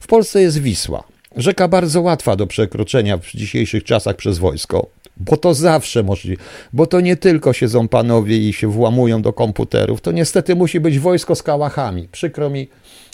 W 0.00 0.06
Polsce 0.06 0.42
jest 0.42 0.58
Wisła. 0.58 1.04
Rzeka 1.36 1.68
bardzo 1.68 2.00
łatwa 2.00 2.36
do 2.36 2.46
przekroczenia 2.46 3.18
w 3.18 3.30
dzisiejszych 3.30 3.84
czasach 3.84 4.16
przez 4.16 4.38
wojsko, 4.38 4.86
bo 5.16 5.36
to 5.36 5.54
zawsze 5.54 6.02
możliwe, 6.02 6.42
bo 6.72 6.86
to 6.86 7.00
nie 7.00 7.16
tylko 7.16 7.52
siedzą 7.52 7.88
panowie 7.88 8.48
i 8.48 8.52
się 8.52 8.68
włamują 8.68 9.22
do 9.22 9.32
komputerów, 9.32 10.00
to 10.00 10.12
niestety 10.12 10.56
musi 10.56 10.80
być 10.80 10.98
wojsko 10.98 11.34
z 11.34 11.42
kałachami. 11.42 12.08
Przykro 12.12 12.50
mi, 12.50 12.68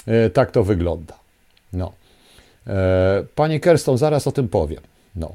e, 0.07 0.31
tak 0.31 0.51
to 0.51 0.65
wygląda. 0.65 1.15
No. 1.73 1.93
E, 2.67 3.25
Panie 3.35 3.61
Kerston, 3.61 3.99
zaraz 3.99 4.27
o 4.27 4.33
tym 4.33 4.49
powiem. 4.49 4.81
No. 5.17 5.35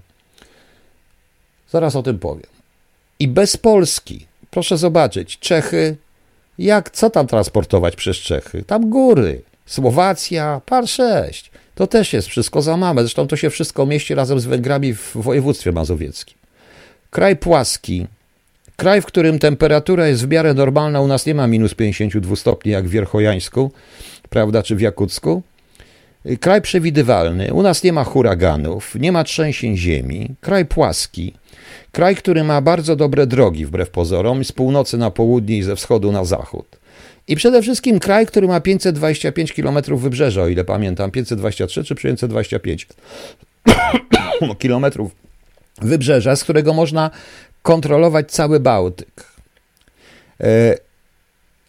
Zaraz 1.69 1.95
o 1.95 2.03
tym 2.03 2.19
powiem. 2.19 2.47
I 3.19 3.27
bez 3.27 3.57
Polski 3.57 4.25
Proszę 4.53 4.77
zobaczyć, 4.77 5.39
Czechy, 5.39 5.95
jak, 6.57 6.89
co 6.89 7.09
tam 7.09 7.27
transportować 7.27 7.95
przez 7.95 8.17
Czechy? 8.17 8.63
Tam 8.63 8.89
góry, 8.89 9.41
Słowacja, 9.65 10.61
par 10.65 10.87
6. 10.87 11.51
To 11.75 11.87
też 11.87 12.13
jest 12.13 12.27
wszystko 12.27 12.61
za 12.61 12.77
małe. 12.77 13.01
Zresztą 13.01 13.27
to 13.27 13.35
się 13.35 13.49
wszystko 13.49 13.85
mieści 13.85 14.15
razem 14.15 14.39
z 14.39 14.45
Węgrami 14.45 14.93
w 14.93 15.11
województwie 15.15 15.71
mazowieckim. 15.71 16.37
Kraj 17.09 17.35
płaski, 17.35 18.07
kraj, 18.75 19.01
w 19.01 19.05
którym 19.05 19.39
temperatura 19.39 20.07
jest 20.07 20.25
w 20.25 20.29
miarę 20.29 20.53
normalna, 20.53 21.01
u 21.01 21.07
nas 21.07 21.25
nie 21.25 21.35
ma 21.35 21.47
minus 21.47 21.73
52 21.73 22.35
stopni 22.35 22.71
jak 22.71 22.87
w 22.87 22.89
Wierchojańsku, 22.89 23.71
prawda, 24.29 24.63
czy 24.63 24.75
w 24.75 24.81
Jakucku. 24.81 25.43
Kraj 26.39 26.61
przewidywalny, 26.61 27.53
u 27.53 27.61
nas 27.61 27.83
nie 27.83 27.93
ma 27.93 28.03
huraganów, 28.03 28.95
nie 28.95 29.11
ma 29.11 29.23
trzęsień 29.23 29.77
ziemi, 29.77 30.35
kraj 30.41 30.65
płaski, 30.65 31.33
Kraj, 31.91 32.15
który 32.15 32.43
ma 32.43 32.61
bardzo 32.61 32.95
dobre 32.95 33.27
drogi, 33.27 33.65
wbrew 33.65 33.89
pozorom, 33.89 34.43
z 34.43 34.51
północy 34.51 34.97
na 34.97 35.11
południe 35.11 35.57
i 35.57 35.63
ze 35.63 35.75
wschodu 35.75 36.11
na 36.11 36.25
zachód. 36.25 36.65
I 37.27 37.35
przede 37.35 37.61
wszystkim 37.61 37.99
kraj, 37.99 38.25
który 38.25 38.47
ma 38.47 38.59
525 38.59 39.53
km 39.53 39.77
wybrzeża, 39.97 40.41
o 40.41 40.47
ile 40.47 40.63
pamiętam, 40.63 41.11
523 41.11 41.83
czy 41.83 41.95
525 41.95 42.87
km 44.61 44.85
wybrzeża, 45.81 46.35
z 46.35 46.43
którego 46.43 46.73
można 46.73 47.11
kontrolować 47.61 48.31
cały 48.31 48.59
Bałtyk. 48.59 49.27
E, 50.41 50.77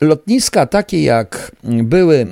lotniska 0.01 0.67
takie 0.67 1.03
jak 1.03 1.53
były, 1.63 2.27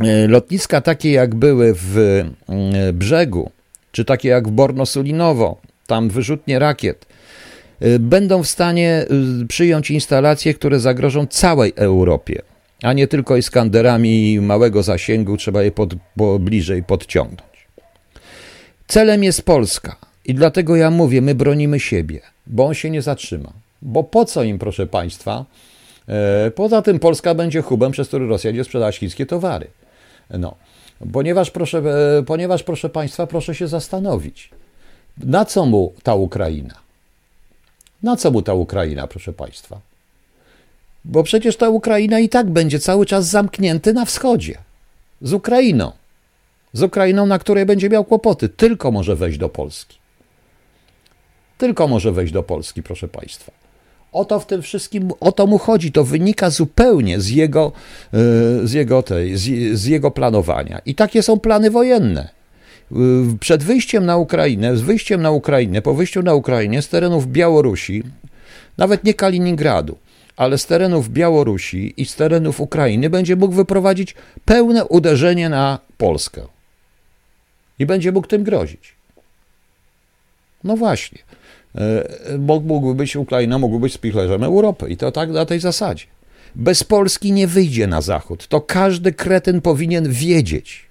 e, 0.00 0.28
lotniska 0.28 0.80
takie 0.80 1.12
jak 1.12 1.34
były 1.34 1.74
w 1.74 1.98
e, 1.98 2.92
brzegu, 2.92 3.50
czy 3.92 4.04
takie 4.04 4.28
jak 4.28 4.48
w 4.48 4.52
Borno-Sulinowo, 4.52 5.54
tam 5.86 6.08
wyrzutnie 6.08 6.58
rakiet, 6.58 7.06
będą 7.98 8.42
w 8.42 8.48
stanie 8.48 9.06
y, 9.42 9.46
przyjąć 9.46 9.90
instalacje, 9.90 10.54
które 10.54 10.80
zagrożą 10.80 11.26
całej 11.26 11.72
Europie, 11.76 12.42
a 12.82 12.92
nie 12.92 13.08
tylko 13.08 13.36
Iskanderami 13.36 14.40
małego 14.40 14.82
zasięgu, 14.82 15.36
trzeba 15.36 15.62
je 15.62 15.72
pod, 15.72 15.94
bliżej 16.40 16.82
podciągnąć. 16.82 17.50
Celem 18.86 19.24
jest 19.24 19.42
Polska 19.42 19.96
i 20.24 20.34
dlatego 20.34 20.76
ja 20.76 20.90
mówię, 20.90 21.20
my 21.20 21.34
bronimy 21.34 21.80
siebie, 21.80 22.20
bo 22.46 22.66
on 22.66 22.74
się 22.74 22.90
nie 22.90 23.02
zatrzyma. 23.02 23.52
Bo 23.82 24.04
po 24.04 24.24
co 24.24 24.42
im, 24.42 24.58
proszę 24.58 24.86
Państwa? 24.86 25.44
E, 26.08 26.50
poza 26.50 26.82
tym 26.82 26.98
Polska 26.98 27.34
będzie 27.34 27.62
hubem, 27.62 27.92
przez 27.92 28.08
który 28.08 28.26
Rosja 28.26 28.50
będzie 28.50 28.64
sprzedać 28.64 28.98
chińskie 28.98 29.26
towary. 29.26 29.66
No. 30.30 30.54
Ponieważ 31.12 31.50
proszę, 31.50 31.78
e, 32.18 32.22
ponieważ, 32.22 32.62
proszę 32.62 32.88
Państwa, 32.88 33.26
proszę 33.26 33.54
się 33.54 33.68
zastanowić. 33.68 34.50
Na 35.18 35.44
co 35.44 35.66
mu 35.66 35.92
ta 36.02 36.14
Ukraina? 36.14 36.74
Na 38.02 38.16
co 38.16 38.30
mu 38.30 38.42
ta 38.42 38.54
Ukraina, 38.54 39.06
proszę 39.06 39.32
Państwa? 39.32 39.80
Bo 41.04 41.22
przecież 41.22 41.56
ta 41.56 41.68
Ukraina 41.68 42.20
i 42.20 42.28
tak 42.28 42.50
będzie 42.50 42.78
cały 42.78 43.06
czas 43.06 43.26
zamknięty 43.26 43.92
na 43.92 44.04
wschodzie. 44.04 44.58
Z 45.22 45.32
Ukrainą. 45.32 45.92
Z 46.72 46.82
Ukrainą, 46.82 47.26
na 47.26 47.38
której 47.38 47.66
będzie 47.66 47.88
miał 47.88 48.04
kłopoty. 48.04 48.48
Tylko 48.48 48.90
może 48.90 49.16
wejść 49.16 49.38
do 49.38 49.48
Polski. 49.48 49.98
Tylko 51.58 51.88
może 51.88 52.12
wejść 52.12 52.32
do 52.32 52.42
Polski, 52.42 52.82
proszę 52.82 53.08
Państwa. 53.08 53.52
O 54.12 54.24
to 54.24 54.40
w 54.40 54.46
tym 54.46 54.62
wszystkim, 54.62 55.12
o 55.20 55.32
to 55.32 55.46
mu 55.46 55.58
chodzi. 55.58 55.92
To 55.92 56.04
wynika 56.04 56.50
zupełnie 56.50 57.20
z 57.20 57.28
jego, 57.28 57.72
e, 58.14 58.18
z 58.66 58.72
jego, 58.72 59.02
tej, 59.02 59.36
z, 59.36 59.78
z 59.78 59.84
jego 59.84 60.10
planowania. 60.10 60.80
I 60.86 60.94
takie 60.94 61.22
są 61.22 61.40
plany 61.40 61.70
wojenne 61.70 62.39
przed 63.40 63.64
wyjściem 63.64 64.06
na 64.06 64.16
Ukrainę, 64.16 64.76
z 64.76 64.80
wyjściem 64.80 65.22
na 65.22 65.30
Ukrainę, 65.30 65.82
po 65.82 65.94
wyjściu 65.94 66.22
na 66.22 66.34
Ukrainę 66.34 66.82
z 66.82 66.88
terenów 66.88 67.26
Białorusi, 67.26 68.02
nawet 68.78 69.04
nie 69.04 69.14
Kaliningradu, 69.14 69.98
ale 70.36 70.58
z 70.58 70.66
terenów 70.66 71.08
Białorusi 71.08 71.94
i 71.96 72.04
z 72.04 72.14
terenów 72.14 72.60
Ukrainy 72.60 73.10
będzie 73.10 73.36
mógł 73.36 73.54
wyprowadzić 73.54 74.14
pełne 74.44 74.84
uderzenie 74.84 75.48
na 75.48 75.78
Polskę. 75.98 76.42
I 77.78 77.86
będzie 77.86 78.12
mógł 78.12 78.26
tym 78.26 78.44
grozić. 78.44 78.94
No 80.64 80.76
właśnie. 80.76 81.18
E, 81.74 82.38
mógłby 82.38 82.94
być 82.94 83.16
Ukraina, 83.16 83.58
mógłby 83.58 83.80
być 83.80 83.92
spichlerzem 83.92 84.44
Europy 84.44 84.88
i 84.88 84.96
to 84.96 85.12
tak 85.12 85.30
na 85.30 85.46
tej 85.46 85.60
zasadzie. 85.60 86.04
Bez 86.54 86.84
Polski 86.84 87.32
nie 87.32 87.46
wyjdzie 87.46 87.86
na 87.86 88.00
zachód. 88.00 88.48
To 88.48 88.60
każdy 88.60 89.12
kretyn 89.12 89.60
powinien 89.60 90.12
wiedzieć 90.12 90.89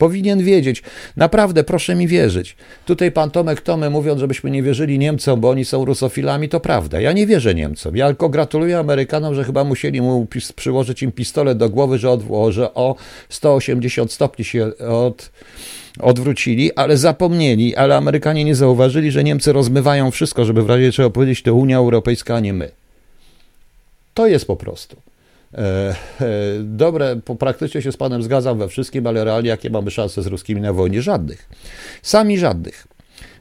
Powinien 0.00 0.44
wiedzieć. 0.44 0.82
Naprawdę, 1.16 1.64
proszę 1.64 1.94
mi 1.94 2.08
wierzyć. 2.08 2.56
Tutaj 2.86 3.12
pan 3.12 3.30
Tomek 3.30 3.60
Tomy 3.60 3.90
mówiąc, 3.90 4.20
żebyśmy 4.20 4.50
nie 4.50 4.62
wierzyli 4.62 4.98
Niemcom, 4.98 5.40
bo 5.40 5.50
oni 5.50 5.64
są 5.64 5.84
rusofilami, 5.84 6.48
to 6.48 6.60
prawda. 6.60 7.00
Ja 7.00 7.12
nie 7.12 7.26
wierzę 7.26 7.54
Niemcom. 7.54 7.96
Ja 7.96 8.06
tylko 8.06 8.28
gratuluję 8.28 8.78
Amerykanom, 8.78 9.34
że 9.34 9.44
chyba 9.44 9.64
musieli 9.64 10.00
mu 10.00 10.26
przyłożyć 10.56 11.02
im 11.02 11.12
pistolet 11.12 11.58
do 11.58 11.68
głowy, 11.68 11.98
że, 11.98 12.10
od, 12.10 12.22
że 12.50 12.74
o 12.74 12.96
180 13.28 14.12
stopni 14.12 14.44
się 14.44 14.70
od 14.88 15.30
odwrócili, 16.00 16.74
ale 16.74 16.96
zapomnieli, 16.96 17.76
ale 17.76 17.96
Amerykanie 17.96 18.44
nie 18.44 18.54
zauważyli, 18.54 19.10
że 19.10 19.24
Niemcy 19.24 19.52
rozmywają 19.52 20.10
wszystko, 20.10 20.44
żeby 20.44 20.62
w 20.62 20.68
razie 20.68 20.92
trzeba 20.92 21.10
powiedzieć, 21.10 21.42
to 21.42 21.54
Unia 21.54 21.76
Europejska, 21.76 22.36
a 22.36 22.40
nie 22.40 22.52
my. 22.52 22.70
To 24.14 24.26
jest 24.26 24.46
po 24.46 24.56
prostu. 24.56 25.09
E, 25.54 25.60
e, 25.60 25.94
dobre, 26.62 27.20
po 27.24 27.36
praktycznie 27.36 27.82
się 27.82 27.92
z 27.92 27.96
Panem 27.96 28.22
zgadzam 28.22 28.58
we 28.58 28.68
wszystkim, 28.68 29.06
ale 29.06 29.24
realnie 29.24 29.48
jakie 29.48 29.70
mamy 29.70 29.90
szanse 29.90 30.22
z 30.22 30.26
ruskimi 30.26 30.60
na 30.60 30.72
wojnie? 30.72 31.02
Żadnych. 31.02 31.48
Sami 32.02 32.38
żadnych. 32.38 32.86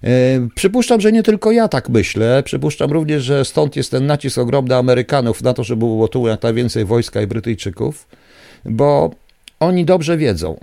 E, 0.03 0.10
przypuszczam, 0.55 1.01
że 1.01 1.12
nie 1.12 1.24
tylko 1.24 1.51
ja 1.51 1.68
tak 1.68 1.89
myślę. 1.89 2.43
Przypuszczam 2.43 2.91
również, 2.91 3.24
że 3.24 3.45
stąd 3.45 3.76
jest 3.76 3.91
ten 3.91 4.05
nacisk 4.05 4.38
ogromny 4.38 4.76
Amerykanów 4.76 5.41
na 5.41 5.53
to, 5.53 5.64
żeby 5.64 5.80
było 5.80 6.07
tu 6.07 6.28
jak 6.28 6.43
najwięcej 6.43 6.86
wojska 6.86 7.22
i 7.22 7.28
Brytyjczyków, 7.28 8.07
bo 8.66 9.12
oni 9.60 9.86
dobrze 9.86 10.18
wiedzą, 10.18 10.60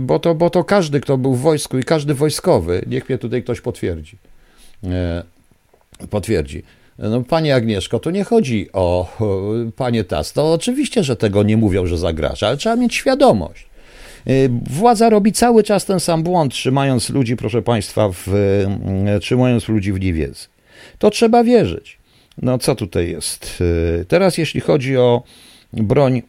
bo 0.00 0.18
to, 0.18 0.34
bo 0.34 0.50
to 0.50 0.64
każdy, 0.64 1.00
kto 1.00 1.18
był 1.18 1.34
w 1.34 1.40
wojsku 1.40 1.78
i 1.78 1.82
każdy 1.82 2.14
wojskowy, 2.14 2.84
niech 2.86 3.08
mnie 3.08 3.18
tutaj 3.18 3.42
ktoś 3.42 3.60
potwierdzi, 3.60 4.16
potwierdzi 6.10 6.62
no, 6.98 7.22
Pani 7.22 7.52
Agnieszko, 7.52 7.98
tu 7.98 8.10
nie 8.10 8.24
chodzi 8.24 8.68
o, 8.72 9.16
Panie 9.76 10.04
Tas. 10.04 10.36
No 10.36 10.52
oczywiście, 10.52 11.04
że 11.04 11.16
tego 11.16 11.42
nie 11.42 11.56
mówią, 11.56 11.86
że 11.86 11.98
zagraża, 11.98 12.46
ale 12.46 12.56
trzeba 12.56 12.76
mieć 12.76 12.94
świadomość. 12.94 13.66
Y, 14.28 14.50
władza 14.70 15.10
robi 15.10 15.32
cały 15.32 15.62
czas 15.62 15.84
ten 15.84 16.00
sam 16.00 16.22
błąd, 16.22 16.52
trzymając 16.52 17.10
ludzi, 17.10 17.36
proszę 17.36 17.62
Państwa, 17.62 18.08
w, 18.08 18.28
y, 19.16 19.20
trzymając 19.20 19.68
ludzi 19.68 19.92
w 19.92 20.00
niewiedzy. 20.00 20.46
To 20.98 21.10
trzeba 21.10 21.44
wierzyć. 21.44 21.98
No 22.42 22.58
co 22.58 22.74
tutaj 22.74 23.10
jest? 23.10 23.60
Y, 24.00 24.04
teraz 24.08 24.38
jeśli 24.38 24.60
chodzi 24.60 24.96
o 24.96 25.22
broń, 25.72 26.22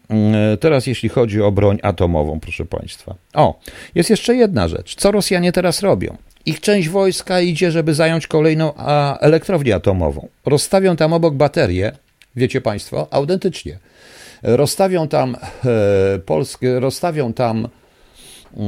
teraz 0.59 0.87
jeśli 0.87 1.09
chodzi 1.09 1.41
o 1.41 1.51
broń 1.51 1.79
atomową, 1.81 2.39
proszę 2.39 2.65
Państwa. 2.65 3.15
O, 3.33 3.59
jest 3.95 4.09
jeszcze 4.09 4.35
jedna 4.35 4.67
rzecz. 4.67 4.95
Co 4.95 5.11
Rosjanie 5.11 5.51
teraz 5.51 5.81
robią? 5.81 6.17
Ich 6.45 6.59
część 6.59 6.89
wojska 6.89 7.41
idzie, 7.41 7.71
żeby 7.71 7.93
zająć 7.93 8.27
kolejną 8.27 8.73
elektrownię 9.19 9.75
atomową. 9.75 10.27
Rozstawią 10.45 10.95
tam 10.95 11.13
obok 11.13 11.33
baterie, 11.33 11.91
wiecie 12.35 12.61
Państwo, 12.61 13.07
autentycznie. 13.11 13.79
Rozstawią 14.43 15.07
tam 15.07 15.35
e, 15.35 16.19
polskie, 16.19 16.79
rozstawią 16.79 17.33
tam 17.33 17.67
e, 18.57 18.61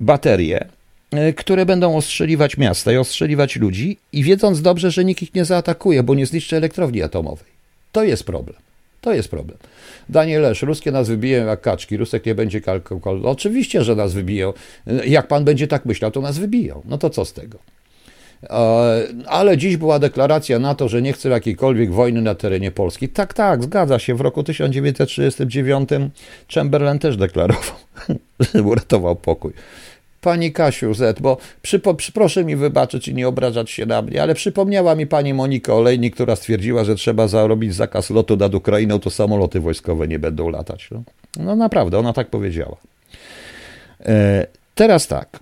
baterie, 0.00 0.68
e, 1.10 1.32
które 1.32 1.66
będą 1.66 1.96
ostrzeliwać 1.96 2.56
miasta 2.56 2.92
i 2.92 2.96
ostrzeliwać 2.96 3.56
ludzi, 3.56 3.98
i 4.12 4.22
wiedząc 4.22 4.62
dobrze, 4.62 4.90
że 4.90 5.04
nikt 5.04 5.22
ich 5.22 5.34
nie 5.34 5.44
zaatakuje, 5.44 6.02
bo 6.02 6.14
nie 6.14 6.26
zniszczy 6.26 6.56
elektrowni 6.56 7.02
atomowej. 7.02 7.52
To 7.92 8.04
jest 8.04 8.24
problem. 8.24 8.56
To 9.02 9.14
jest 9.14 9.28
problem. 9.28 9.58
Danielesz, 10.08 10.62
ruskie 10.62 10.92
nas 10.92 11.08
wybiją 11.08 11.46
jak 11.46 11.60
kaczki, 11.60 11.96
Rusek 11.96 12.26
nie 12.26 12.34
będzie 12.34 12.60
kalkulował. 12.60 13.32
Oczywiście, 13.32 13.84
że 13.84 13.96
nas 13.96 14.12
wybiją. 14.12 14.52
Jak 15.06 15.28
pan 15.28 15.44
będzie 15.44 15.66
tak 15.66 15.84
myślał, 15.84 16.10
to 16.10 16.20
nas 16.20 16.38
wybiją. 16.38 16.82
No 16.84 16.98
to 16.98 17.10
co 17.10 17.24
z 17.24 17.32
tego? 17.32 17.58
E, 18.42 19.06
ale 19.26 19.56
dziś 19.58 19.76
była 19.76 19.98
deklaracja 19.98 20.58
na 20.58 20.74
to, 20.74 20.88
że 20.88 21.02
nie 21.02 21.12
chce 21.12 21.28
jakiejkolwiek 21.28 21.92
wojny 21.92 22.22
na 22.22 22.34
terenie 22.34 22.70
Polski. 22.70 23.08
Tak, 23.08 23.34
tak, 23.34 23.62
zgadza 23.62 23.98
się. 23.98 24.14
W 24.14 24.20
roku 24.20 24.42
1939 24.42 25.88
Chamberlain 26.54 26.98
też 26.98 27.16
deklarował, 27.16 27.76
że 28.54 28.62
uratował 28.62 29.16
pokój. 29.16 29.52
Pani 30.22 30.52
Kasiu 30.52 30.94
Z, 30.94 31.20
bo 31.20 31.36
proszę 32.14 32.44
mi 32.44 32.56
wybaczyć 32.56 33.08
i 33.08 33.14
nie 33.14 33.28
obrażać 33.28 33.70
się 33.70 33.86
na 33.86 34.02
mnie, 34.02 34.22
ale 34.22 34.34
przypomniała 34.34 34.94
mi 34.94 35.06
pani 35.06 35.34
Monika 35.34 35.74
Olejnik, 35.74 36.14
która 36.14 36.36
stwierdziła, 36.36 36.84
że 36.84 36.94
trzeba 36.94 37.28
zarobić 37.28 37.74
zakaz 37.74 38.10
lotu 38.10 38.36
nad 38.36 38.54
Ukrainą, 38.54 38.98
to 38.98 39.10
samoloty 39.10 39.60
wojskowe 39.60 40.08
nie 40.08 40.18
będą 40.18 40.48
latać. 40.48 40.88
No, 40.90 41.02
no 41.36 41.56
naprawdę, 41.56 41.98
ona 41.98 42.12
tak 42.12 42.30
powiedziała. 42.30 42.76
E, 44.00 44.46
teraz 44.74 45.06
tak. 45.06 45.38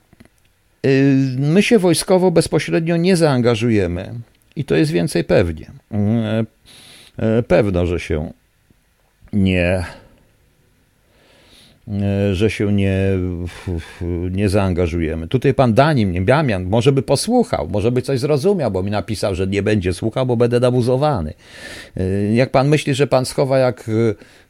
E, 0.82 0.88
my 1.38 1.62
się 1.62 1.78
wojskowo 1.78 2.30
bezpośrednio 2.30 2.96
nie 2.96 3.16
zaangażujemy 3.16 4.14
i 4.56 4.64
to 4.64 4.74
jest 4.74 4.92
więcej 4.92 5.24
pewnie. 5.24 5.70
E, 5.92 6.44
e 7.18 7.42
pewno, 7.42 7.86
że 7.86 8.00
się 8.00 8.32
nie 9.32 9.84
że 12.32 12.50
się 12.50 12.72
nie, 12.72 12.98
nie 14.30 14.48
zaangażujemy. 14.48 15.28
Tutaj 15.28 15.54
pan 15.54 15.74
Danim, 15.74 16.24
Damian, 16.24 16.64
może 16.64 16.92
by 16.92 17.02
posłuchał, 17.02 17.68
może 17.68 17.92
by 17.92 18.02
coś 18.02 18.20
zrozumiał, 18.20 18.70
bo 18.70 18.82
mi 18.82 18.90
napisał, 18.90 19.34
że 19.34 19.46
nie 19.46 19.62
będzie 19.62 19.92
słuchał, 19.92 20.26
bo 20.26 20.36
będę 20.36 20.60
nabuzowany. 20.60 21.34
E, 21.96 22.34
jak 22.34 22.50
pan 22.50 22.68
myśli, 22.68 22.94
że 22.94 23.06
pan 23.06 23.24
schowa 23.24 23.58
jak, 23.58 23.90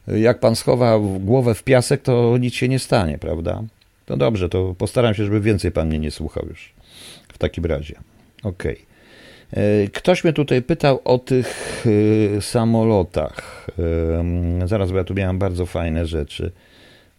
jak 0.07 0.39
pan 0.39 0.55
schowa 0.55 0.99
głowę 1.19 1.53
w 1.53 1.63
piasek, 1.63 2.01
to 2.01 2.37
nic 2.37 2.53
się 2.53 2.67
nie 2.67 2.79
stanie, 2.79 3.17
prawda? 3.17 3.63
To 4.05 4.17
dobrze, 4.17 4.49
to 4.49 4.75
postaram 4.77 5.13
się, 5.13 5.23
żeby 5.23 5.41
więcej 5.41 5.71
pan 5.71 5.87
mnie 5.87 5.99
nie 5.99 6.11
słuchał 6.11 6.45
już. 6.49 6.73
W 7.33 7.37
takim 7.37 7.65
razie. 7.65 7.95
Okej. 8.43 8.77
Okay. 9.51 9.63
E, 9.63 9.87
ktoś 9.87 10.23
mnie 10.23 10.33
tutaj 10.33 10.61
pytał 10.61 10.99
o 11.03 11.17
tych 11.17 11.83
samolotach. 12.41 13.67
Zaraz, 14.65 14.91
bo 14.91 14.97
ja 14.97 15.03
tu 15.03 15.13
miałem 15.13 15.39
bardzo 15.39 15.65
fajne 15.65 16.05
rzeczy. 16.05 16.51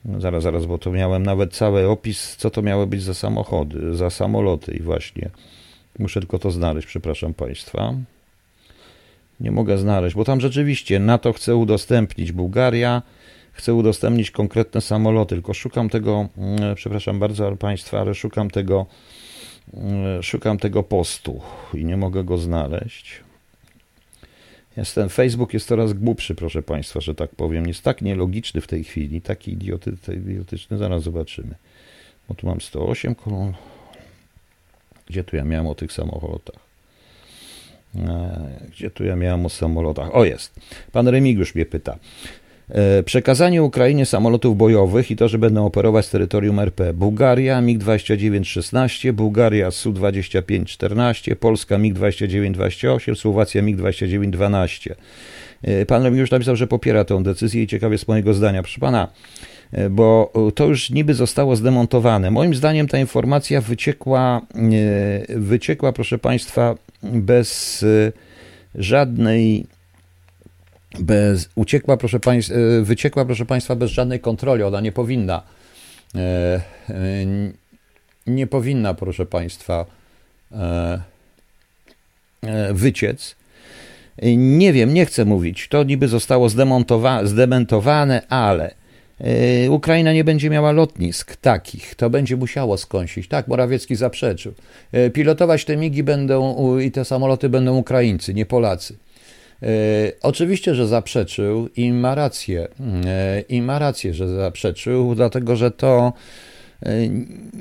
No 0.04 0.20
zaraz, 0.20 0.42
zaraz, 0.42 0.66
bo 0.66 0.78
to 0.78 0.90
miałem 0.90 1.22
nawet 1.22 1.54
cały 1.54 1.88
opis, 1.88 2.36
co 2.36 2.50
to 2.50 2.62
miało 2.62 2.86
być 2.86 3.02
za 3.02 3.14
samochody, 3.14 3.96
za 3.96 4.10
samoloty 4.10 4.72
i 4.72 4.82
właśnie 4.82 5.30
muszę 5.98 6.20
tylko 6.20 6.38
to 6.38 6.50
znaleźć, 6.50 6.86
przepraszam 6.86 7.34
Państwa. 7.34 7.94
Nie 9.40 9.50
mogę 9.50 9.78
znaleźć, 9.78 10.16
bo 10.16 10.24
tam 10.24 10.40
rzeczywiście 10.40 10.98
NATO 10.98 11.32
chce 11.32 11.56
udostępnić 11.56 12.32
Bułgaria, 12.32 13.02
chce 13.52 13.74
udostępnić 13.74 14.30
konkretne 14.30 14.80
samoloty, 14.80 15.34
tylko 15.34 15.54
szukam 15.54 15.88
tego, 15.88 16.28
mm, 16.38 16.74
przepraszam 16.74 17.18
bardzo 17.18 17.56
Państwa, 17.56 18.00
ale 18.00 18.14
szukam 18.14 18.50
tego, 18.50 18.86
mm, 19.74 20.22
szukam 20.22 20.58
tego 20.58 20.82
postu 20.82 21.40
i 21.74 21.84
nie 21.84 21.96
mogę 21.96 22.24
go 22.24 22.38
znaleźć. 22.38 23.20
Jest 24.76 24.94
ten 24.94 25.08
Facebook 25.08 25.54
jest 25.54 25.68
coraz 25.68 25.92
głupszy, 25.92 26.34
proszę 26.34 26.62
Państwa, 26.62 27.00
że 27.00 27.14
tak 27.14 27.30
powiem. 27.30 27.66
Jest 27.66 27.82
tak 27.82 28.02
nielogiczny 28.02 28.60
w 28.60 28.66
tej 28.66 28.84
chwili, 28.84 29.20
taki 29.20 29.52
idioty, 29.52 29.96
idiotyczny. 30.16 30.78
Zaraz 30.78 31.02
zobaczymy. 31.02 31.54
Bo 32.28 32.34
tu 32.34 32.46
mam 32.46 32.60
108 32.60 33.14
kolon. 33.14 33.52
Gdzie 35.06 35.24
tu 35.24 35.36
ja 35.36 35.44
miałem 35.44 35.66
o 35.66 35.74
tych 35.74 35.92
samochodach? 35.92 36.72
E, 37.96 38.60
gdzie 38.70 38.90
tu 38.90 39.04
ja 39.04 39.16
miałem 39.16 39.46
o 39.46 39.48
samolotach? 39.48 40.14
O, 40.14 40.24
jest. 40.24 40.60
Pan 40.92 41.08
Remigiusz 41.08 41.54
mnie 41.54 41.66
pyta. 41.66 41.98
E, 42.72 43.02
przekazanie 43.02 43.62
Ukrainie 43.62 44.06
samolotów 44.06 44.56
bojowych 44.56 45.10
i 45.10 45.16
to, 45.16 45.28
że 45.28 45.38
będą 45.38 45.66
operować 45.66 46.06
z 46.06 46.10
terytorium 46.10 46.58
RP. 46.58 46.94
Bułgaria 46.94 47.62
MiG-29-16, 47.62 49.12
Bułgaria 49.12 49.70
Su-25-14, 49.70 51.34
Polska 51.34 51.78
MiG-29-28, 51.78 53.14
Słowacja 53.14 53.62
MiG-29-12. 53.62 54.94
E, 55.62 55.86
pan 55.86 56.16
już 56.16 56.30
napisał, 56.30 56.56
że 56.56 56.66
popiera 56.66 57.04
tę 57.04 57.22
decyzję 57.22 57.62
i 57.62 57.66
ciekawie 57.66 57.98
z 57.98 58.08
mojego 58.08 58.34
zdania. 58.34 58.62
Proszę 58.62 58.80
pana, 58.80 59.08
e, 59.72 59.90
bo 59.90 60.32
to 60.54 60.66
już 60.66 60.90
niby 60.90 61.14
zostało 61.14 61.56
zdemontowane. 61.56 62.30
Moim 62.30 62.54
zdaniem 62.54 62.88
ta 62.88 62.98
informacja 62.98 63.60
wyciekła, 63.60 64.40
wyciekła 65.28 65.92
proszę 65.92 66.18
państwa, 66.18 66.74
bez 67.02 67.84
żadnej 68.74 69.66
bez, 71.00 71.48
uciekła, 71.54 71.96
proszę 71.96 72.20
państwa, 72.20 72.54
e, 72.54 72.82
wyciekła, 72.82 73.24
proszę 73.24 73.46
Państwa, 73.46 73.76
bez 73.76 73.90
żadnej 73.90 74.20
kontroli. 74.20 74.62
Ona 74.62 74.80
nie 74.80 74.92
powinna, 74.92 75.42
e, 76.14 76.18
e, 76.18 76.62
nie 78.26 78.46
powinna, 78.46 78.94
proszę 78.94 79.26
Państwa, 79.26 79.86
wyciec. 82.72 83.36
Nie 84.36 84.72
wiem, 84.72 84.94
nie 84.94 85.06
chcę 85.06 85.24
mówić. 85.24 85.68
To 85.68 85.84
niby 85.84 86.08
zostało 86.08 86.48
zdementowane, 87.24 88.22
ale 88.28 88.74
Ukraina 89.68 90.12
nie 90.12 90.24
będzie 90.24 90.50
miała 90.50 90.72
lotnisk 90.72 91.36
takich. 91.36 91.94
To 91.94 92.10
będzie 92.10 92.36
musiało 92.36 92.76
skąsić. 92.76 93.28
Tak, 93.28 93.48
Morawiecki 93.48 93.96
zaprzeczył. 93.96 94.54
Pilotować 95.12 95.64
te 95.64 95.76
migi 95.76 96.02
będą 96.02 96.78
i 96.78 96.90
te 96.90 97.04
samoloty 97.04 97.48
będą 97.48 97.76
Ukraińcy, 97.76 98.34
nie 98.34 98.46
Polacy. 98.46 98.96
E, 99.62 99.66
oczywiście, 100.22 100.74
że 100.74 100.86
zaprzeczył 100.86 101.68
i 101.76 101.92
ma 101.92 102.14
rację. 102.14 102.68
E, 103.06 103.40
I 103.40 103.62
ma 103.62 103.78
rację, 103.78 104.14
że 104.14 104.28
zaprzeczył, 104.28 105.14
dlatego 105.14 105.56
że 105.56 105.70
to 105.70 106.12
e, 106.82 107.08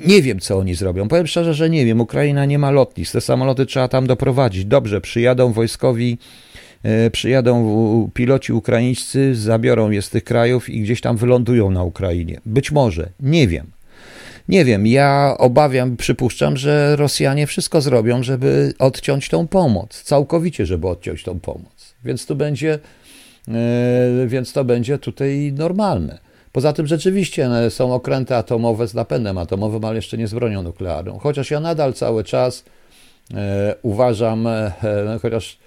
nie 0.06 0.22
wiem, 0.22 0.40
co 0.40 0.58
oni 0.58 0.74
zrobią. 0.74 1.08
Powiem 1.08 1.26
szczerze, 1.26 1.54
że 1.54 1.70
nie 1.70 1.86
wiem. 1.86 2.00
Ukraina 2.00 2.44
nie 2.44 2.58
ma 2.58 2.70
lotnisk. 2.70 3.12
Te 3.12 3.20
samoloty 3.20 3.66
trzeba 3.66 3.88
tam 3.88 4.06
doprowadzić. 4.06 4.64
Dobrze, 4.64 5.00
przyjadą 5.00 5.52
wojskowi, 5.52 6.18
przyjadą 7.12 8.10
piloci 8.14 8.52
ukraińscy, 8.52 9.34
zabiorą 9.34 9.90
je 9.90 10.02
z 10.02 10.10
tych 10.10 10.24
krajów 10.24 10.68
i 10.68 10.80
gdzieś 10.80 11.00
tam 11.00 11.16
wylądują 11.16 11.70
na 11.70 11.82
Ukrainie. 11.82 12.40
Być 12.46 12.72
może, 12.72 13.08
nie 13.20 13.48
wiem. 13.48 13.66
nie 14.48 14.64
wiem, 14.64 14.86
ja 14.86 15.34
obawiam, 15.38 15.96
przypuszczam, 15.96 16.56
że 16.56 16.96
Rosjanie 16.96 17.46
wszystko 17.46 17.80
zrobią, 17.80 18.22
żeby 18.22 18.74
odciąć 18.78 19.28
tą 19.28 19.48
pomoc, 19.48 20.02
całkowicie, 20.02 20.66
żeby 20.66 20.88
odciąć 20.88 21.22
tą 21.22 21.40
pomoc. 21.40 21.71
Więc 22.04 22.26
to 22.26 22.34
będzie, 22.34 22.78
więc 24.26 24.52
to 24.52 24.64
będzie 24.64 24.98
tutaj 24.98 25.52
normalne. 25.56 26.18
Poza 26.52 26.72
tym 26.72 26.86
rzeczywiście 26.86 27.48
są 27.70 27.94
okręty 27.94 28.36
atomowe 28.36 28.88
z 28.88 28.94
napędem 28.94 29.38
atomowym, 29.38 29.84
ale 29.84 29.96
jeszcze 29.96 30.18
nie 30.18 30.28
z 30.28 30.34
bronią 30.34 30.62
nuklearną. 30.62 31.18
Chociaż 31.18 31.50
ja 31.50 31.60
nadal 31.60 31.94
cały 31.94 32.24
czas 32.24 32.64
e, 33.34 33.74
uważam, 33.82 34.46
e, 34.46 34.72
no, 35.06 35.18
chociaż, 35.18 35.58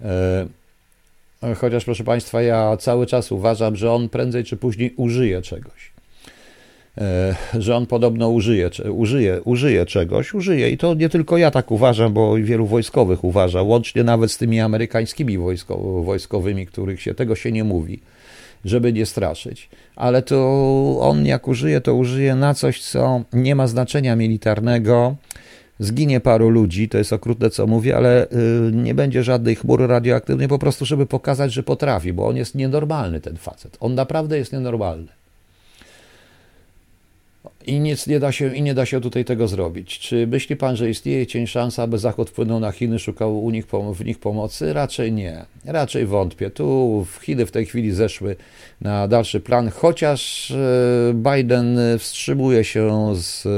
e, 0.00 1.54
chociaż 1.54 1.84
proszę 1.84 2.04
Państwa, 2.04 2.42
ja 2.42 2.76
cały 2.76 3.06
czas 3.06 3.32
uważam, 3.32 3.76
że 3.76 3.92
on 3.92 4.08
prędzej 4.08 4.44
czy 4.44 4.56
później 4.56 4.94
użyje 4.96 5.42
czegoś. 5.42 5.92
E, 7.00 7.34
że 7.58 7.76
on 7.76 7.86
podobno 7.86 8.28
użyje, 8.28 8.70
użyje, 8.92 9.42
użyje 9.42 9.86
czegoś, 9.86 10.34
użyje. 10.34 10.70
I 10.70 10.78
to 10.78 10.94
nie 10.94 11.08
tylko 11.08 11.38
ja 11.38 11.50
tak 11.50 11.70
uważam, 11.70 12.12
bo 12.12 12.34
wielu 12.34 12.66
wojskowych 12.66 13.24
uważa, 13.24 13.62
łącznie 13.62 14.04
nawet 14.04 14.32
z 14.32 14.38
tymi 14.38 14.60
amerykańskimi 14.60 15.38
wojsko, 15.38 16.02
wojskowymi, 16.02 16.66
których 16.66 17.02
się 17.02 17.14
tego 17.14 17.36
się 17.36 17.52
nie 17.52 17.64
mówi 17.64 18.00
żeby 18.64 18.92
nie 18.92 19.06
straszyć. 19.06 19.68
Ale 19.96 20.22
to 20.22 20.98
on 21.00 21.26
jak 21.26 21.48
użyje, 21.48 21.80
to 21.80 21.94
użyje 21.94 22.34
na 22.34 22.54
coś, 22.54 22.82
co 22.82 23.22
nie 23.32 23.54
ma 23.54 23.66
znaczenia 23.66 24.16
militarnego. 24.16 25.16
Zginie 25.78 26.20
paru 26.20 26.48
ludzi, 26.48 26.88
to 26.88 26.98
jest 26.98 27.12
okrutne, 27.12 27.50
co 27.50 27.66
mówię, 27.66 27.96
ale 27.96 28.26
y, 28.26 28.28
nie 28.72 28.94
będzie 28.94 29.22
żadnej 29.22 29.56
chmury 29.56 29.86
radioaktywnej, 29.86 30.48
po 30.48 30.58
prostu, 30.58 30.84
żeby 30.84 31.06
pokazać, 31.06 31.52
że 31.52 31.62
potrafi, 31.62 32.12
bo 32.12 32.28
on 32.28 32.36
jest 32.36 32.54
nienormalny, 32.54 33.20
ten 33.20 33.36
facet. 33.36 33.76
On 33.80 33.94
naprawdę 33.94 34.38
jest 34.38 34.52
nienormalny. 34.52 35.19
I 37.66 37.80
nic 37.80 38.06
nie 38.06 38.20
da 38.20 38.32
się, 38.32 38.56
i 38.56 38.62
nie 38.62 38.74
da 38.74 38.86
się 38.86 39.00
tutaj 39.00 39.24
tego 39.24 39.48
zrobić. 39.48 39.98
Czy 39.98 40.26
myśli 40.26 40.56
pan, 40.56 40.76
że 40.76 40.90
istnieje 40.90 41.26
cień 41.26 41.46
szansa, 41.46 41.82
aby 41.82 41.98
Zachód 41.98 42.30
wpłynął 42.30 42.60
na 42.60 42.72
Chiny, 42.72 42.98
szukał 42.98 43.44
u 43.44 43.50
nich, 43.50 43.66
w 43.94 44.04
nich 44.04 44.18
pomocy? 44.18 44.72
Raczej 44.72 45.12
nie. 45.12 45.44
Raczej 45.64 46.06
wątpię. 46.06 46.50
Tu 46.50 47.06
Chiny 47.22 47.46
w 47.46 47.50
tej 47.50 47.66
chwili 47.66 47.92
zeszły 47.92 48.36
na 48.80 49.08
dalszy 49.08 49.40
plan, 49.40 49.70
chociaż 49.70 50.50
e, 50.50 51.14
Biden 51.14 51.78
wstrzymuje 51.98 52.64
się 52.64 53.12
z 53.16 53.46
e, 53.46 53.50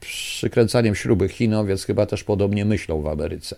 przykręcaniem 0.00 0.94
śruby 0.94 1.28
Chinom, 1.28 1.66
więc 1.66 1.84
chyba 1.84 2.06
też 2.06 2.24
podobnie 2.24 2.64
myślą 2.64 3.02
w 3.02 3.06
Ameryce 3.06 3.56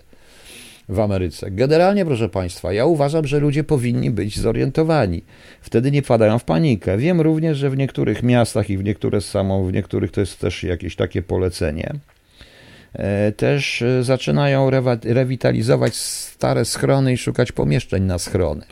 w 0.89 1.01
Ameryce. 1.01 1.51
Generalnie, 1.51 2.05
proszę 2.05 2.28
Państwa, 2.28 2.72
ja 2.72 2.86
uważam, 2.86 3.26
że 3.26 3.39
ludzie 3.39 3.64
powinni 3.64 4.11
być 4.11 4.39
zorientowani. 4.39 5.24
Wtedy 5.61 5.91
nie 5.91 6.03
wpadają 6.03 6.39
w 6.39 6.45
panikę. 6.45 6.99
Wiem 6.99 7.20
również, 7.20 7.59
że 7.59 7.70
w 7.70 7.76
niektórych 7.76 8.22
miastach 8.22 8.70
i 8.70 8.78
w 8.78 8.84
niektórych 8.84 9.24
samo, 9.24 9.64
w 9.64 9.72
niektórych 9.72 10.11
to 10.11 10.20
jest 10.20 10.41
też 10.41 10.64
jakieś 10.64 10.97
takie 10.97 11.22
polecenie. 11.22 11.95
E, 12.93 13.32
też 13.32 13.82
e, 13.82 14.05
zaczynają 14.05 14.70
rewitalizować 15.05 15.97
stare 15.97 16.64
schrony 16.64 17.12
i 17.12 17.16
szukać 17.16 17.53
pomieszczeń 17.53 18.03
na 18.03 18.18
schrony. 18.18 18.62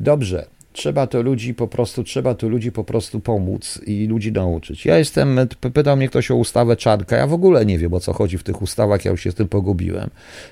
Dobrze, 0.00 0.46
Trzeba 0.78 1.06
to 1.06 1.22
ludzi 1.22 1.54
po 1.54 1.68
prostu, 1.68 2.04
trzeba 2.04 2.34
tu 2.34 2.48
ludzi 2.48 2.72
po 2.72 2.84
prostu 2.84 3.20
pomóc 3.20 3.80
i 3.86 4.06
ludzi 4.06 4.32
nauczyć. 4.32 4.86
Ja 4.86 4.98
jestem, 4.98 5.40
pytał 5.72 5.96
mnie 5.96 6.08
ktoś 6.08 6.30
o 6.30 6.36
ustawę 6.36 6.76
Czarka, 6.76 7.16
ja 7.16 7.26
w 7.26 7.32
ogóle 7.32 7.66
nie 7.66 7.78
wiem 7.78 7.94
o 7.94 8.00
co 8.00 8.12
chodzi 8.12 8.38
w 8.38 8.42
tych 8.42 8.62
ustawach, 8.62 9.04
ja 9.04 9.10
już 9.10 9.22
się 9.22 9.30
z 9.32 9.34
tym 9.34 9.48
pogubiłem. 9.48 10.10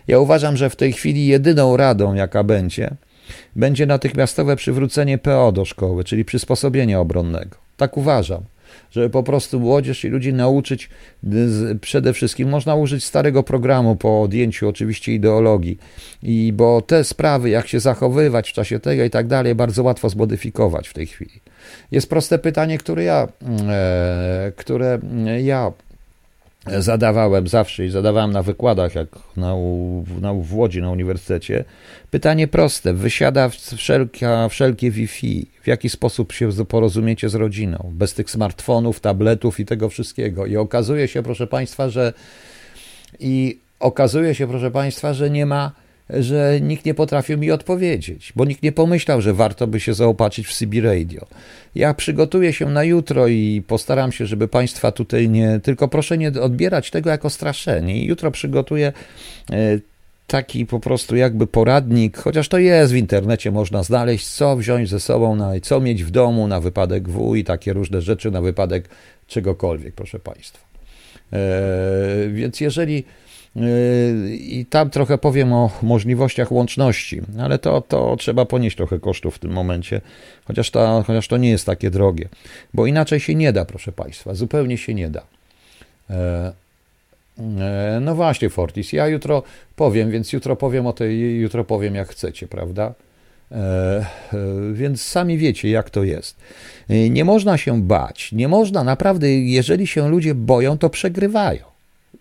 Ja 0.09 0.19
uważam, 0.19 0.57
że 0.57 0.71
w 0.71 0.77
tej 0.77 0.93
chwili 0.93 1.27
jedyną 1.27 1.77
radą, 1.77 2.15
jaka 2.15 2.45
będzie, 2.45 2.91
będzie 3.57 3.87
natychmiastowe 3.87 4.57
przywrócenie 4.57 5.19
PO 5.19 5.53
do 5.53 5.65
szkoły, 5.65 6.05
czyli 6.05 6.25
przysposobienia 6.25 7.01
obronnego. 7.01 7.57
Tak 7.77 7.97
uważam 7.97 8.43
żeby 8.91 9.11
po 9.11 9.23
prostu 9.23 9.61
młodzież 9.61 10.05
i 10.05 10.09
ludzi 10.09 10.33
nauczyć 10.33 10.89
przede 11.81 12.13
wszystkim. 12.13 12.49
Można 12.49 12.75
użyć 12.75 13.05
starego 13.05 13.43
programu 13.43 13.97
po 13.97 14.23
odjęciu 14.23 14.69
oczywiście 14.69 15.15
ideologii, 15.15 15.79
i 16.23 16.53
bo 16.53 16.83
te 16.83 17.05
sprawy, 17.05 17.51
jak 17.51 17.69
się 17.69 17.81
zachowywać 17.81 18.51
w 18.51 18.53
czasie 18.53 18.81
tego 18.81 19.05
i 19.05 19.11
tak 19.11 19.27
dalej, 19.27 19.55
bardzo 19.55 19.83
łatwo 19.83 20.09
zmodyfikować 20.09 20.89
w 20.89 20.93
tej 20.93 21.07
chwili. 21.07 21.41
Jest 21.91 22.11
proste 22.11 22.39
pytanie, 22.39 22.79
które 22.79 23.05
ja, 23.05 23.29
e, 23.69 24.53
które 24.57 24.99
ja 25.43 25.73
zadawałem 26.79 27.49
zawsze 27.49 27.87
i 27.87 27.91
zadawałem 27.91 28.33
na 28.33 28.43
wykładach, 28.43 28.95
jak 28.95 29.09
na, 29.37 29.55
na, 30.21 30.35
w 30.35 30.55
Łodzi 30.55 30.83
na 30.83 30.91
uniwersytecie. 30.91 31.65
Pytanie 32.11 32.49
proste, 32.49 32.95
wysiada 32.95 33.49
wszelka, 33.49 34.49
wszelkie 34.49 34.91
Wi-Fi, 34.91 35.47
w 35.63 35.67
jaki 35.67 35.91
sposób 35.91 36.33
się 36.33 36.53
porozumiecie 36.69 37.29
z 37.29 37.35
rodziną, 37.35 37.93
bez 37.95 38.15
tych 38.15 38.31
smartfonów, 38.31 39.01
tabletów 39.01 39.61
i 39.61 39.65
tego 39.65 39.89
wszystkiego. 39.89 40.47
I 40.47 40.57
okazuje 40.57 41.09
się, 41.09 41.23
proszę 41.23 41.47
Państwa, 41.47 41.89
że 41.89 42.13
i 43.21 43.59
okazuje 43.81 44.35
się, 44.35 44.47
proszę 44.47 44.71
Państwa, 44.71 45.15
że 45.15 45.31
nie 45.31 45.47
ma 45.47 45.86
że 46.11 46.59
nikt 46.61 46.85
nie 46.85 46.95
potrafił 46.95 47.39
mi 47.39 47.51
odpowiedzieć, 47.51 48.33
bo 48.37 48.45
nikt 48.45 48.63
nie 48.63 48.73
pomyślał, 48.73 49.21
że 49.21 49.35
warto 49.35 49.67
by 49.67 49.81
się 49.81 49.95
zaopatrzyć 49.95 50.47
w 50.47 50.55
CB 50.55 50.81
Radio. 50.81 51.27
Ja 51.75 51.95
przygotuję 51.95 52.53
się 52.53 52.71
na 52.71 52.85
jutro 52.85 53.29
i 53.29 53.63
postaram 53.67 54.13
się, 54.13 54.27
żeby 54.27 54.49
Państwa 54.49 54.93
tutaj 54.93 55.29
nie. 55.29 55.61
Tylko 55.63 55.89
proszę 55.89 56.19
nie 56.19 56.29
odbierać 56.29 56.91
tego 56.91 57.11
jako 57.11 57.31
straszenie. 57.31 58.05
jutro 58.05 58.31
przygotuję 58.31 58.93
e, 59.51 59.79
taki 60.27 60.67
po 60.67 60.81
prostu 60.81 61.17
jakby 61.17 61.47
poradnik, 61.47 62.19
chociaż 62.19 62.49
to 62.49 62.59
jest 62.59 62.93
w 62.93 62.97
internecie, 62.97 63.51
można 63.51 63.83
znaleźć, 63.83 64.27
co 64.27 64.57
wziąć 64.57 64.89
ze 64.89 65.01
sobą, 65.01 65.37
na, 65.37 65.61
co 65.63 65.81
mieć 65.81 66.05
w 66.05 66.11
domu 66.11 66.49
na 66.49 66.61
wypadek 66.61 67.09
W 67.09 67.35
i 67.35 67.45
takie 67.45 67.73
różne 67.73 68.03
rzeczy 68.03 68.31
na 68.31 68.41
wypadek 68.41 68.89
czegokolwiek, 69.27 69.95
proszę 69.95 70.19
Państwa. 70.19 70.67
E, 71.33 71.39
więc 72.29 72.61
jeżeli 72.61 73.05
i 74.31 74.67
tam 74.71 74.91
trochę 74.91 75.19
powiem 75.19 75.53
o 75.53 75.71
możliwościach 75.83 76.53
łączności, 76.53 77.21
ale 77.41 77.59
to, 77.59 77.81
to 77.81 78.17
trzeba 78.17 78.45
ponieść 78.45 78.77
trochę 78.77 78.99
kosztów 78.99 79.37
w 79.37 79.39
tym 79.39 79.51
momencie, 79.51 80.01
chociaż, 80.45 80.73
chociaż 81.07 81.29
to 81.29 81.37
nie 81.37 81.51
jest 81.51 81.67
takie 81.67 81.91
drogie, 81.91 82.29
bo 82.75 82.87
inaczej 82.87 83.21
się 83.21 83.35
nie 83.35 83.53
da, 83.53 83.65
proszę 83.65 83.93
Państwa, 83.93 84.35
zupełnie 84.35 84.79
się 84.79 84.95
nie 84.95 85.11
da. 85.11 85.23
E, 86.11 86.53
e, 87.39 87.99
no 88.01 88.15
właśnie, 88.15 88.51
Fortis, 88.51 88.93
ja 88.93 89.09
jutro 89.09 89.43
powiem, 89.77 90.11
więc 90.11 90.33
jutro 90.33 90.57
powiem 90.57 90.87
o 90.87 90.93
tej, 90.93 91.41
jutro 91.41 91.65
powiem 91.65 91.95
jak 91.95 92.09
chcecie, 92.09 92.49
prawda? 92.49 92.95
E, 93.53 94.07
więc 94.73 95.03
sami 95.03 95.39
wiecie, 95.39 95.71
jak 95.71 95.91
to 95.91 96.05
jest. 96.05 96.37
Nie 96.89 97.25
można 97.25 97.59
się 97.59 97.83
bać, 97.83 98.33
nie 98.33 98.49
można 98.49 98.85
naprawdę, 98.85 99.31
jeżeli 99.33 99.87
się 99.87 100.09
ludzie 100.09 100.35
boją, 100.35 100.79
to 100.79 100.91
przegrywają. 100.91 101.76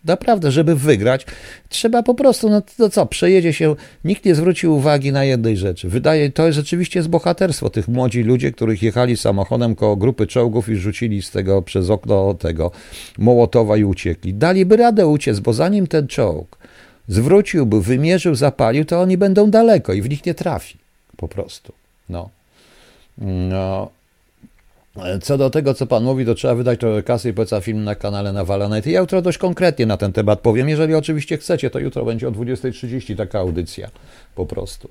Naprawdę, 0.05 0.51
żeby 0.51 0.75
wygrać, 0.75 1.25
trzeba 1.69 2.03
po 2.03 2.15
prostu, 2.15 2.49
no 2.49 2.61
to 2.77 2.89
co, 2.89 3.05
przejedzie 3.05 3.53
się, 3.53 3.75
nikt 4.03 4.25
nie 4.25 4.35
zwrócił 4.35 4.75
uwagi 4.75 5.11
na 5.11 5.23
jednej 5.23 5.57
rzeczy. 5.57 5.89
Wydaje, 5.89 6.31
to 6.31 6.45
jest 6.45 6.55
rzeczywiście 6.55 6.99
jest 6.99 7.09
bohaterstwo 7.09 7.69
tych 7.69 7.87
młodzi 7.87 8.23
ludzie, 8.23 8.51
których 8.51 8.83
jechali 8.83 9.17
samochodem 9.17 9.75
koło 9.75 9.95
grupy 9.95 10.27
czołgów 10.27 10.69
i 10.69 10.75
rzucili 10.75 11.21
z 11.21 11.31
tego 11.31 11.61
przez 11.61 11.89
okno 11.89 12.33
tego 12.33 12.71
Mołotowa 13.17 13.77
i 13.77 13.83
uciekli. 13.83 14.33
Daliby 14.33 14.77
radę 14.77 15.07
uciec, 15.07 15.39
bo 15.39 15.53
zanim 15.53 15.87
ten 15.87 16.07
czołg 16.07 16.57
zwróciłby, 17.07 17.81
wymierzył, 17.81 18.35
zapalił, 18.35 18.85
to 18.85 19.01
oni 19.01 19.17
będą 19.17 19.51
daleko 19.51 19.93
i 19.93 20.01
w 20.01 20.09
nich 20.09 20.25
nie 20.25 20.33
trafi. 20.33 20.77
Po 21.17 21.27
prostu. 21.27 21.73
No. 22.09 22.29
No, 23.17 23.89
co 25.21 25.37
do 25.37 25.49
tego, 25.49 25.73
co 25.73 25.87
pan 25.87 26.03
mówi, 26.03 26.25
to 26.25 26.35
trzeba 26.35 26.55
wydać 26.55 26.79
trochę 26.79 27.03
kasy 27.03 27.29
i 27.29 27.33
poleca 27.33 27.61
film 27.61 27.83
na 27.83 27.95
kanale 27.95 28.33
Nawalane. 28.33 28.81
Ja 28.85 28.99
jutro 28.99 29.21
dość 29.21 29.37
konkretnie 29.37 29.85
na 29.85 29.97
ten 29.97 30.13
temat 30.13 30.39
powiem. 30.39 30.69
Jeżeli 30.69 30.95
oczywiście 30.95 31.37
chcecie, 31.37 31.69
to 31.69 31.79
jutro 31.79 32.05
będzie 32.05 32.27
o 32.27 32.31
20.30 32.31 33.17
taka 33.17 33.39
audycja 33.39 33.89
po 34.35 34.45
prostu. 34.45 34.89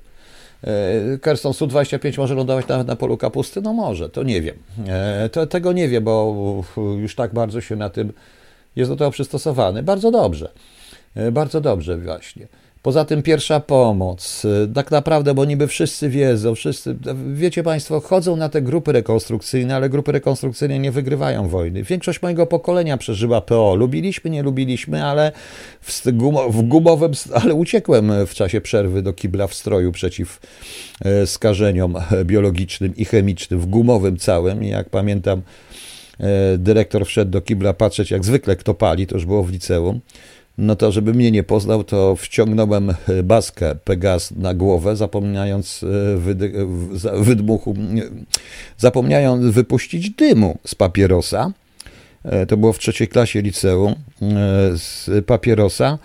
E, 0.63 1.17
Kerston 1.17 1.53
Su-25 1.53 2.17
może 2.17 2.35
lądować 2.35 2.67
nawet 2.67 2.87
na 2.87 2.95
polu 2.95 3.17
kapusty? 3.17 3.61
No 3.61 3.73
może, 3.73 4.09
to 4.09 4.23
nie 4.23 4.41
wiem. 4.41 4.55
E, 4.87 5.29
to, 5.29 5.47
tego 5.47 5.73
nie 5.73 5.89
wiem, 5.89 6.03
bo 6.03 6.63
już 7.01 7.15
tak 7.15 7.33
bardzo 7.33 7.61
się 7.61 7.75
na 7.75 7.89
tym 7.89 8.13
jest 8.75 8.91
do 8.91 8.95
tego 8.95 9.11
przystosowany. 9.11 9.83
Bardzo 9.83 10.11
dobrze. 10.11 10.51
E, 11.15 11.31
bardzo 11.31 11.61
dobrze 11.61 11.97
właśnie. 11.97 12.47
Poza 12.85 13.05
tym 13.05 13.23
pierwsza 13.23 13.59
pomoc, 13.59 14.45
y, 14.45 14.73
tak 14.73 14.91
naprawdę, 14.91 15.33
bo 15.33 15.45
niby 15.45 15.67
wszyscy 15.67 16.09
wiedzą, 16.09 16.55
wszyscy, 16.55 16.95
wiecie 17.33 17.63
Państwo, 17.63 17.99
chodzą 17.99 18.35
na 18.35 18.49
te 18.49 18.61
grupy 18.61 18.91
rekonstrukcyjne, 18.91 19.75
ale 19.75 19.89
grupy 19.89 20.11
rekonstrukcyjne 20.11 20.79
nie 20.79 20.91
wygrywają 20.91 21.47
wojny. 21.47 21.83
Większość 21.83 22.21
mojego 22.21 22.45
pokolenia 22.45 22.97
przeżyła 22.97 23.41
PO. 23.41 23.75
Lubiliśmy, 23.75 24.29
nie 24.29 24.43
lubiliśmy, 24.43 25.05
ale 25.05 25.31
w, 25.81 26.01
w 26.49 26.61
gumowym, 26.61 27.11
ale 27.43 27.53
uciekłem 27.53 28.11
w 28.25 28.33
czasie 28.33 28.61
przerwy 28.61 29.01
do 29.01 29.13
kibla 29.13 29.47
w 29.47 29.53
stroju 29.53 29.91
przeciw 29.91 30.39
e, 31.05 31.27
skażeniom 31.27 31.95
biologicznym 32.23 32.95
i 32.95 33.05
chemicznym, 33.05 33.59
w 33.59 33.65
gumowym 33.65 34.17
całym. 34.17 34.63
I 34.63 34.69
jak 34.69 34.89
pamiętam, 34.89 35.41
dyrektor 36.57 37.05
wszedł 37.05 37.31
do 37.31 37.41
kibla 37.41 37.73
patrzeć, 37.73 38.11
jak 38.11 38.25
zwykle 38.25 38.55
kto 38.55 38.73
pali, 38.73 39.07
to 39.07 39.15
już 39.15 39.25
było 39.25 39.43
w 39.43 39.51
liceum 39.51 40.01
no 40.57 40.75
to 40.75 40.91
żeby 40.91 41.13
mnie 41.13 41.31
nie 41.31 41.43
poznał, 41.43 41.83
to 41.83 42.15
wciągnąłem 42.15 42.93
baskę 43.23 43.75
Pegas 43.75 44.31
na 44.31 44.53
głowę, 44.53 44.95
zapominając 44.95 45.83
e, 45.83 46.17
wydy, 46.17 46.53
wydmuchu, 47.13 47.75
zapomniając 48.77 49.45
wypuścić 49.45 50.09
dymu 50.09 50.57
z 50.65 50.75
papierosa. 50.75 51.51
to 52.47 52.57
było 52.57 52.73
w 52.73 52.79
trzeciej 52.79 53.07
klasie 53.07 53.41
liceum, 53.41 53.95
z 54.75 55.09
papierosa 55.25 55.99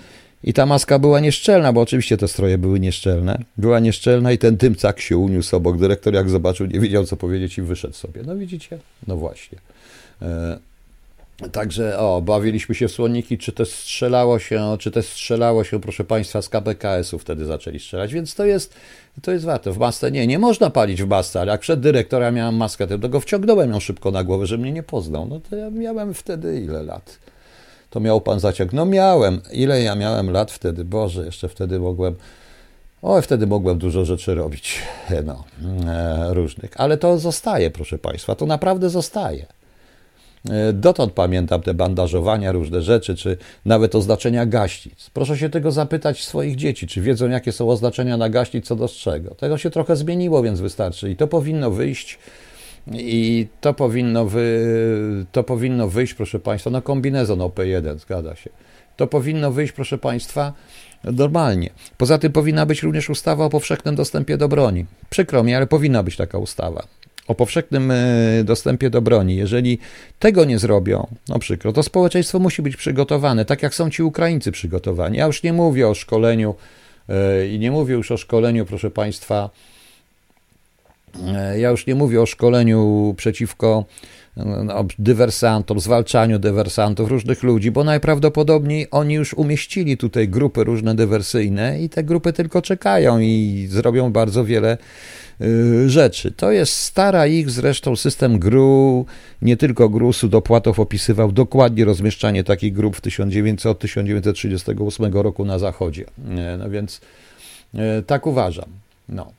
i 0.45 0.53
ta 0.53 0.67
maska 0.67 0.99
była 0.99 1.21
nieszczelna, 1.21 1.73
bo 1.73 1.81
oczywiście 1.81 2.17
te 2.17 2.29
stroje 2.29 2.59
były 2.59 2.81
nieszczelne. 2.81 3.39
Była 3.57 3.81
nieszczelna 3.81 4.33
i 4.33 4.39
ten 4.39 4.57
dymcak 4.57 5.01
się 5.01 5.17
uniósł 5.17 5.57
obok. 5.57 5.79
Dyrektor 5.79 6.15
jak 6.15 6.31
zobaczył, 6.31 6.67
nie 6.67 6.81
wiedział 6.81 7.05
co 7.05 7.17
powiedzieć 7.17 7.59
i 7.59 7.63
wyszedł 7.63 7.95
sobie. 7.95 8.23
No 8.27 8.37
widzicie? 8.37 8.79
No 9.07 9.17
właśnie. 9.17 9.59
Także 11.53 11.99
o, 11.99 12.23
bawiliśmy 12.23 12.75
się 12.75 12.89
w 12.89 12.93
słoniki, 12.93 13.39
czy 13.39 13.53
też 13.53 13.71
strzelało 13.71 14.39
się, 14.39 14.77
czy 14.79 14.91
też 14.91 15.07
strzelało 15.07 15.65
się, 15.65 15.81
proszę 15.81 16.05
Państwa, 16.05 16.43
z 16.43 16.49
KPKS-u 16.49 17.19
wtedy 17.19 17.45
zaczęli 17.45 17.79
strzelać, 17.79 18.15
więc 18.15 18.35
to 18.35 18.45
jest, 18.45 18.75
to 19.23 19.33
jest 19.33 19.45
warte. 19.45 19.73
W 19.73 19.79
masce 19.79 20.11
nie, 20.11 20.27
nie 20.27 20.39
można 20.39 20.71
palić 20.71 21.03
w 21.03 21.09
masce, 21.09 21.41
ale 21.41 21.53
jak 21.53 21.61
przed 21.61 21.81
dyrektora 21.81 22.31
miałem 22.31 22.57
maskę, 22.57 22.87
to 22.87 23.09
go 23.09 23.21
wciągnąłem 23.21 23.71
ją 23.71 23.81
szybko 23.81 24.11
na 24.11 24.25
głowę, 24.25 24.47
że 24.47 24.59
mnie 24.59 24.73
nie 24.73 24.83
poznał. 24.83 25.27
No 25.27 25.41
to 25.51 25.57
ja 25.57 25.71
miałem 25.71 26.15
wtedy 26.15 26.61
ile 26.61 26.83
lat? 26.83 27.19
To 27.91 28.01
miał 28.01 28.21
pan 28.21 28.41
zaciąg. 28.41 28.73
No 28.73 28.87
miałem. 28.87 29.41
Ile 29.53 29.83
ja 29.83 29.95
miałem 29.95 30.31
lat 30.31 30.53
wtedy? 30.53 30.85
Boże, 30.85 31.25
jeszcze 31.25 31.49
wtedy 31.49 31.81
mogłem... 31.81 32.15
O, 33.03 33.23
wtedy 33.23 33.47
mogłem 33.47 33.79
dużo 33.79 34.05
rzeczy 34.05 34.35
robić, 34.35 34.79
no, 35.25 35.45
e, 35.89 36.35
różnych. 36.35 36.71
Ale 36.77 36.97
to 36.97 37.19
zostaje, 37.19 37.71
proszę 37.71 37.99
Państwa, 37.99 38.35
to 38.35 38.47
naprawdę 38.47 38.91
zostaje. 38.91 39.47
E, 40.49 40.73
dotąd 40.73 41.13
pamiętam 41.13 41.63
te 41.63 41.75
bandażowania, 41.75 42.53
różne 42.53 42.83
rzeczy, 42.83 43.15
czy 43.17 43.37
nawet 43.65 43.95
oznaczenia 43.95 44.47
gaśnic. 44.47 45.11
Proszę 45.13 45.39
się 45.39 45.49
tego 45.49 45.73
zapytać 45.73 46.25
swoich 46.25 46.57
dzieci, 46.57 46.87
czy 46.87 47.01
wiedzą, 47.01 47.29
jakie 47.29 47.53
są 47.53 47.71
oznaczenia 47.71 48.17
na 48.17 48.29
gaśnic, 48.29 48.67
co 48.67 48.77
do 48.77 48.89
czego. 48.89 49.35
Tego 49.35 49.59
się 49.59 49.71
trochę 49.71 49.97
zmieniło, 49.97 50.43
więc 50.43 50.61
wystarczy. 50.61 51.11
I 51.11 51.17
to 51.17 51.27
powinno 51.27 51.71
wyjść. 51.71 52.19
I 52.93 53.47
to 53.61 53.75
powinno, 53.75 54.27
wy, 54.27 55.27
to 55.33 55.45
powinno 55.45 55.89
wyjść, 55.89 56.15
proszę 56.15 56.39
Państwa, 56.39 56.71
na 56.71 56.81
kombinezon 56.81 57.39
OP1, 57.39 57.99
zgadza 57.99 58.37
się. 58.37 58.51
To 58.97 59.07
powinno 59.07 59.53
wyjść, 59.53 59.73
proszę 59.73 59.99
Państwa, 59.99 60.53
normalnie. 61.05 61.71
Poza 61.99 62.19
tym 62.19 62.33
powinna 62.33 62.67
być 62.67 62.83
również 62.83 63.11
ustawa 63.11 63.45
o 63.45 63.51
powszechnym 63.51 63.95
dostępie 63.95 64.37
do 64.37 64.49
broni. 64.49 64.87
Przykro 65.11 65.43
mi, 65.43 65.55
ale 65.55 65.67
powinna 65.67 66.03
być 66.03 66.17
taka 66.17 66.39
ustawa 66.39 66.87
o 67.31 67.35
powszechnym 67.35 67.91
e, 67.91 67.97
dostępie 68.45 68.91
do 68.91 69.03
broni. 69.03 69.37
Jeżeli 69.37 69.79
tego 70.19 70.45
nie 70.45 70.59
zrobią, 70.59 71.07
no 71.29 71.39
przykro, 71.39 71.73
to 71.73 71.83
społeczeństwo 71.83 72.39
musi 72.39 72.63
być 72.63 72.77
przygotowane, 72.77 73.45
tak 73.45 73.63
jak 73.63 73.75
są 73.75 73.91
ci 73.91 74.03
Ukraińcy 74.03 74.53
przygotowani. 74.53 75.19
Ja 75.19 75.27
już 75.27 75.43
nie 75.43 75.53
mówię 75.53 75.89
o 75.89 75.95
szkoleniu 75.95 76.55
e, 77.09 77.47
i 77.47 77.59
nie 77.59 77.71
mówię 77.71 77.95
już 77.95 78.11
o 78.11 78.17
szkoleniu, 78.17 78.67
proszę 78.67 78.91
Państwa, 78.91 79.51
e, 81.27 81.61
ja 81.61 81.71
już 81.71 81.87
nie 81.87 81.95
mówię 81.95 82.23
o 82.23 82.27
szkoleniu 82.27 83.15
przeciwko 83.17 83.85
no, 84.37 84.85
dywersantom, 84.99 85.81
zwalczaniu 85.81 86.39
dywersantów, 86.39 87.11
różnych 87.11 87.43
ludzi, 87.43 87.71
bo 87.71 87.85
najprawdopodobniej 87.85 88.87
oni 88.91 89.15
już 89.15 89.35
umieścili 89.35 89.97
tutaj 89.97 90.29
grupy 90.29 90.65
różne 90.65 90.95
dywersyjne 90.95 91.83
i 91.83 91.89
te 91.89 92.05
grupy 92.05 92.33
tylko 92.33 92.63
czekają 92.63 93.19
i 93.19 93.67
zrobią 93.71 94.13
bardzo 94.13 94.45
wiele 94.45 94.79
Y, 95.41 95.91
rzeczy. 95.91 96.31
To 96.31 96.51
jest 96.51 96.73
stara 96.73 97.27
ich 97.27 97.51
zresztą 97.51 97.97
system 97.97 98.39
GRU, 98.39 99.07
nie 99.43 99.57
tylko 99.57 99.89
GRU, 99.89 100.13
Sudopłatow 100.13 100.81
opisywał 100.81 101.33
dokładnie 101.33 101.85
rozmieszczanie 101.85 102.45
takich 102.45 102.73
grup 102.73 102.97
w 102.97 103.01
1938 103.01 105.13
roku 105.13 105.45
na 105.45 105.59
zachodzie. 105.59 106.05
No 106.59 106.71
więc 106.71 107.01
e, 107.75 108.03
tak 108.03 108.27
uważam. 108.27 108.69
No. 109.09 109.33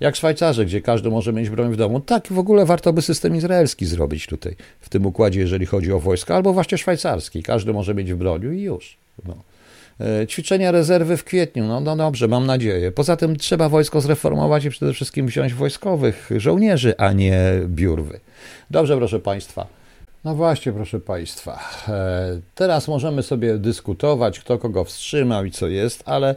Jak 0.00 0.16
Szwajcarzy, 0.16 0.66
gdzie 0.66 0.80
każdy 0.80 1.10
może 1.10 1.32
mieć 1.32 1.50
broń 1.50 1.72
w 1.72 1.76
domu. 1.76 2.00
Tak, 2.00 2.28
w 2.30 2.38
ogóle 2.38 2.66
warto 2.66 2.92
by 2.92 3.02
system 3.02 3.36
izraelski 3.36 3.86
zrobić 3.86 4.26
tutaj, 4.26 4.56
w 4.80 4.88
tym 4.88 5.06
układzie, 5.06 5.40
jeżeli 5.40 5.66
chodzi 5.66 5.92
o 5.92 6.00
wojska, 6.00 6.34
albo 6.34 6.52
właśnie 6.52 6.78
szwajcarski. 6.78 7.42
Każdy 7.42 7.72
może 7.72 7.94
mieć 7.94 8.12
w 8.12 8.16
broniu 8.16 8.52
i 8.52 8.62
już. 8.62 8.96
No. 9.24 9.34
E, 10.00 10.26
ćwiczenia 10.26 10.70
rezerwy 10.70 11.16
w 11.16 11.24
kwietniu, 11.24 11.64
no, 11.64 11.80
no 11.80 11.96
dobrze, 11.96 12.28
mam 12.28 12.46
nadzieję. 12.46 12.92
Poza 12.92 13.16
tym 13.16 13.36
trzeba 13.36 13.68
wojsko 13.68 14.00
zreformować 14.00 14.64
i 14.64 14.70
przede 14.70 14.92
wszystkim 14.92 15.26
wziąć 15.26 15.54
wojskowych 15.54 16.30
żołnierzy, 16.36 16.94
a 16.98 17.12
nie 17.12 17.42
biurwy. 17.66 18.20
Dobrze, 18.70 18.96
proszę 18.96 19.20
Państwa. 19.20 19.77
No 20.28 20.34
właśnie, 20.34 20.72
proszę 20.72 21.00
Państwa. 21.00 21.60
E, 21.88 22.40
teraz 22.54 22.88
możemy 22.88 23.22
sobie 23.22 23.58
dyskutować, 23.58 24.40
kto 24.40 24.58
kogo 24.58 24.84
wstrzymał 24.84 25.44
i 25.44 25.50
co 25.50 25.68
jest, 25.68 26.02
ale 26.06 26.34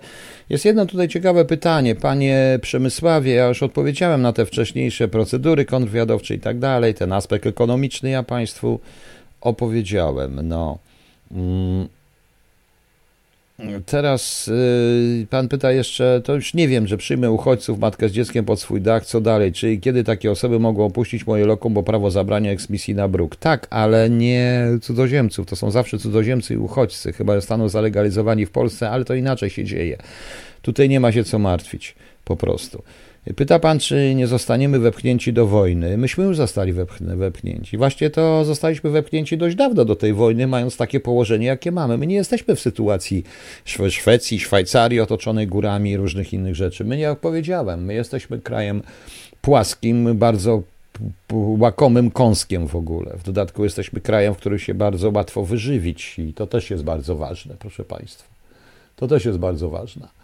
jest 0.49 0.65
jedno 0.65 0.85
tutaj 0.85 1.07
ciekawe 1.07 1.45
pytanie. 1.45 1.95
Panie 1.95 2.59
Przemysławie, 2.61 3.33
ja 3.33 3.47
już 3.47 3.63
odpowiedziałem 3.63 4.21
na 4.21 4.33
te 4.33 4.45
wcześniejsze 4.45 5.07
procedury 5.07 5.65
kontrwywiadowcze 5.65 6.35
i 6.35 6.39
tak 6.39 6.59
dalej. 6.59 6.93
Ten 6.93 7.13
aspekt 7.13 7.45
ekonomiczny 7.45 8.09
ja 8.09 8.23
Państwu 8.23 8.79
opowiedziałem. 9.41 10.47
No. 10.47 10.77
Mm. 11.31 11.87
Teraz 13.85 14.47
y, 14.47 15.27
pan 15.29 15.47
pyta 15.47 15.71
jeszcze, 15.71 16.21
to 16.23 16.35
już 16.35 16.53
nie 16.53 16.67
wiem, 16.67 16.87
że 16.87 16.97
przyjmę 16.97 17.31
uchodźców, 17.31 17.79
matkę 17.79 18.09
z 18.09 18.11
dzieckiem 18.11 18.45
pod 18.45 18.59
swój 18.59 18.81
dach, 18.81 19.05
co 19.05 19.21
dalej? 19.21 19.51
Czyli 19.51 19.79
kiedy 19.79 20.03
takie 20.03 20.31
osoby 20.31 20.59
mogą 20.59 20.85
opuścić 20.85 21.27
moje 21.27 21.45
lokum, 21.45 21.73
bo 21.73 21.83
prawo 21.83 22.11
zabrania 22.11 22.51
eksmisji 22.51 22.95
na 22.95 23.07
bruk? 23.07 23.35
Tak, 23.35 23.67
ale 23.69 24.09
nie 24.09 24.67
cudzoziemców. 24.81 25.47
To 25.47 25.55
są 25.55 25.71
zawsze 25.71 25.97
cudzoziemcy 25.97 26.53
i 26.53 26.57
uchodźcy. 26.57 27.13
Chyba 27.13 27.35
zostaną 27.35 27.69
zalegalizowani 27.69 28.45
w 28.45 28.51
Polsce, 28.51 28.89
ale 28.89 29.05
to 29.05 29.13
inaczej 29.13 29.49
się 29.49 29.63
dzieje. 29.63 29.97
Tutaj 30.61 30.89
nie 30.89 30.99
ma 30.99 31.11
się 31.11 31.23
co 31.23 31.39
martwić, 31.39 31.95
po 32.25 32.35
prostu. 32.35 32.83
Pyta 33.35 33.59
pan, 33.59 33.79
czy 33.79 34.15
nie 34.15 34.27
zostaniemy 34.27 34.79
wepchnięci 34.79 35.33
do 35.33 35.47
wojny. 35.47 35.97
Myśmy 35.97 36.23
już 36.23 36.37
zostali 36.37 36.73
wepchnięci. 36.99 37.77
Właśnie 37.77 38.09
to 38.09 38.45
zostaliśmy 38.45 38.89
wepchnięci 38.89 39.37
dość 39.37 39.55
dawno 39.55 39.85
do 39.85 39.95
tej 39.95 40.13
wojny, 40.13 40.47
mając 40.47 40.77
takie 40.77 40.99
położenie, 40.99 41.47
jakie 41.47 41.71
mamy. 41.71 41.97
My 41.97 42.07
nie 42.07 42.15
jesteśmy 42.15 42.55
w 42.55 42.59
sytuacji 42.59 43.23
Szwecji, 43.89 44.39
Szwajcarii 44.39 44.99
otoczonej 44.99 45.47
górami 45.47 45.91
i 45.91 45.97
różnych 45.97 46.33
innych 46.33 46.55
rzeczy. 46.55 46.85
My, 46.85 46.97
jak 46.97 47.19
powiedziałem, 47.19 47.85
my 47.85 47.93
jesteśmy 47.93 48.39
krajem 48.39 48.81
płaskim, 49.41 50.17
bardzo 50.17 50.63
łakomym 51.33 52.11
kąskiem 52.11 52.67
w 52.67 52.75
ogóle. 52.75 53.17
W 53.17 53.23
dodatku 53.23 53.63
jesteśmy 53.63 54.01
krajem, 54.01 54.33
w 54.33 54.37
którym 54.37 54.59
się 54.59 54.73
bardzo 54.73 55.11
łatwo 55.15 55.45
wyżywić 55.45 56.19
i 56.19 56.33
to 56.33 56.47
też 56.47 56.69
jest 56.69 56.83
bardzo 56.83 57.15
ważne, 57.15 57.55
proszę 57.59 57.83
Państwa. 57.83 58.29
To 58.95 59.07
też 59.07 59.25
jest 59.25 59.37
bardzo 59.37 59.69
ważne. 59.69 60.20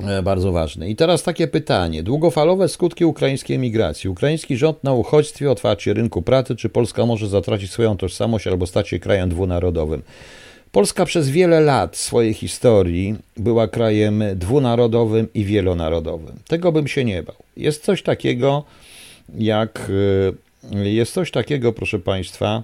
E, 0.00 0.22
bardzo 0.22 0.52
ważne. 0.52 0.90
I 0.90 0.96
teraz 0.96 1.22
takie 1.22 1.48
pytanie. 1.48 2.02
Długofalowe 2.02 2.68
skutki 2.68 3.04
ukraińskiej 3.04 3.56
emigracji. 3.56 4.10
Ukraiński 4.10 4.56
rząd 4.56 4.84
na 4.84 4.92
uchodźstwie, 4.92 5.50
otwarcie 5.50 5.94
rynku 5.94 6.22
pracy. 6.22 6.56
Czy 6.56 6.68
Polska 6.68 7.06
może 7.06 7.28
zatracić 7.28 7.70
swoją 7.70 7.96
tożsamość 7.96 8.46
albo 8.46 8.66
stać 8.66 8.88
się 8.88 8.98
krajem 8.98 9.28
dwunarodowym? 9.28 10.02
Polska 10.72 11.04
przez 11.04 11.30
wiele 11.30 11.60
lat 11.60 11.96
swojej 11.96 12.34
historii 12.34 13.14
była 13.36 13.68
krajem 13.68 14.22
dwunarodowym 14.34 15.28
i 15.34 15.44
wielonarodowym. 15.44 16.38
Tego 16.48 16.72
bym 16.72 16.88
się 16.88 17.04
nie 17.04 17.22
bał. 17.22 17.36
Jest 17.56 17.84
coś 17.84 18.02
takiego 18.02 18.64
jak 19.38 19.90
e, 20.72 20.88
jest 20.88 21.12
coś 21.12 21.30
takiego, 21.30 21.72
proszę 21.72 21.98
Państwa, 21.98 22.62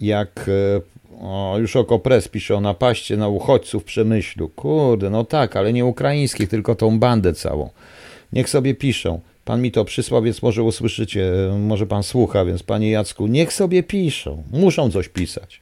jak 0.00 0.48
e, 0.48 0.80
o, 1.20 1.56
już 1.58 1.76
Okopres 1.76 2.28
pisze 2.28 2.56
o 2.56 2.60
napaście 2.60 3.16
na 3.16 3.28
uchodźców 3.28 3.82
w 3.82 3.86
Przemyślu. 3.86 4.48
Kurde, 4.48 5.10
no 5.10 5.24
tak, 5.24 5.56
ale 5.56 5.72
nie 5.72 5.84
ukraińskich, 5.84 6.48
tylko 6.48 6.74
tą 6.74 6.98
bandę 6.98 7.34
całą. 7.34 7.70
Niech 8.32 8.48
sobie 8.48 8.74
piszą. 8.74 9.20
Pan 9.44 9.62
mi 9.62 9.72
to 9.72 9.84
przysłał, 9.84 10.22
więc 10.22 10.42
może 10.42 10.62
usłyszycie, 10.62 11.32
może 11.58 11.86
pan 11.86 12.02
słucha, 12.02 12.44
więc 12.44 12.62
panie 12.62 12.90
Jacku, 12.90 13.26
niech 13.26 13.52
sobie 13.52 13.82
piszą. 13.82 14.42
Muszą 14.52 14.90
coś 14.90 15.08
pisać. 15.08 15.60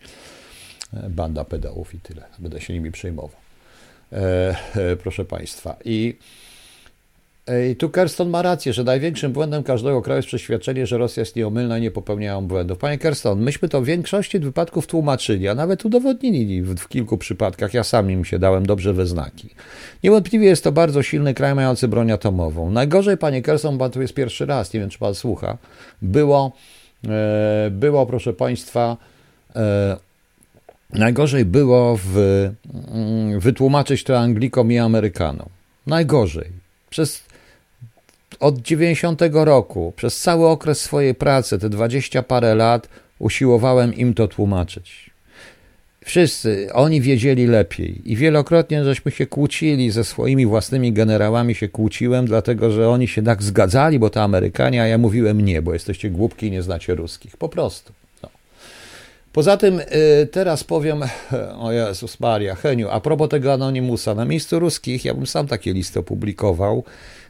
E, 0.95 1.11
banda 1.11 1.45
pedałów 1.45 1.95
i 1.95 2.01
tyle. 2.01 2.23
Będę 2.39 2.61
się 2.61 2.75
nimi 2.75 2.93
przejmował. 2.93 3.41
E, 4.13 4.57
e, 4.75 4.97
proszę 4.97 5.25
państwa. 5.25 5.77
I 5.85 6.17
i 7.73 7.77
tu 7.77 7.91
Kerston 7.91 8.31
ma 8.31 8.43
rację, 8.43 8.73
że 8.73 8.85
największym 8.85 9.33
błędem 9.33 9.63
każdego 9.63 10.03
kraju 10.03 10.19
jest 10.19 10.29
przeświadczenie, 10.29 10.87
że 10.87 10.99
Rosja 10.99 11.21
jest 11.21 11.37
nieomylna 11.37 11.79
i 11.79 11.81
nie 11.81 11.91
popełniają 11.91 12.47
błędów. 12.47 12.79
Panie 12.79 12.99
Kerston, 12.99 13.41
myśmy 13.41 13.69
to 13.69 13.81
w 13.81 13.85
większości 13.85 14.39
wypadków 14.39 14.87
tłumaczyli, 14.87 15.49
a 15.49 15.55
nawet 15.55 15.85
udowodnili 15.85 16.63
w, 16.63 16.75
w 16.75 16.89
kilku 16.89 17.19
przypadkach. 17.19 17.75
Ja 17.75 17.85
sam 17.85 18.11
im 18.11 18.25
się 18.25 18.39
dałem 18.39 18.67
dobrze 18.67 18.93
we 18.93 19.07
znaki. 19.07 19.49
Niewątpliwie 20.05 20.47
jest 20.47 20.65
to 20.65 20.73
bardzo 20.73 21.03
silny 21.03 21.35
kraj 21.35 21.55
mający 21.55 21.89
broń 21.89 22.13
atomową. 22.13 22.71
Najgorzej, 22.71 23.17
panie 23.17 23.43
Kerston, 23.43 23.79
pan 23.79 23.91
tu 23.91 24.03
jest 24.03 24.15
pierwszy 24.15 24.47
raz, 24.47 24.73
nie 24.73 24.81
wiem 24.81 24.91
czy 24.91 24.99
pan 24.99 25.15
słucha, 25.15 25.59
było, 26.03 26.53
e, 27.09 27.71
było 27.71 28.07
proszę 28.07 28.33
państwa, 28.33 28.97
e, 29.57 29.97
najgorzej 30.93 31.45
było 31.45 31.99
w, 32.05 32.17
mm, 32.95 33.41
wytłumaczyć 33.41 34.05
to 34.05 34.19
Anglikom 34.19 34.73
i 34.73 34.79
Amerykanom. 34.79 35.49
Najgorzej. 35.87 36.67
Przez 36.91 37.26
od 38.41 38.59
90 38.59 39.21
roku, 39.33 39.93
przez 39.97 40.21
cały 40.21 40.47
okres 40.47 40.81
swojej 40.81 41.15
pracy, 41.15 41.59
te 41.59 41.69
20 41.69 42.23
parę 42.23 42.55
lat, 42.55 42.89
usiłowałem 43.19 43.95
im 43.95 44.15
to 44.15 44.29
tłumaczyć. 44.29 45.11
Wszyscy, 46.05 46.69
oni 46.73 47.01
wiedzieli 47.01 47.47
lepiej 47.47 48.13
i 48.13 48.17
wielokrotnie 48.17 48.85
żeśmy 48.85 49.11
się 49.11 49.27
kłócili 49.27 49.91
ze 49.91 50.05
swoimi 50.05 50.47
własnymi 50.47 50.93
generałami, 50.93 51.55
się 51.55 51.69
kłóciłem, 51.69 52.27
dlatego 52.27 52.71
że 52.71 52.89
oni 52.89 53.09
się 53.09 53.23
tak 53.23 53.43
zgadzali, 53.43 53.99
bo 53.99 54.11
to 54.11 54.23
Amerykanie, 54.23 54.83
a 54.83 54.87
ja 54.87 54.99
mówiłem 54.99 55.41
nie, 55.41 55.63
bo 55.63 55.73
jesteście 55.73 56.11
głupki 56.11 56.47
i 56.47 56.51
nie 56.51 56.63
znacie 56.63 56.95
ruskich. 56.95 57.37
Po 57.37 57.49
prostu. 57.49 57.93
No. 58.23 58.29
Poza 59.33 59.57
tym 59.57 59.81
teraz 60.31 60.65
powiem, 60.65 61.03
o 61.59 61.73
Jezus 61.73 62.21
Maria, 62.21 62.55
Heniu, 62.55 62.89
a 62.91 63.01
propos 63.01 63.29
tego 63.29 63.53
Anonimusa, 63.53 64.15
na 64.15 64.25
miejscu 64.25 64.59
ruskich 64.59 65.05
ja 65.05 65.15
bym 65.15 65.27
sam 65.27 65.47
takie 65.47 65.73
listy 65.73 65.99
opublikował, 65.99 66.85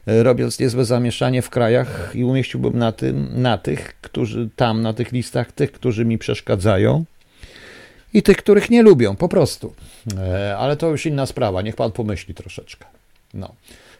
robiąc 0.07 0.59
niezłe 0.59 0.85
zamieszanie 0.85 1.43
w 1.43 1.51
krajach 1.51 2.11
i 2.15 2.25
umieściłbym 2.25 2.79
na, 2.79 2.93
tym, 2.93 3.29
na 3.43 3.59
tych, 3.59 4.01
którzy 4.01 4.49
tam, 4.57 4.83
na 4.83 4.93
tych 4.93 5.13
listach, 5.13 5.53
tych, 5.53 5.73
którzy 5.73 6.05
mi 6.05 6.19
przeszkadzają 6.19 7.05
i 8.15 8.23
tych, 8.23 8.37
których 8.37 8.71
nie 8.71 8.83
lubią, 8.83 9.17
po 9.17 9.29
prostu. 9.29 9.75
Ale 10.59 10.77
to 10.77 10.91
już 10.91 11.07
inna 11.07 11.27
sprawa, 11.27 11.63
niech 11.63 11.77
pan 11.77 11.93
pomyśli 11.93 12.35
troszeczkę. 12.35 12.87
No. 13.35 13.55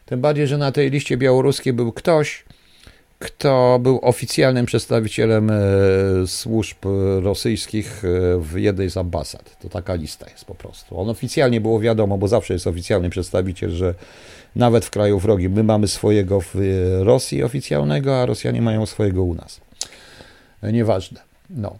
Tym 0.07 0.21
bardziej, 0.21 0.47
że 0.47 0.59
na 0.59 0.73
tej 0.73 0.91
liście 0.91 1.17
białoruskiej 1.17 1.73
był 1.73 1.93
ktoś, 1.93 2.45
kto 3.19 3.79
był 3.83 3.99
oficjalnym 4.03 4.67
przedstawicielem 4.67 5.51
e, 5.51 5.57
służb 6.27 6.77
rosyjskich 7.23 8.05
e, 8.05 8.09
w 8.41 8.59
jednej 8.59 8.91
z 8.91 8.97
ambasad. 8.97 9.59
To 9.61 9.69
taka 9.69 9.95
lista 9.95 10.31
jest 10.31 10.45
po 10.45 10.55
prostu. 10.55 11.01
On 11.01 11.09
oficjalnie 11.09 11.61
było 11.61 11.81
wiadomo, 11.81 12.19
bo 12.19 12.29
zawsze 12.29 12.55
jest 12.55 12.67
oficjalny 12.67 13.11
przedstawiciel, 13.11 13.71
że 13.71 13.95
nawet 14.57 14.85
w 14.85 14.91
kraju 14.91 15.19
wrogi 15.19 15.49
my 15.49 15.63
mamy 15.63 15.89
swojego 15.89 16.41
w 16.41 16.55
Rosji 17.01 17.43
oficjalnego, 17.43 18.21
a 18.21 18.27
Rosjanie 18.27 18.63
mają 18.63 18.87
swojego 18.87 19.23
u 19.23 19.35
nas. 19.35 19.61
E, 20.63 20.73
nieważne. 20.73 21.21
No. 21.51 21.79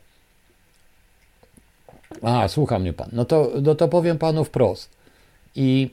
A, 2.23 2.49
słucha 2.49 2.79
mnie 2.79 2.93
pan. 2.93 3.09
No 3.13 3.25
to, 3.25 3.53
no 3.63 3.75
to 3.75 3.89
powiem 3.89 4.19
panu 4.19 4.45
wprost. 4.45 4.91
I 5.55 5.91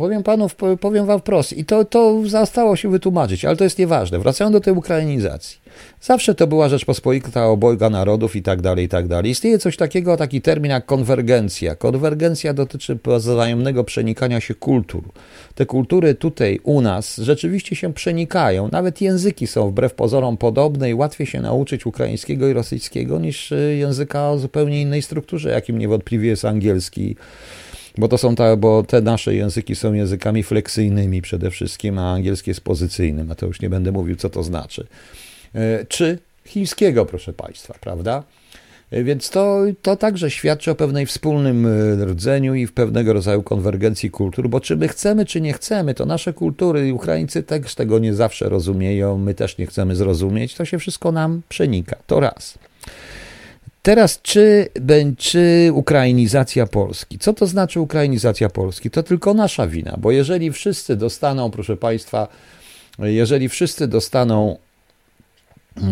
Powiem 0.00 0.22
panu, 0.22 0.46
powiem 0.80 1.06
wam 1.06 1.20
wprost, 1.20 1.52
i 1.52 1.64
to, 1.64 1.84
to 1.84 2.22
zostało 2.26 2.76
się 2.76 2.90
wytłumaczyć, 2.90 3.44
ale 3.44 3.56
to 3.56 3.64
jest 3.64 3.78
nieważne. 3.78 4.18
Wracając 4.18 4.52
do 4.52 4.60
tej 4.60 4.74
ukrainizacji. 4.74 5.60
Zawsze 6.00 6.34
to 6.34 6.46
była 6.46 6.68
Rzeczpospolita 6.68 7.46
obojga 7.46 7.90
narodów 7.90 8.36
i 8.36 8.42
tak 8.42 8.60
dalej, 8.60 8.84
i 8.84 8.88
tak 8.88 9.08
dalej. 9.08 9.30
Istnieje 9.30 9.58
coś 9.58 9.76
takiego, 9.76 10.16
taki 10.16 10.40
termin 10.42 10.70
jak 10.70 10.86
konwergencja. 10.86 11.74
Konwergencja 11.74 12.54
dotyczy 12.54 12.98
wzajemnego 13.04 13.84
przenikania 13.84 14.40
się 14.40 14.54
kultur. 14.54 15.02
Te 15.54 15.66
kultury 15.66 16.14
tutaj 16.14 16.60
u 16.62 16.80
nas 16.80 17.16
rzeczywiście 17.16 17.76
się 17.76 17.92
przenikają. 17.92 18.68
Nawet 18.72 19.00
języki 19.00 19.46
są 19.46 19.70
wbrew 19.70 19.94
pozorom 19.94 20.36
podobne 20.36 20.90
i 20.90 20.94
łatwiej 20.94 21.26
się 21.26 21.40
nauczyć 21.40 21.86
ukraińskiego 21.86 22.48
i 22.48 22.52
rosyjskiego 22.52 23.18
niż 23.18 23.52
y, 23.52 23.76
języka 23.78 24.30
o 24.30 24.38
zupełnie 24.38 24.80
innej 24.80 25.02
strukturze, 25.02 25.50
jakim 25.50 25.78
niewątpliwie 25.78 26.28
jest 26.28 26.44
angielski 26.44 27.16
bo 27.98 28.08
to 28.08 28.18
są 28.18 28.34
ta, 28.34 28.56
bo 28.56 28.82
te 28.82 29.00
nasze 29.00 29.34
języki 29.34 29.76
są 29.76 29.92
językami 29.92 30.42
fleksyjnymi 30.42 31.22
przede 31.22 31.50
wszystkim, 31.50 31.98
a 31.98 32.12
angielski 32.12 32.50
jest 32.50 32.60
pozycyjnym, 32.60 33.30
a 33.30 33.34
to 33.34 33.46
już 33.46 33.60
nie 33.60 33.70
będę 33.70 33.92
mówił, 33.92 34.16
co 34.16 34.30
to 34.30 34.42
znaczy. 34.42 34.86
E, 35.54 35.84
czy 35.84 36.18
chińskiego, 36.44 37.06
proszę 37.06 37.32
Państwa, 37.32 37.74
prawda? 37.80 38.22
E, 38.90 39.04
więc 39.04 39.30
to, 39.30 39.62
to 39.82 39.96
także 39.96 40.30
świadczy 40.30 40.70
o 40.70 40.74
pewnej 40.74 41.06
wspólnym 41.06 41.66
e, 41.66 42.04
rdzeniu 42.04 42.54
i 42.54 42.66
w 42.66 42.72
pewnego 42.72 43.12
rodzaju 43.12 43.42
konwergencji 43.42 44.10
kultur, 44.10 44.48
bo 44.48 44.60
czy 44.60 44.76
my 44.76 44.88
chcemy, 44.88 45.24
czy 45.24 45.40
nie 45.40 45.52
chcemy, 45.52 45.94
to 45.94 46.06
nasze 46.06 46.32
kultury, 46.32 46.94
Ukraińcy 46.94 47.42
też 47.42 47.74
tego 47.74 47.98
nie 47.98 48.14
zawsze 48.14 48.48
rozumieją, 48.48 49.18
my 49.18 49.34
też 49.34 49.58
nie 49.58 49.66
chcemy 49.66 49.96
zrozumieć, 49.96 50.54
to 50.54 50.64
się 50.64 50.78
wszystko 50.78 51.12
nam 51.12 51.42
przenika. 51.48 51.96
To 52.06 52.20
raz. 52.20 52.58
Teraz, 53.82 54.22
czy, 54.22 54.68
czy 55.18 55.70
ukrainizacja 55.74 56.66
Polski? 56.66 57.18
Co 57.18 57.32
to 57.32 57.46
znaczy 57.46 57.80
ukrainizacja 57.80 58.48
Polski? 58.48 58.90
To 58.90 59.02
tylko 59.02 59.34
nasza 59.34 59.66
wina, 59.66 59.96
bo 59.98 60.10
jeżeli 60.10 60.52
wszyscy 60.52 60.96
dostaną, 60.96 61.50
proszę 61.50 61.76
Państwa, 61.76 62.28
jeżeli 62.98 63.48
wszyscy 63.48 63.88
dostaną, 63.88 64.58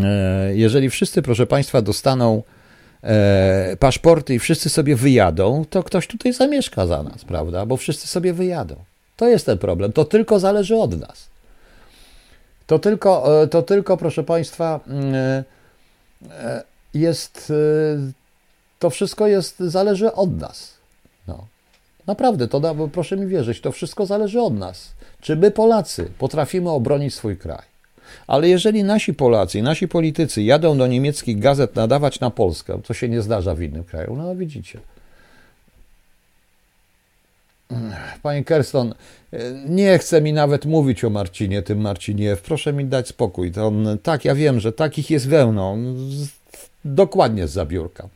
e, 0.04 0.56
jeżeli 0.56 0.90
wszyscy, 0.90 1.22
proszę 1.22 1.46
Państwa, 1.46 1.82
dostaną 1.82 2.42
e, 3.02 3.76
paszporty 3.76 4.34
i 4.34 4.38
wszyscy 4.38 4.68
sobie 4.68 4.96
wyjadą, 4.96 5.64
to 5.70 5.82
ktoś 5.82 6.06
tutaj 6.06 6.32
zamieszka 6.32 6.86
za 6.86 7.02
nas, 7.02 7.24
prawda? 7.24 7.66
Bo 7.66 7.76
wszyscy 7.76 8.08
sobie 8.08 8.32
wyjadą. 8.32 8.76
To 9.16 9.28
jest 9.28 9.46
ten 9.46 9.58
problem. 9.58 9.92
To 9.92 10.04
tylko 10.04 10.38
zależy 10.38 10.76
od 10.76 11.00
nas. 11.00 11.28
To 12.66 12.78
tylko, 12.78 13.42
e, 13.42 13.46
to 13.46 13.62
tylko 13.62 13.96
proszę 13.96 14.24
Państwa, 14.24 14.80
mm, 14.86 15.44
jest, 17.00 17.50
y, 17.50 18.12
to 18.78 18.90
wszystko 18.90 19.26
jest, 19.26 19.58
zależy 19.58 20.12
od 20.12 20.40
nas. 20.40 20.74
No. 21.26 21.46
Naprawdę, 22.06 22.48
to 22.48 22.88
proszę 22.92 23.16
mi 23.16 23.26
wierzyć, 23.26 23.60
to 23.60 23.72
wszystko 23.72 24.06
zależy 24.06 24.40
od 24.40 24.54
nas. 24.54 24.92
Czy 25.20 25.36
my 25.36 25.50
Polacy 25.50 26.10
potrafimy 26.18 26.70
obronić 26.70 27.14
swój 27.14 27.36
kraj? 27.36 27.62
Ale 28.26 28.48
jeżeli 28.48 28.84
nasi 28.84 29.14
Polacy 29.14 29.62
nasi 29.62 29.88
politycy 29.88 30.42
jadą 30.42 30.78
do 30.78 30.86
niemieckich 30.86 31.38
gazet 31.38 31.76
nadawać 31.76 32.20
na 32.20 32.30
Polskę, 32.30 32.80
co 32.84 32.94
się 32.94 33.08
nie 33.08 33.22
zdarza 33.22 33.54
w 33.54 33.62
innym 33.62 33.84
kraju, 33.84 34.16
no 34.16 34.36
widzicie. 34.36 34.80
Panie 38.22 38.44
Kerston, 38.44 38.94
nie 39.66 39.98
chce 39.98 40.20
mi 40.20 40.32
nawet 40.32 40.66
mówić 40.66 41.04
o 41.04 41.10
Marcinie, 41.10 41.62
tym 41.62 41.80
Marcinie. 41.80 42.36
Proszę 42.44 42.72
mi 42.72 42.84
dać 42.84 43.08
spokój. 43.08 43.52
To 43.52 43.66
on, 43.66 43.98
tak, 44.02 44.24
ja 44.24 44.34
wiem, 44.34 44.60
że 44.60 44.72
takich 44.72 45.10
jest 45.10 45.28
wełną 45.28 45.94
dokładnie 46.84 47.48
z 47.48 47.52
zabiórka. 47.52 48.08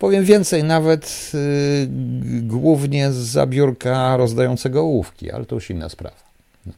Powiem 0.00 0.24
więcej, 0.24 0.64
nawet 0.64 1.32
y, 1.34 1.88
głównie 2.42 3.12
z 3.12 3.16
zabiórka 3.16 4.16
rozdającego 4.16 4.80
ołówki, 4.80 5.30
ale 5.30 5.44
to 5.44 5.54
już 5.54 5.70
inna 5.70 5.88
sprawa. 5.88 6.16
No. 6.66 6.72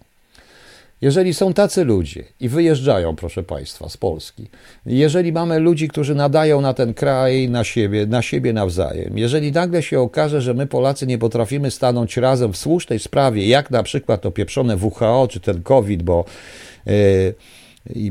Jeżeli 1.00 1.34
są 1.34 1.54
tacy 1.54 1.84
ludzie 1.84 2.24
i 2.40 2.48
wyjeżdżają, 2.48 3.16
proszę 3.16 3.42
Państwa, 3.42 3.88
z 3.88 3.96
Polski, 3.96 4.48
jeżeli 4.86 5.32
mamy 5.32 5.58
ludzi, 5.58 5.88
którzy 5.88 6.14
nadają 6.14 6.60
na 6.60 6.74
ten 6.74 6.94
kraj, 6.94 7.48
na 7.48 7.64
siebie, 7.64 8.06
na 8.06 8.22
siebie 8.22 8.52
nawzajem, 8.52 9.18
jeżeli 9.18 9.52
nagle 9.52 9.82
się 9.82 10.00
okaże, 10.00 10.40
że 10.40 10.54
my 10.54 10.66
Polacy 10.66 11.06
nie 11.06 11.18
potrafimy 11.18 11.70
stanąć 11.70 12.16
razem 12.16 12.52
w 12.52 12.56
słusznej 12.56 12.98
sprawie, 12.98 13.48
jak 13.48 13.70
na 13.70 13.82
przykład 13.82 14.20
to 14.20 14.30
pieprzone 14.30 14.76
WHO 14.76 15.28
czy 15.30 15.40
ten 15.40 15.62
COVID, 15.62 16.02
bo. 16.02 16.24
Yy, 16.86 17.34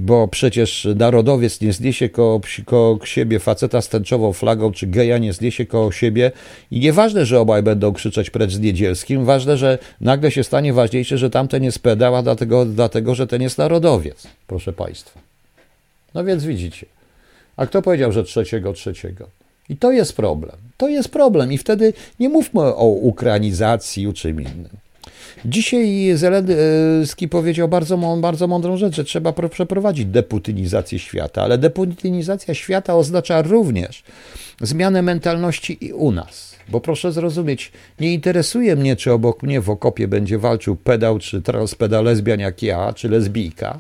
bo 0.02 0.28
przecież 0.28 0.88
narodowiec 0.96 1.62
nie 1.62 1.74
zniesie 1.74 2.10
koło, 2.10 2.42
koło 2.66 3.06
siebie 3.06 3.40
faceta 3.40 3.82
z 3.82 3.90
tęczową 3.90 4.34
flagą, 4.34 4.72
czy 4.72 4.88
geja 4.88 5.18
nie 5.18 5.34
zniesie 5.34 5.66
koło 5.66 5.92
siebie 5.92 6.32
i 6.72 6.80
nieważne, 6.80 7.26
że 7.26 7.40
obaj 7.40 7.64
będą 7.64 7.94
krzyczeć 7.94 8.30
precz 8.30 8.52
z 8.52 8.60
Niedzielskim, 8.60 9.26
ważne, 9.26 9.58
że 9.58 9.78
nagle 10.02 10.32
się 10.32 10.44
stanie 10.44 10.74
ważniejsze, 10.74 11.18
że 11.18 11.30
tamten 11.30 11.64
jest 11.64 11.80
pedała, 11.80 12.24
dlatego, 12.24 12.66
dlatego 12.66 13.16
że 13.16 13.28
ten 13.28 13.42
jest 13.42 13.58
narodowiec, 13.58 14.28
proszę 14.48 14.74
Państwa. 14.74 15.20
No 16.14 16.24
więc 16.24 16.44
widzicie. 16.44 16.86
A 17.58 17.66
kto 17.66 17.82
powiedział, 17.82 18.12
że 18.12 18.24
trzeciego, 18.24 18.74
trzeciego? 18.74 19.28
I 19.70 19.78
to 19.78 19.92
jest 19.92 20.16
problem. 20.16 20.56
To 20.78 20.88
jest 20.88 21.10
problem 21.10 21.54
i 21.54 21.58
wtedy 21.58 21.94
nie 22.20 22.30
mówmy 22.30 22.62
o 22.62 22.86
ukrainizacji 22.86 24.08
czy 24.08 24.14
czym 24.14 24.42
innym. 24.42 24.81
Dzisiaj 25.46 26.12
Zelenski 26.16 27.30
powiedział 27.30 27.68
bardzo, 27.68 27.98
bardzo 27.98 28.48
mądrą 28.48 28.78
rzecz, 28.78 28.96
że 28.96 29.04
trzeba 29.04 29.34
przeprowadzić 29.34 30.06
deputynizację 30.06 31.00
świata, 31.00 31.44
ale 31.44 31.58
deputynizacja 31.58 32.54
świata 32.54 32.96
oznacza 32.96 33.42
również 33.42 34.04
zmianę 34.62 35.02
mentalności 35.02 35.86
i 35.86 35.94
u 35.94 36.12
nas. 36.12 36.56
Bo 36.70 36.82
proszę 36.82 37.12
zrozumieć, 37.12 37.72
nie 38.00 38.14
interesuje 38.14 38.76
mnie, 38.76 38.96
czy 38.96 39.12
obok 39.12 39.44
mnie 39.44 39.62
w 39.62 39.70
okopie 39.70 40.08
będzie 40.08 40.38
walczył 40.38 40.76
pedał, 40.76 41.20
czy 41.20 41.42
transpedal 41.42 42.04
lesbian 42.04 42.40
jak 42.40 42.64
ja, 42.64 42.94
czy 42.94 43.10
lesbijka. 43.10 43.80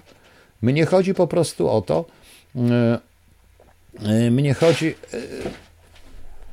Mnie 0.61 0.85
chodzi 0.85 1.13
po 1.13 1.27
prostu 1.27 1.69
o 1.69 1.81
to, 1.81 2.05
yy, 2.55 2.63
yy, 4.01 4.31
mnie 4.31 4.53
chodzi... 4.53 4.95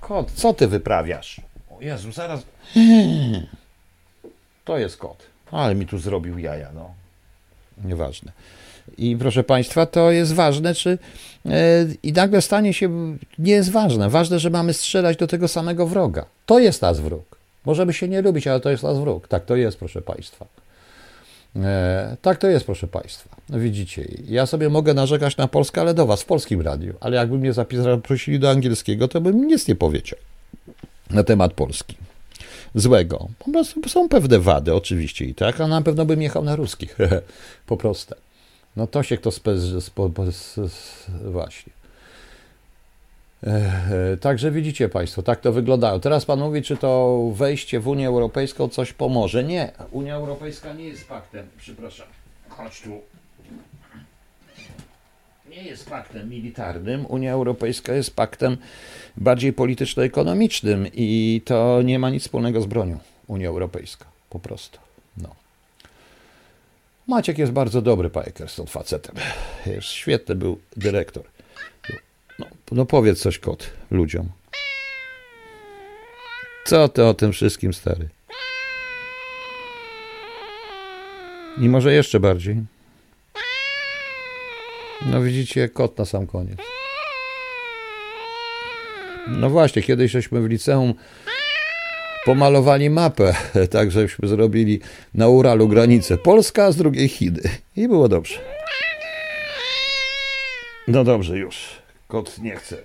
Kot, 0.01 0.30
co 0.34 0.55
ty 0.55 0.68
wyprawiasz? 0.68 1.41
O 1.70 1.80
Jezu, 1.80 2.12
zaraz... 2.12 2.41
To 4.69 4.79
jest 4.79 4.97
kot. 4.97 5.23
Ale 5.51 5.75
mi 5.75 5.87
tu 5.87 5.99
zrobił 5.99 6.39
jaja, 6.39 6.69
no. 6.75 6.95
Nieważne. 7.85 8.33
I 8.99 9.16
proszę 9.16 9.45
Państwa, 9.45 9.87
to 9.87 10.11
jest 10.11 10.35
ważne, 10.35 10.75
czy. 10.75 10.99
Yy, 11.45 11.53
I 12.03 12.12
nagle 12.12 12.43
stanie 12.43 12.75
się. 12.75 13.16
Nie 13.39 13.53
jest 13.53 13.71
ważne. 13.71 14.11
Ważne, 14.11 14.39
że 14.39 14.51
mamy 14.51 14.73
strzelać 14.73 15.16
do 15.16 15.27
tego 15.27 15.49
samego 15.49 15.87
wroga. 15.87 16.25
To 16.47 16.59
jest 16.59 16.83
nas 16.83 17.01
wróg. 17.01 17.39
Możemy 17.64 17.93
się 17.93 18.09
nie 18.09 18.23
lubić, 18.23 18.47
ale 18.47 18.61
to 18.61 18.71
jest 18.71 18.83
nas 18.83 18.99
wróg. 18.99 19.29
Tak 19.29 19.45
to 19.45 19.57
jest, 19.57 19.79
proszę 19.79 20.03
Państwa. 20.03 20.47
E, 21.57 22.16
tak 22.23 22.39
to 22.39 22.49
jest, 22.49 22.66
proszę 22.66 22.87
Państwa. 22.87 23.37
Widzicie, 23.49 24.05
ja 24.25 24.47
sobie 24.47 24.69
mogę 24.69 24.95
narzekać 24.95 25.37
na 25.37 25.49
Polskę, 25.49 25.81
ale 25.81 25.95
do 25.95 26.07
Was 26.07 26.23
w 26.23 26.27
polskim 26.27 26.61
radiu. 26.61 26.95
Ale 27.01 27.16
jakby 27.16 27.39
mnie 27.39 27.53
zaprosili 27.53 28.39
do 28.39 28.51
angielskiego, 28.51 29.09
to 29.09 29.21
bym 29.21 29.47
nic 29.47 29.69
nie 29.69 29.75
powiedział 29.75 30.19
na 31.11 31.25
temat 31.25 31.53
Polski 31.53 32.08
złego. 32.75 33.29
Po 33.39 33.53
prostu 33.53 33.89
są 33.89 34.09
pewne 34.09 34.39
wady, 34.39 34.75
oczywiście 34.75 35.25
i 35.25 35.35
tak, 35.35 35.61
a 35.61 35.66
na 35.66 35.83
pewno 35.83 36.05
bym 36.05 36.23
jechał 36.23 36.45
na 36.45 36.57
ruskich. 36.57 36.99
po 37.66 37.77
prostu. 37.77 38.14
No 38.77 38.87
to 38.87 39.03
się 39.03 39.16
kto 39.16 39.31
spe, 39.31 39.55
właśnie. 41.25 41.73
Także 44.21 44.51
widzicie 44.51 44.89
Państwo, 44.89 45.23
tak 45.23 45.41
to 45.41 45.53
wyglądało. 45.53 46.01
Teraz 46.01 46.25
Pan 46.25 46.39
mówi, 46.39 46.62
czy 46.62 46.77
to 46.77 47.21
wejście 47.35 47.81
w 47.81 47.89
Unię 47.89 48.09
Europejską 48.09 48.69
coś 48.69 48.93
pomoże. 48.93 49.45
Nie, 49.45 49.73
Unia 49.91 50.14
Europejska 50.14 50.73
nie 50.73 50.85
jest 50.85 51.09
paktem. 51.09 51.47
Przepraszam. 51.59 52.07
Chodź 52.49 52.81
tu. 52.81 53.18
Nie 55.51 55.62
jest 55.62 55.90
paktem 55.90 56.28
militarnym. 56.28 57.07
Unia 57.07 57.32
Europejska 57.32 57.94
jest 57.94 58.16
paktem 58.16 58.57
bardziej 59.16 59.53
polityczno-ekonomicznym 59.53 60.86
i 60.94 61.42
to 61.44 61.82
nie 61.82 61.99
ma 61.99 62.11
nic 62.11 62.22
wspólnego 62.22 62.61
z 62.61 62.66
bronią. 62.66 62.99
Unia 63.26 63.49
Europejska, 63.49 64.05
po 64.30 64.38
prostu. 64.38 64.78
No. 65.16 65.34
Maciek 67.07 67.38
jest 67.38 67.53
bardzo 67.53 67.82
dobry, 67.82 68.11
panie 68.11 68.32
Kerston, 68.32 68.66
facetem. 68.66 69.14
Jest 69.66 69.88
świetny 69.88 70.34
był 70.34 70.61
dyrektor. 70.76 71.24
No, 72.38 72.46
no 72.72 72.86
powiedz 72.86 73.20
coś, 73.20 73.38
kot, 73.38 73.70
ludziom. 73.90 74.28
Co 76.64 76.88
ty 76.88 77.05
o 77.05 77.14
tym 77.14 77.32
wszystkim, 77.32 77.74
stary? 77.74 78.09
I 81.61 81.68
może 81.68 81.92
jeszcze 81.92 82.20
bardziej. 82.20 82.57
No 85.07 85.22
widzicie, 85.22 85.68
kot 85.68 85.99
na 85.99 86.05
sam 86.05 86.26
koniec. 86.26 86.59
No 89.28 89.51
właśnie, 89.51 89.82
kiedyś 89.82 90.12
żeśmy 90.12 90.40
w 90.40 90.46
liceum 90.46 90.94
pomalowali 92.24 92.90
mapę, 92.90 93.34
tak 93.70 93.90
żeśmy 93.90 94.28
zrobili 94.28 94.80
na 95.14 95.28
Uralu 95.28 95.68
granicę 95.68 96.18
Polska, 96.18 96.64
a 96.64 96.72
z 96.72 96.76
drugiej 96.76 97.09
Chiny. 97.09 97.40
I 97.76 97.88
było 97.88 98.09
dobrze. 98.09 98.38
No 100.88 101.05
dobrze, 101.05 101.38
już. 101.38 101.82
Kot 102.09 102.38
nie 102.38 102.57
chce. 102.57 102.76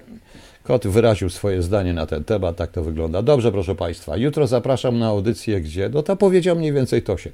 Kot 0.64 0.88
wyraził 0.88 1.30
swoje 1.30 1.62
zdanie 1.62 1.94
na 1.94 2.06
ten 2.06 2.24
temat, 2.24 2.58
tak 2.58 2.72
to 2.72 2.84
wygląda. 2.84 3.22
Dobrze, 3.22 3.52
proszę 3.52 3.76
Państwa. 3.76 4.18
Jutro 4.18 4.48
zapraszam 4.48 5.00
na 5.00 5.08
audycję, 5.08 5.62
gdzie, 5.62 5.90
no 5.90 6.04
to 6.04 6.16
powiedział 6.16 6.56
mniej 6.56 6.74
więcej 6.74 7.02
Tosiek. 7.02 7.34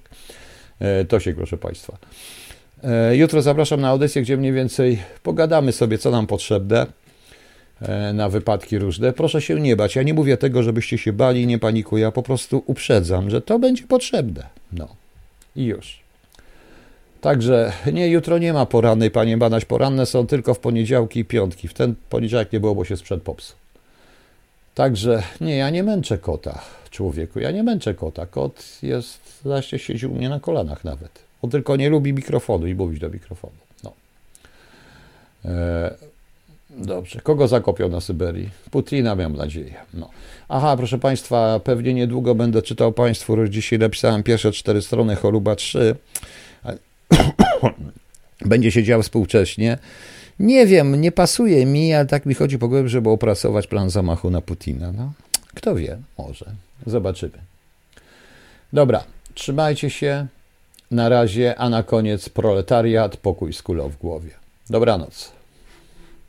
E, 0.80 1.06
Tosiek, 1.06 1.36
proszę 1.36 1.58
Państwa. 1.58 1.98
E, 2.84 3.16
jutro 3.16 3.42
zapraszam 3.42 3.82
na 3.82 3.90
audycję, 3.90 4.22
gdzie 4.22 4.38
mniej 4.38 4.54
więcej 4.54 5.00
pogadamy 5.24 5.72
sobie, 5.72 5.98
co 5.98 6.12
nam 6.12 6.28
potrzebne 6.28 6.86
e, 7.82 8.14
na 8.14 8.30
wypadki 8.30 8.80
różne. 8.80 9.14
Proszę 9.14 9.42
się 9.42 9.60
nie 9.60 9.76
bać. 9.76 9.96
Ja 9.96 10.04
nie 10.04 10.14
mówię 10.14 10.38
tego, 10.38 10.64
żebyście 10.64 10.98
się 10.98 11.14
bali, 11.14 11.48
nie 11.48 11.60
panikuję. 11.60 12.04
Ja 12.04 12.12
po 12.12 12.24
prostu 12.24 12.64
uprzedzam, 12.66 13.30
że 13.30 13.42
to 13.42 13.60
będzie 13.60 13.84
potrzebne. 13.84 14.44
No 14.72 14.88
i 15.56 15.66
już. 15.66 16.00
Także 17.22 17.72
nie, 17.94 18.08
jutro 18.08 18.38
nie 18.38 18.54
ma 18.54 18.66
porannej, 18.66 19.12
panie 19.12 19.38
Banaś. 19.38 19.66
Poranne 19.66 20.06
są 20.06 20.28
tylko 20.28 20.54
w 20.54 20.60
poniedziałki 20.60 21.20
i 21.20 21.26
piątki. 21.26 21.68
W 21.68 21.74
ten 21.74 21.96
poniedziałek 22.10 22.54
nie 22.54 22.60
było, 22.60 22.76
bo 22.76 22.86
się 22.86 22.98
sprzed 22.98 23.22
popsuł. 23.22 23.58
Także 24.76 25.24
nie, 25.42 25.58
ja 25.58 25.70
nie 25.70 25.84
męczę 25.84 26.18
kota, 26.18 26.62
człowieku. 26.92 27.40
Ja 27.40 27.52
nie 27.52 27.64
męczę 27.64 27.94
kota. 27.94 28.26
Kot 28.26 28.64
jest, 28.84 29.20
zaście 29.46 29.80
siedzi 29.80 30.08
u 30.08 30.16
mnie 30.16 30.30
na 30.30 30.40
kolanach 30.40 30.84
nawet. 30.84 31.29
On 31.42 31.50
tylko 31.50 31.76
nie 31.76 31.90
lubi 31.90 32.14
mikrofonu 32.14 32.68
i 32.68 32.76
mówić 32.76 33.00
do 33.00 33.10
mikrofonu. 33.10 33.54
No. 33.84 33.94
E, 35.46 35.96
dobrze. 36.70 37.20
Kogo 37.22 37.48
zakopią 37.48 37.90
na 37.90 38.02
Syberii? 38.02 38.50
Putina, 38.72 39.16
mam 39.16 39.36
nadzieję. 39.36 39.74
No. 39.94 40.10
Aha, 40.50 40.78
proszę 40.78 40.98
Państwa, 40.98 41.60
pewnie 41.60 41.94
niedługo 41.94 42.36
będę 42.36 42.62
czytał 42.62 42.92
Państwu, 42.94 43.48
dzisiaj 43.48 43.80
napisałem 43.80 44.24
pierwsze 44.24 44.52
cztery 44.52 44.82
strony 44.82 45.16
Choluba 45.16 45.56
3. 45.56 45.96
Będzie 48.46 48.72
się 48.72 48.84
działo 48.84 49.04
współcześnie. 49.04 49.78
Nie 50.40 50.66
wiem, 50.66 51.02
nie 51.02 51.12
pasuje 51.12 51.66
mi, 51.66 51.94
ale 51.94 52.06
tak 52.06 52.26
mi 52.26 52.34
chodzi 52.34 52.60
po 52.60 52.68
głowie, 52.68 52.90
żeby 52.90 53.10
opracować 53.10 53.68
plan 53.68 53.90
zamachu 53.90 54.30
na 54.30 54.42
Putina. 54.42 54.92
No, 54.92 55.12
kto 55.54 55.76
wie, 55.76 55.98
może. 56.18 56.46
Zobaczymy. 56.86 57.38
Dobra, 58.74 59.04
trzymajcie 59.34 59.90
się. 59.90 60.28
Na 60.92 61.10
razie, 61.10 61.56
a 61.56 61.70
na 61.70 61.84
koniec 61.84 62.30
proletariat, 62.30 63.18
pokój 63.18 63.54
z 63.54 63.62
kulą 63.62 63.90
w 63.90 63.98
głowie. 63.98 64.32
Dobranoc. 64.70 65.39